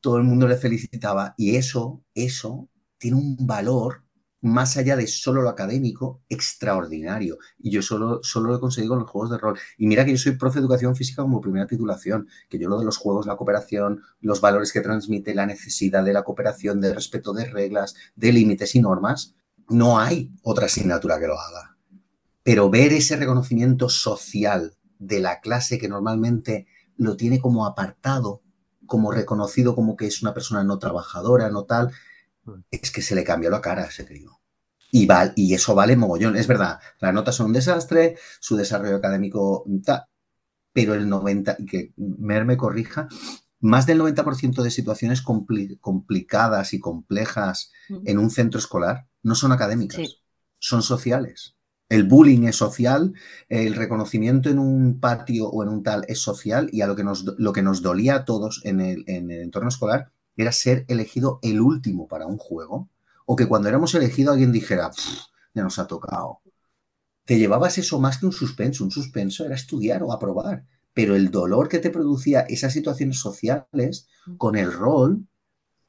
todo 0.00 0.18
el 0.18 0.24
mundo 0.24 0.46
le 0.46 0.56
felicitaba 0.56 1.34
y 1.36 1.56
eso, 1.56 2.02
eso 2.14 2.68
tiene 2.98 3.16
un 3.16 3.36
valor 3.46 3.99
más 4.40 4.76
allá 4.76 4.96
de 4.96 5.06
solo 5.06 5.42
lo 5.42 5.48
académico, 5.48 6.22
extraordinario. 6.28 7.38
Y 7.58 7.70
yo 7.70 7.82
solo, 7.82 8.20
solo 8.22 8.50
lo 8.50 8.56
he 8.56 8.60
conseguido 8.60 8.92
con 8.92 9.00
los 9.00 9.10
juegos 9.10 9.30
de 9.30 9.38
rol. 9.38 9.58
Y 9.76 9.86
mira 9.86 10.04
que 10.04 10.12
yo 10.12 10.18
soy 10.18 10.32
profe 10.32 10.58
de 10.58 10.64
educación 10.64 10.96
física 10.96 11.22
como 11.22 11.40
primera 11.40 11.66
titulación, 11.66 12.28
que 12.48 12.58
yo 12.58 12.68
lo 12.68 12.78
de 12.78 12.84
los 12.84 12.96
juegos, 12.96 13.26
la 13.26 13.36
cooperación, 13.36 14.02
los 14.20 14.40
valores 14.40 14.72
que 14.72 14.80
transmite, 14.80 15.34
la 15.34 15.46
necesidad 15.46 16.04
de 16.04 16.12
la 16.12 16.24
cooperación, 16.24 16.80
del 16.80 16.94
respeto 16.94 17.32
de 17.32 17.44
reglas, 17.44 17.94
de 18.16 18.32
límites 18.32 18.74
y 18.74 18.80
normas, 18.80 19.34
no 19.68 19.98
hay 19.98 20.32
otra 20.42 20.66
asignatura 20.66 21.18
que 21.18 21.26
lo 21.26 21.38
haga. 21.38 21.76
Pero 22.42 22.70
ver 22.70 22.92
ese 22.92 23.16
reconocimiento 23.16 23.88
social 23.88 24.76
de 24.98 25.20
la 25.20 25.40
clase 25.40 25.78
que 25.78 25.88
normalmente 25.88 26.66
lo 26.96 27.16
tiene 27.16 27.40
como 27.40 27.66
apartado, 27.66 28.42
como 28.86 29.12
reconocido 29.12 29.74
como 29.74 29.96
que 29.96 30.06
es 30.06 30.22
una 30.22 30.34
persona 30.34 30.64
no 30.64 30.78
trabajadora, 30.78 31.48
no 31.50 31.64
tal, 31.64 31.92
es 32.70 32.90
que 32.90 33.02
se 33.02 33.14
le 33.14 33.24
cambió 33.24 33.50
la 33.50 33.60
cara 33.60 33.82
a 33.82 33.86
ese 33.86 34.06
crío. 34.06 34.40
Y, 34.92 35.08
y 35.36 35.54
eso 35.54 35.74
vale 35.74 35.96
mogollón. 35.96 36.36
Es 36.36 36.46
verdad, 36.46 36.80
las 37.00 37.14
notas 37.14 37.36
son 37.36 37.46
un 37.46 37.52
desastre, 37.52 38.16
su 38.40 38.56
desarrollo 38.56 38.96
académico, 38.96 39.64
pero 40.72 40.94
el 40.94 41.08
90, 41.08 41.58
que 41.68 41.92
Mer 41.96 42.44
me 42.44 42.56
corrija, 42.56 43.08
más 43.60 43.86
del 43.86 44.00
90% 44.00 44.62
de 44.62 44.70
situaciones 44.70 45.22
complicadas 45.22 46.72
y 46.72 46.80
complejas 46.80 47.70
en 47.88 48.18
un 48.18 48.30
centro 48.30 48.58
escolar 48.58 49.06
no 49.22 49.34
son 49.34 49.52
académicas, 49.52 50.22
son 50.58 50.82
sociales. 50.82 51.56
El 51.90 52.04
bullying 52.04 52.46
es 52.46 52.56
social, 52.56 53.12
el 53.48 53.74
reconocimiento 53.74 54.48
en 54.48 54.60
un 54.60 55.00
patio 55.00 55.48
o 55.48 55.62
en 55.62 55.68
un 55.68 55.82
tal 55.82 56.04
es 56.08 56.20
social 56.20 56.70
y 56.72 56.82
a 56.82 56.86
lo 56.86 56.96
que 56.96 57.04
nos, 57.04 57.24
lo 57.36 57.52
que 57.52 57.62
nos 57.62 57.82
dolía 57.82 58.14
a 58.14 58.24
todos 58.24 58.62
en 58.64 58.80
el, 58.80 59.04
en 59.08 59.30
el 59.30 59.42
entorno 59.42 59.68
escolar 59.68 60.12
era 60.36 60.52
ser 60.52 60.84
elegido 60.88 61.38
el 61.42 61.60
último 61.60 62.08
para 62.08 62.26
un 62.26 62.38
juego, 62.38 62.88
o 63.26 63.36
que 63.36 63.46
cuando 63.46 63.68
éramos 63.68 63.94
elegidos 63.94 64.32
alguien 64.32 64.52
dijera, 64.52 64.90
ya 65.54 65.62
nos 65.62 65.78
ha 65.78 65.86
tocado. 65.86 66.40
Te 67.24 67.38
llevabas 67.38 67.78
eso 67.78 68.00
más 68.00 68.18
que 68.18 68.26
un 68.26 68.32
suspenso, 68.32 68.84
un 68.84 68.90
suspenso 68.90 69.44
era 69.44 69.54
estudiar 69.54 70.02
o 70.02 70.12
aprobar, 70.12 70.64
pero 70.92 71.14
el 71.14 71.30
dolor 71.30 71.68
que 71.68 71.78
te 71.78 71.90
producía 71.90 72.40
esas 72.40 72.72
situaciones 72.72 73.18
sociales 73.18 74.08
con 74.36 74.56
el 74.56 74.72
rol, 74.72 75.26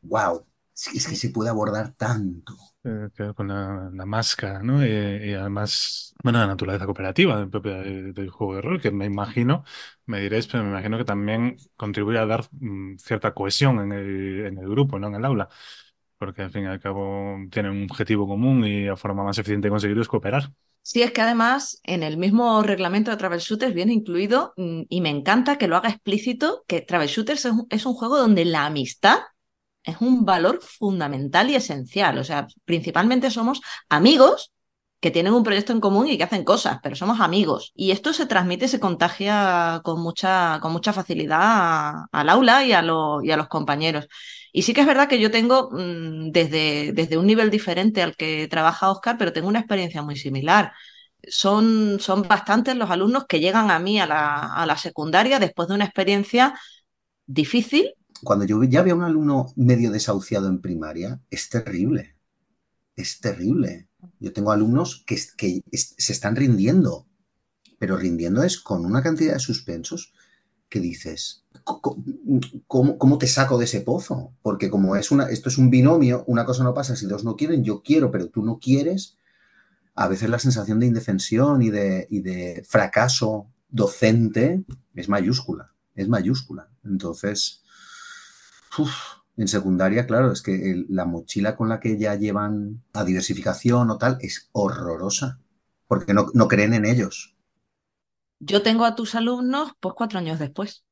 wow, 0.01 0.45
es 0.93 1.07
que 1.07 1.15
se 1.15 1.29
puede 1.29 1.49
abordar 1.49 1.93
tanto. 1.93 2.55
Eh, 2.83 3.09
con 3.35 3.47
la, 3.47 4.05
máscara, 4.05 4.63
¿no? 4.63 4.83
y 4.83 5.33
además, 5.33 6.15
bueno, 6.23 6.39
la 6.39 6.47
naturaleza 6.47 6.85
cooperativa 6.85 7.45
del, 7.45 8.29
juego 8.31 8.55
de 8.55 8.61
rol, 8.61 8.81
que 8.81 8.89
me 8.89 9.05
imagino, 9.05 9.63
me 10.07 10.19
diréis, 10.19 10.47
pero 10.47 10.63
me 10.63 10.71
imagino 10.71 10.97
que 10.97 11.05
también 11.05 11.57
contribuye 11.75 12.17
a 12.17 12.25
dar 12.25 12.47
mm, 12.51 12.97
cierta 12.97 13.35
cohesión 13.35 13.79
en 13.79 13.91
el, 13.91 14.45
en 14.47 14.57
el 14.57 14.67
grupo, 14.67 14.97
¿no? 14.97 15.07
En 15.07 15.15
el 15.15 15.25
aula, 15.25 15.47
porque 16.17 16.41
al 16.41 16.51
fin 16.51 16.63
y 16.63 16.67
al 16.67 16.79
cabo 16.79 17.37
tienen 17.51 17.71
un 17.71 17.83
objetivo 17.83 18.27
común 18.27 18.65
y 18.65 18.85
la 18.85 18.97
forma 18.97 19.23
más 19.23 19.37
eficiente 19.37 19.67
de 19.67 19.71
conseguirlo 19.71 20.01
es 20.01 20.07
cooperar. 20.07 20.51
Sí, 20.81 21.03
es 21.03 21.11
que 21.11 21.21
además 21.21 21.79
en 21.83 22.01
el 22.01 22.17
mismo 22.17 22.63
reglamento 22.63 23.11
de 23.11 23.17
Travel 23.17 23.39
Shooters 23.39 23.75
viene 23.75 23.93
incluido, 23.93 24.53
mm, 24.57 24.81
y 24.89 25.01
me 25.01 25.09
encanta 25.09 25.59
que 25.59 25.67
lo 25.67 25.77
haga 25.77 25.89
explícito, 25.89 26.63
que 26.67 26.81
Travel 26.81 27.07
Shooters 27.07 27.47
es 27.69 27.85
un 27.85 27.93
juego 27.93 28.17
donde 28.17 28.45
la 28.45 28.65
amistad 28.65 29.19
es 29.83 29.97
un 30.01 30.25
valor 30.25 30.61
fundamental 30.61 31.49
y 31.49 31.55
esencial. 31.55 32.17
O 32.17 32.23
sea, 32.23 32.47
principalmente 32.65 33.31
somos 33.31 33.61
amigos 33.89 34.51
que 35.01 35.11
tienen 35.11 35.33
un 35.33 35.43
proyecto 35.43 35.73
en 35.73 35.81
común 35.81 36.07
y 36.07 36.17
que 36.17 36.23
hacen 36.23 36.43
cosas, 36.43 36.79
pero 36.83 36.95
somos 36.95 37.19
amigos. 37.21 37.71
Y 37.75 37.91
esto 37.91 38.13
se 38.13 38.27
transmite, 38.27 38.67
se 38.67 38.79
contagia 38.79 39.81
con 39.83 39.99
mucha, 39.99 40.59
con 40.61 40.71
mucha 40.71 40.93
facilidad 40.93 41.93
al 42.11 42.29
aula 42.29 42.63
y 42.63 42.71
a, 42.73 42.83
y 43.23 43.31
a, 43.31 43.37
los 43.37 43.47
compañeros. 43.47 44.07
Y 44.53 44.61
sí 44.61 44.73
que 44.73 44.81
es 44.81 44.87
verdad 44.87 45.09
que 45.09 45.19
yo 45.19 45.31
tengo 45.31 45.69
mm, 45.71 46.31
desde, 46.31 46.93
desde 46.93 47.17
un 47.17 47.25
nivel 47.25 47.49
diferente 47.49 48.03
al 48.03 48.15
que 48.15 48.47
trabaja 48.47 48.91
Oscar, 48.91 49.17
pero 49.17 49.33
tengo 49.33 49.47
una 49.47 49.59
experiencia 49.59 50.03
muy 50.03 50.15
similar. 50.17 50.71
Son, 51.27 51.99
son 51.99 52.23
bastantes 52.23 52.75
los 52.75 52.89
alumnos 52.91 53.25
que 53.27 53.39
llegan 53.39 53.71
a 53.71 53.79
mí 53.79 53.99
a 53.99 54.05
la, 54.07 54.53
a 54.53 54.65
la 54.67 54.77
secundaria 54.77 55.39
después 55.39 55.67
de 55.67 55.75
una 55.75 55.85
experiencia 55.85 56.53
difícil, 57.25 57.93
cuando 58.23 58.45
yo 58.45 58.63
ya 58.63 58.83
veo 58.83 58.95
a 58.95 58.97
un 58.97 59.03
alumno 59.03 59.53
medio 59.55 59.91
desahuciado 59.91 60.47
en 60.47 60.61
primaria, 60.61 61.21
es 61.29 61.49
terrible. 61.49 62.15
Es 62.95 63.19
terrible. 63.19 63.87
Yo 64.19 64.33
tengo 64.33 64.51
alumnos 64.51 65.03
que, 65.05 65.17
se 65.17 66.13
están 66.13 66.35
rindiendo, 66.35 67.07
pero 67.79 67.97
rindiendo 67.97 68.43
es 68.43 68.59
con 68.59 68.85
una 68.85 69.01
cantidad 69.01 69.33
de 69.33 69.39
suspensos 69.39 70.13
que 70.69 70.79
dices, 70.79 71.43
¿cómo, 72.67 73.17
te 73.17 73.27
saco 73.27 73.57
de 73.57 73.65
ese 73.65 73.81
pozo? 73.81 74.33
Porque 74.41 74.69
como 74.69 74.95
es 74.95 75.11
una, 75.11 75.29
esto 75.29 75.49
es 75.49 75.57
un 75.57 75.69
binomio, 75.69 76.23
una 76.27 76.45
cosa 76.45 76.63
no 76.63 76.73
pasa 76.73 76.95
si 76.95 77.07
dos 77.07 77.23
no 77.23 77.35
quieren, 77.35 77.63
yo 77.63 77.81
quiero, 77.83 78.09
pero 78.09 78.29
tú 78.29 78.43
no 78.43 78.57
quieres, 78.57 79.17
a 79.95 80.07
veces 80.07 80.29
la 80.29 80.39
sensación 80.39 80.79
de 80.79 80.85
indefensión 80.85 81.61
y 81.61 81.69
de, 81.69 82.07
y 82.09 82.21
de 82.21 82.63
fracaso 82.65 83.47
docente 83.69 84.63
es 84.95 85.09
mayúscula, 85.09 85.73
es 85.95 86.07
mayúscula. 86.07 86.69
Entonces, 86.83 87.60
en 89.37 89.47
secundaria, 89.47 90.05
claro, 90.05 90.31
es 90.31 90.41
que 90.41 90.85
la 90.89 91.05
mochila 91.05 91.55
con 91.55 91.69
la 91.69 91.79
que 91.79 91.97
ya 91.97 92.15
llevan 92.15 92.83
a 92.93 93.03
diversificación 93.03 93.89
o 93.89 93.97
tal 93.97 94.17
es 94.21 94.49
horrorosa, 94.51 95.39
porque 95.87 96.13
no, 96.13 96.27
no 96.33 96.47
creen 96.47 96.73
en 96.73 96.85
ellos. 96.85 97.35
Yo 98.39 98.61
tengo 98.61 98.85
a 98.85 98.95
tus 98.95 99.15
alumnos 99.15 99.71
pues 99.79 99.95
cuatro 99.95 100.19
años 100.19 100.39
después. 100.39 100.83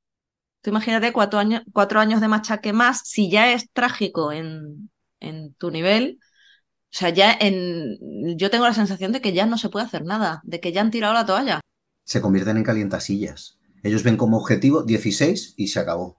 Tú 0.61 0.71
imagínate 0.71 1.13
cuatro 1.13 1.39
años, 1.39 1.63
cuatro 1.73 1.99
años 1.99 2.21
de 2.21 2.27
machaque 2.27 2.73
más, 2.73 3.01
si 3.05 3.29
ya 3.29 3.51
es 3.53 3.71
trágico 3.71 4.31
en, 4.31 4.89
en 5.19 5.53
tu 5.55 5.71
nivel, 5.71 6.19
o 6.91 6.97
sea, 6.97 7.09
ya 7.09 7.37
en. 7.39 7.97
Yo 8.37 8.49
tengo 8.49 8.65
la 8.65 8.73
sensación 8.73 9.11
de 9.11 9.21
que 9.21 9.31
ya 9.31 9.45
no 9.45 9.57
se 9.57 9.69
puede 9.69 9.85
hacer 9.85 10.03
nada, 10.03 10.41
de 10.43 10.59
que 10.59 10.71
ya 10.71 10.81
han 10.81 10.91
tirado 10.91 11.13
la 11.13 11.25
toalla. 11.25 11.61
Se 12.03 12.19
convierten 12.19 12.57
en 12.57 12.63
calientasillas. 12.63 13.59
Ellos 13.83 14.03
ven 14.03 14.17
como 14.17 14.37
objetivo 14.37 14.83
16 14.83 15.53
y 15.55 15.67
se 15.67 15.79
acabó. 15.79 16.18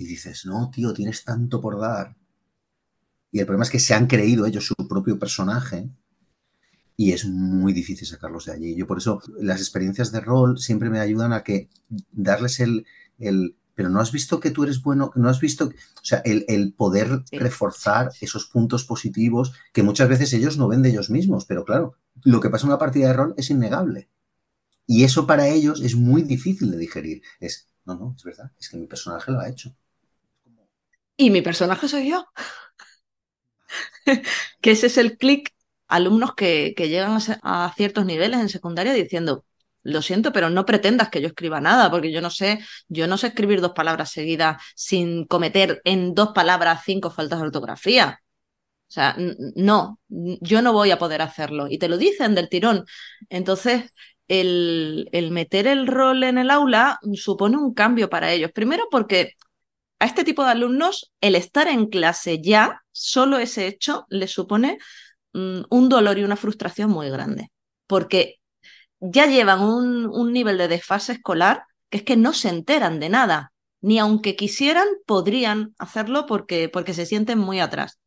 Y 0.00 0.06
dices, 0.06 0.46
no, 0.46 0.70
tío, 0.70 0.94
tienes 0.94 1.24
tanto 1.24 1.60
por 1.60 1.78
dar. 1.78 2.16
Y 3.30 3.38
el 3.38 3.44
problema 3.44 3.64
es 3.64 3.70
que 3.70 3.78
se 3.78 3.92
han 3.92 4.06
creído 4.06 4.46
ellos 4.46 4.64
su 4.64 4.74
propio 4.88 5.18
personaje 5.18 5.90
y 6.96 7.12
es 7.12 7.26
muy 7.26 7.74
difícil 7.74 8.08
sacarlos 8.08 8.46
de 8.46 8.52
allí. 8.52 8.74
Yo 8.74 8.86
por 8.86 8.96
eso 8.96 9.20
las 9.38 9.60
experiencias 9.60 10.10
de 10.10 10.20
rol 10.20 10.58
siempre 10.58 10.88
me 10.88 11.00
ayudan 11.00 11.34
a 11.34 11.42
que 11.42 11.68
darles 12.12 12.60
el, 12.60 12.86
el 13.18 13.56
pero 13.74 13.90
no 13.90 14.00
has 14.00 14.10
visto 14.10 14.40
que 14.40 14.50
tú 14.50 14.64
eres 14.64 14.82
bueno, 14.82 15.12
no 15.16 15.28
has 15.28 15.38
visto, 15.38 15.66
o 15.66 16.04
sea, 16.04 16.22
el, 16.24 16.72
poder 16.72 17.22
reforzar 17.32 18.10
esos 18.22 18.46
puntos 18.46 18.84
positivos 18.84 19.52
que 19.74 19.82
muchas 19.82 20.08
veces 20.08 20.32
ellos 20.32 20.56
no 20.56 20.66
ven 20.66 20.80
de 20.80 20.88
ellos 20.88 21.10
mismos, 21.10 21.44
pero 21.44 21.66
claro, 21.66 21.94
lo 22.24 22.40
que 22.40 22.48
pasa 22.48 22.64
en 22.64 22.70
una 22.70 22.78
partida 22.78 23.08
de 23.08 23.14
rol 23.14 23.34
es 23.36 23.50
innegable. 23.50 24.08
Y 24.86 25.04
eso 25.04 25.26
para 25.26 25.48
ellos 25.48 25.82
es 25.82 25.94
muy 25.94 26.22
difícil 26.22 26.70
de 26.70 26.78
digerir. 26.78 27.22
Es, 27.38 27.68
no, 27.84 27.94
no, 27.94 28.14
es 28.16 28.24
verdad, 28.24 28.50
es 28.58 28.68
que 28.68 28.76
mi 28.76 28.86
personaje 28.86 29.30
lo 29.30 29.40
ha 29.40 29.48
hecho. 29.48 29.74
Y 31.20 31.28
mi 31.28 31.42
personaje 31.42 31.86
soy 31.86 32.08
yo. 32.08 32.24
que 34.62 34.70
ese 34.70 34.86
es 34.86 34.96
el 34.96 35.18
clic 35.18 35.50
alumnos 35.86 36.34
que, 36.34 36.72
llegan 36.78 37.18
a, 37.42 37.74
ciertos 37.76 38.06
niveles 38.06 38.40
en 38.40 38.48
secundaria 38.48 38.94
diciendo, 38.94 39.44
lo 39.82 40.00
siento, 40.00 40.32
pero 40.32 40.48
no 40.48 40.64
pretendas 40.64 41.10
que 41.10 41.20
yo 41.20 41.28
escriba 41.28 41.60
nada, 41.60 41.90
porque 41.90 42.10
yo 42.10 42.22
no 42.22 42.30
sé, 42.30 42.60
yo 42.88 43.06
no 43.06 43.18
sé 43.18 43.26
escribir 43.28 43.60
dos 43.60 43.72
palabras 43.72 44.10
seguidas 44.10 44.62
sin 44.74 45.26
cometer 45.26 45.82
en 45.84 46.14
dos 46.14 46.30
palabras 46.34 46.84
cinco 46.86 47.10
faltas 47.10 47.40
de 47.40 47.46
ortografía. 47.46 48.20
O 48.88 48.92
sea, 48.92 49.14
no, 49.56 50.00
yo 50.08 50.62
no 50.62 50.72
voy 50.72 50.90
a 50.90 50.98
poder 50.98 51.20
hacerlo. 51.20 51.66
Y 51.68 51.76
te 51.78 51.88
lo 51.88 51.98
dicen 51.98 52.34
del 52.34 52.48
tirón. 52.48 52.86
Entonces, 53.28 53.92
el, 54.26 55.10
el 55.12 55.30
meter 55.32 55.66
el 55.66 55.86
rol 55.86 56.24
en 56.24 56.38
el 56.38 56.50
aula 56.50 56.98
supone 57.12 57.58
un 57.58 57.74
cambio 57.74 58.08
para 58.08 58.32
ellos. 58.32 58.52
Primero 58.52 58.84
porque 58.90 59.34
a 60.00 60.06
este 60.06 60.24
tipo 60.24 60.44
de 60.44 60.50
alumnos, 60.50 61.12
el 61.20 61.36
estar 61.36 61.68
en 61.68 61.86
clase 61.86 62.40
ya, 62.42 62.82
solo 62.90 63.38
ese 63.38 63.66
hecho, 63.66 64.06
les 64.08 64.32
supone 64.32 64.78
mm, 65.34 65.62
un 65.68 65.88
dolor 65.88 66.18
y 66.18 66.24
una 66.24 66.36
frustración 66.36 66.90
muy 66.90 67.10
grande. 67.10 67.52
Porque 67.86 68.40
ya 68.98 69.26
llevan 69.26 69.60
un, 69.60 70.32
nivel 70.32 70.58
de 70.58 70.68
desfase 70.68 71.12
escolar 71.12 71.64
que 71.90 71.98
es 71.98 72.04
que 72.04 72.16
no 72.16 72.32
se 72.32 72.48
enteran 72.48 73.00
de 73.00 73.08
nada, 73.08 73.52
ni 73.80 73.98
aunque 73.98 74.36
quisieran, 74.36 74.86
podrían 75.06 75.74
hacerlo 75.78 76.26
porque, 76.26 76.68
porque 76.68 76.94
se 76.94 77.06
sienten 77.06 77.38
muy 77.38 77.60
atrás. 77.60 77.98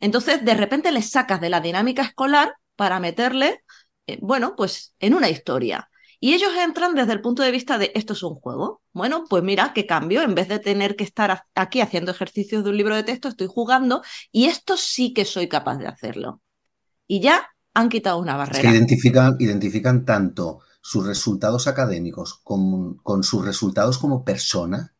Entonces, 0.00 0.44
de 0.44 0.54
repente 0.54 0.92
les 0.92 1.10
sacas 1.10 1.40
de 1.40 1.50
la 1.50 1.60
dinámica 1.60 2.02
escolar 2.02 2.54
para 2.76 3.00
meterle, 3.00 3.62
eh, 4.06 4.18
bueno, 4.20 4.54
pues 4.56 4.94
en 4.98 5.14
una 5.14 5.30
historia. 5.30 5.88
Y 6.24 6.34
ellos 6.34 6.52
entran 6.56 6.94
desde 6.94 7.14
el 7.14 7.20
punto 7.20 7.42
de 7.42 7.50
vista 7.50 7.78
de 7.78 7.90
esto 7.96 8.12
es 8.12 8.22
un 8.22 8.36
juego. 8.36 8.80
Bueno, 8.92 9.24
pues 9.28 9.42
mira, 9.42 9.72
qué 9.74 9.86
cambio. 9.86 10.22
En 10.22 10.36
vez 10.36 10.46
de 10.46 10.60
tener 10.60 10.94
que 10.94 11.02
estar 11.02 11.46
aquí 11.56 11.80
haciendo 11.80 12.12
ejercicios 12.12 12.62
de 12.62 12.70
un 12.70 12.76
libro 12.76 12.94
de 12.94 13.02
texto, 13.02 13.26
estoy 13.26 13.48
jugando 13.48 14.02
y 14.30 14.44
esto 14.44 14.76
sí 14.76 15.12
que 15.12 15.24
soy 15.24 15.48
capaz 15.48 15.78
de 15.78 15.88
hacerlo. 15.88 16.40
Y 17.08 17.20
ya 17.20 17.48
han 17.74 17.88
quitado 17.88 18.20
una 18.20 18.36
barrera. 18.36 18.70
identifican, 18.70 19.34
identifican 19.40 20.04
tanto 20.04 20.60
sus 20.80 21.04
resultados 21.04 21.66
académicos 21.66 22.38
con, 22.44 22.98
con 22.98 23.24
sus 23.24 23.44
resultados 23.44 23.98
como 23.98 24.22
persona. 24.22 24.94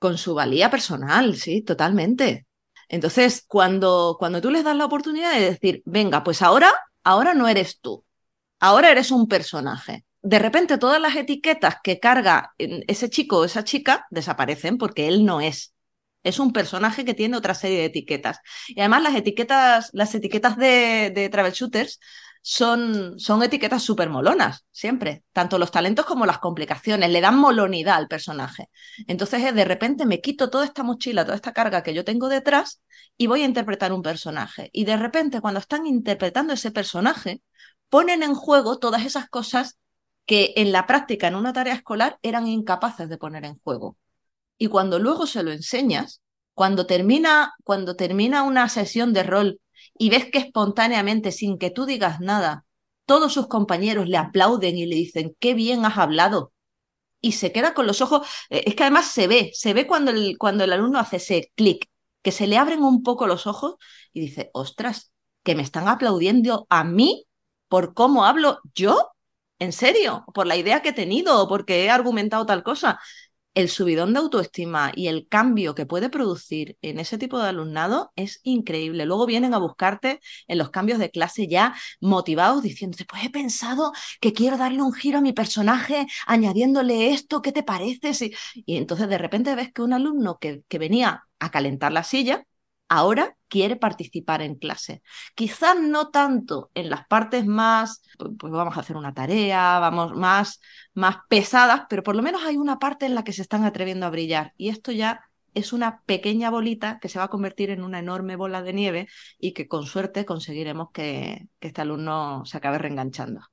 Con 0.00 0.18
su 0.18 0.34
valía 0.34 0.72
personal, 0.72 1.36
sí, 1.36 1.62
totalmente. 1.62 2.48
Entonces, 2.88 3.44
cuando, 3.46 4.16
cuando 4.18 4.40
tú 4.40 4.50
les 4.50 4.64
das 4.64 4.76
la 4.76 4.86
oportunidad 4.86 5.34
de 5.34 5.50
decir, 5.50 5.84
venga, 5.86 6.24
pues 6.24 6.42
ahora, 6.42 6.72
ahora 7.04 7.32
no 7.32 7.46
eres 7.46 7.78
tú, 7.80 8.04
ahora 8.58 8.90
eres 8.90 9.12
un 9.12 9.28
personaje. 9.28 10.04
De 10.22 10.38
repente 10.38 10.78
todas 10.78 11.00
las 11.00 11.16
etiquetas 11.16 11.76
que 11.82 11.98
carga 11.98 12.52
ese 12.58 13.10
chico 13.10 13.38
o 13.38 13.44
esa 13.44 13.64
chica 13.64 14.06
desaparecen 14.10 14.78
porque 14.78 15.08
él 15.08 15.24
no 15.24 15.40
es. 15.40 15.74
Es 16.22 16.38
un 16.38 16.52
personaje 16.52 17.04
que 17.04 17.14
tiene 17.14 17.36
otra 17.36 17.54
serie 17.54 17.78
de 17.78 17.84
etiquetas. 17.86 18.38
Y 18.68 18.78
además 18.80 19.02
las 19.02 19.16
etiquetas, 19.16 19.90
las 19.92 20.14
etiquetas 20.14 20.56
de, 20.56 21.28
travel 21.32 21.52
shooters 21.52 21.98
son, 22.40 23.18
son 23.18 23.42
etiquetas 23.42 23.82
súper 23.82 24.08
molonas, 24.08 24.64
siempre. 24.70 25.24
Tanto 25.32 25.58
los 25.58 25.72
talentos 25.72 26.06
como 26.06 26.24
las 26.24 26.38
complicaciones. 26.38 27.10
Le 27.10 27.20
dan 27.20 27.36
molonidad 27.38 27.96
al 27.96 28.06
personaje. 28.06 28.68
Entonces, 29.08 29.52
de 29.52 29.64
repente 29.64 30.06
me 30.06 30.20
quito 30.20 30.50
toda 30.50 30.64
esta 30.64 30.84
mochila, 30.84 31.24
toda 31.24 31.36
esta 31.36 31.52
carga 31.52 31.82
que 31.82 31.94
yo 31.94 32.04
tengo 32.04 32.28
detrás 32.28 32.80
y 33.16 33.26
voy 33.26 33.42
a 33.42 33.46
interpretar 33.46 33.92
un 33.92 34.02
personaje. 34.02 34.70
Y 34.72 34.84
de 34.84 34.96
repente, 34.96 35.40
cuando 35.40 35.58
están 35.58 35.86
interpretando 35.86 36.52
ese 36.52 36.70
personaje, 36.70 37.42
ponen 37.88 38.22
en 38.22 38.34
juego 38.34 38.78
todas 38.78 39.04
esas 39.04 39.28
cosas 39.28 39.78
que 40.26 40.54
en 40.56 40.72
la 40.72 40.86
práctica, 40.86 41.28
en 41.28 41.34
una 41.34 41.52
tarea 41.52 41.74
escolar, 41.74 42.18
eran 42.22 42.46
incapaces 42.46 43.08
de 43.08 43.18
poner 43.18 43.44
en 43.44 43.58
juego. 43.58 43.96
Y 44.58 44.68
cuando 44.68 44.98
luego 44.98 45.26
se 45.26 45.42
lo 45.42 45.52
enseñas, 45.52 46.22
cuando 46.54 46.86
termina, 46.86 47.54
cuando 47.64 47.96
termina 47.96 48.42
una 48.42 48.68
sesión 48.68 49.12
de 49.12 49.22
rol 49.22 49.60
y 49.98 50.10
ves 50.10 50.30
que 50.30 50.38
espontáneamente, 50.38 51.32
sin 51.32 51.58
que 51.58 51.70
tú 51.70 51.86
digas 51.86 52.20
nada, 52.20 52.64
todos 53.06 53.32
sus 53.32 53.48
compañeros 53.48 54.08
le 54.08 54.16
aplauden 54.16 54.76
y 54.76 54.86
le 54.86 54.96
dicen, 54.96 55.36
qué 55.38 55.54
bien 55.54 55.84
has 55.84 55.98
hablado. 55.98 56.52
Y 57.20 57.32
se 57.32 57.52
queda 57.52 57.74
con 57.74 57.86
los 57.86 58.00
ojos, 58.00 58.26
eh, 58.50 58.64
es 58.66 58.74
que 58.74 58.82
además 58.84 59.06
se 59.10 59.28
ve, 59.28 59.50
se 59.54 59.74
ve 59.74 59.86
cuando 59.86 60.10
el, 60.10 60.36
cuando 60.38 60.64
el 60.64 60.72
alumno 60.72 60.98
hace 60.98 61.16
ese 61.16 61.52
clic, 61.54 61.88
que 62.22 62.32
se 62.32 62.46
le 62.46 62.56
abren 62.56 62.82
un 62.82 63.02
poco 63.02 63.26
los 63.26 63.46
ojos 63.46 63.76
y 64.12 64.20
dice, 64.20 64.50
ostras, 64.54 65.12
que 65.42 65.54
me 65.54 65.62
están 65.62 65.88
aplaudiendo 65.88 66.66
a 66.70 66.84
mí 66.84 67.26
por 67.68 67.94
cómo 67.94 68.24
hablo 68.24 68.60
yo, 68.74 69.11
en 69.62 69.72
serio, 69.72 70.24
por 70.34 70.46
la 70.46 70.56
idea 70.56 70.82
que 70.82 70.90
he 70.90 70.92
tenido 70.92 71.40
o 71.42 71.48
porque 71.48 71.84
he 71.84 71.90
argumentado 71.90 72.46
tal 72.46 72.62
cosa 72.62 72.98
el 73.54 73.68
subidón 73.68 74.12
de 74.14 74.20
autoestima 74.20 74.92
y 74.94 75.08
el 75.08 75.28
cambio 75.28 75.74
que 75.74 75.86
puede 75.86 76.08
producir 76.10 76.78
en 76.82 76.98
ese 76.98 77.18
tipo 77.18 77.38
de 77.38 77.48
alumnado 77.48 78.12
es 78.16 78.40
increíble. 78.44 79.06
Luego 79.06 79.26
vienen 79.26 79.54
a 79.54 79.58
buscarte 79.58 80.20
en 80.48 80.58
los 80.58 80.70
cambios 80.70 80.98
de 80.98 81.10
clase 81.10 81.48
ya 81.48 81.74
motivados, 82.00 82.62
diciéndote, 82.62 83.04
pues 83.04 83.24
he 83.24 83.30
pensado 83.30 83.92
que 84.20 84.32
quiero 84.32 84.56
darle 84.56 84.82
un 84.82 84.92
giro 84.94 85.18
a 85.18 85.20
mi 85.22 85.34
personaje 85.34 86.06
añadiéndole 86.26 87.12
esto, 87.12 87.42
¿qué 87.42 87.52
te 87.52 87.62
parece? 87.62 88.12
Y 88.54 88.76
entonces 88.76 89.08
de 89.08 89.18
repente 89.18 89.54
ves 89.54 89.72
que 89.72 89.82
un 89.82 89.92
alumno 89.92 90.38
que, 90.38 90.62
que 90.68 90.78
venía 90.78 91.24
a 91.38 91.50
calentar 91.50 91.92
la 91.92 92.04
silla, 92.04 92.46
ahora 92.88 93.36
quiere 93.52 93.76
participar 93.76 94.40
en 94.40 94.54
clase. 94.54 95.02
Quizás 95.34 95.78
no 95.78 96.08
tanto 96.08 96.70
en 96.72 96.88
las 96.88 97.06
partes 97.06 97.44
más, 97.44 98.02
pues 98.38 98.50
vamos 98.50 98.78
a 98.78 98.80
hacer 98.80 98.96
una 98.96 99.12
tarea, 99.12 99.78
vamos 99.78 100.14
más, 100.16 100.58
más 100.94 101.16
pesadas, 101.28 101.82
pero 101.90 102.02
por 102.02 102.16
lo 102.16 102.22
menos 102.22 102.42
hay 102.44 102.56
una 102.56 102.78
parte 102.78 103.04
en 103.04 103.14
la 103.14 103.24
que 103.24 103.34
se 103.34 103.42
están 103.42 103.64
atreviendo 103.64 104.06
a 104.06 104.10
brillar. 104.10 104.54
Y 104.56 104.70
esto 104.70 104.90
ya 104.90 105.20
es 105.52 105.74
una 105.74 106.02
pequeña 106.06 106.48
bolita 106.48 106.98
que 106.98 107.10
se 107.10 107.18
va 107.18 107.26
a 107.26 107.28
convertir 107.28 107.68
en 107.68 107.84
una 107.84 107.98
enorme 107.98 108.36
bola 108.36 108.62
de 108.62 108.72
nieve 108.72 109.08
y 109.38 109.52
que 109.52 109.68
con 109.68 109.84
suerte 109.84 110.24
conseguiremos 110.24 110.88
que, 110.92 111.48
que 111.60 111.68
este 111.68 111.82
alumno 111.82 112.46
se 112.46 112.56
acabe 112.56 112.78
reenganchando. 112.78 113.51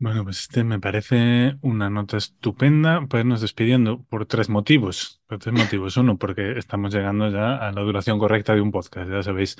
Bueno, 0.00 0.22
pues 0.22 0.42
este 0.42 0.62
me 0.62 0.78
parece 0.78 1.56
una 1.60 1.90
nota 1.90 2.16
estupenda 2.18 3.04
para 3.08 3.22
irnos 3.22 3.40
despidiendo 3.40 4.04
por 4.04 4.26
tres 4.26 4.48
motivos. 4.48 5.20
Por 5.26 5.40
tres 5.40 5.52
motivos. 5.52 5.96
Uno, 5.96 6.16
porque 6.18 6.56
estamos 6.56 6.94
llegando 6.94 7.28
ya 7.30 7.56
a 7.56 7.72
la 7.72 7.80
duración 7.82 8.20
correcta 8.20 8.54
de 8.54 8.60
un 8.60 8.70
podcast, 8.70 9.10
ya 9.10 9.24
sabéis. 9.24 9.56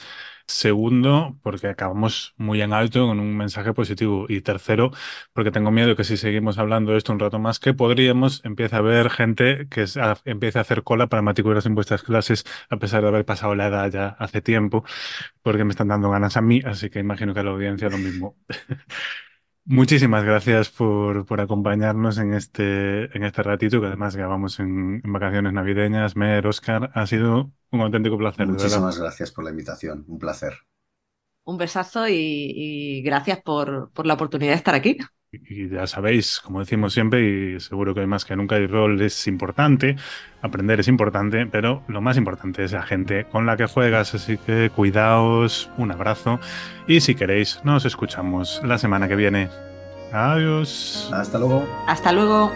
Segundo, 0.47 1.36
porque 1.43 1.66
acabamos 1.66 2.34
muy 2.36 2.62
en 2.62 2.72
alto 2.72 3.09
con 3.09 3.18
un 3.18 3.36
mensaje 3.36 3.74
positivo. 3.74 4.26
Y 4.28 4.41
tercero, 4.43 4.93
porque 5.32 5.51
tengo 5.51 5.72
miedo 5.72 5.97
que 5.97 6.05
si 6.05 6.16
seguimos 6.16 6.57
hablando 6.59 6.97
esto 6.97 7.12
un 7.12 7.18
rato 7.18 7.41
más, 7.41 7.59
que 7.59 7.74
podríamos 7.74 8.41
empiece 8.45 8.76
a 8.76 8.78
haber 8.78 9.11
gente 9.11 9.66
que 9.68 9.86
empiece 10.24 10.59
a 10.59 10.62
hacer 10.62 10.84
cola 10.84 11.09
para 11.09 11.20
matricularse 11.20 11.68
en 11.68 11.74
vuestras 11.74 12.03
clases, 12.05 12.45
a 12.70 12.76
pesar 12.76 13.03
de 13.03 13.09
haber 13.09 13.24
pasado 13.24 13.57
la 13.57 13.66
edad 13.66 13.91
ya 13.91 14.09
hace 14.20 14.41
tiempo, 14.41 14.84
porque 15.43 15.64
me 15.64 15.70
están 15.70 15.89
dando 15.89 16.11
ganas 16.11 16.36
a 16.36 16.43
mí, 16.43 16.62
así 16.64 16.91
que 16.91 17.01
imagino 17.01 17.34
que 17.34 17.41
a 17.41 17.43
la 17.43 17.51
audiencia 17.51 17.89
lo 17.91 17.99
mismo. 17.99 18.36
Muchísimas 19.71 20.25
gracias 20.25 20.71
por, 20.71 21.27
por, 21.27 21.43
acompañarnos 21.43 22.16
en 22.16 22.33
este, 22.33 23.14
en 23.14 23.23
este 23.23 23.43
ratito, 23.43 23.83
que 23.83 23.89
además 23.89 24.16
grabamos 24.16 24.59
en, 24.61 25.03
en 25.05 25.12
vacaciones 25.12 25.53
navideñas. 25.53 26.16
Mer, 26.16 26.47
Oscar, 26.47 26.91
ha 26.95 27.07
sido 27.07 27.53
un 27.71 27.81
auténtico 27.83 28.16
placer. 28.16 28.47
Muchísimas 28.47 28.99
gracias 28.99 29.31
por 29.31 29.45
la 29.45 29.51
invitación, 29.51 30.07
un 30.09 30.19
placer. 30.19 30.55
Un 31.45 31.59
besazo 31.59 32.09
y, 32.09 32.14
y 32.14 33.03
gracias 33.03 33.43
por, 33.43 33.91
por 33.93 34.07
la 34.07 34.14
oportunidad 34.14 34.53
de 34.53 34.57
estar 34.57 34.75
aquí. 34.75 34.97
Y 35.31 35.68
ya 35.68 35.87
sabéis, 35.87 36.41
como 36.41 36.61
decimos 36.61 36.95
siempre, 36.95 37.20
y 37.57 37.61
seguro 37.61 37.95
que 37.95 38.01
hoy 38.01 38.07
más 38.07 38.24
que 38.24 38.35
nunca, 38.35 38.57
el 38.57 38.68
rol 38.68 38.99
es 39.03 39.26
importante, 39.26 39.97
aprender 40.41 40.81
es 40.81 40.89
importante, 40.89 41.45
pero 41.45 41.83
lo 41.87 42.01
más 42.01 42.16
importante 42.16 42.64
es 42.64 42.72
la 42.72 42.83
gente 42.83 43.26
con 43.26 43.45
la 43.45 43.59
que 43.59 43.66
juegas, 43.66 44.14
así 44.14 44.39
que 44.39 44.70
cuidaos, 44.74 45.70
un 45.76 45.93
abrazo 45.93 46.41
y 46.87 47.01
si 47.01 47.14
queréis, 47.14 47.61
nos 47.62 47.85
escuchamos 47.85 48.62
la 48.64 48.79
semana 48.79 49.07
que 49.07 49.16
viene. 49.16 49.51
Adiós. 50.12 51.11
Hasta 51.12 51.39
luego. 51.39 51.68
Hasta 51.87 52.12
luego. 52.12 52.51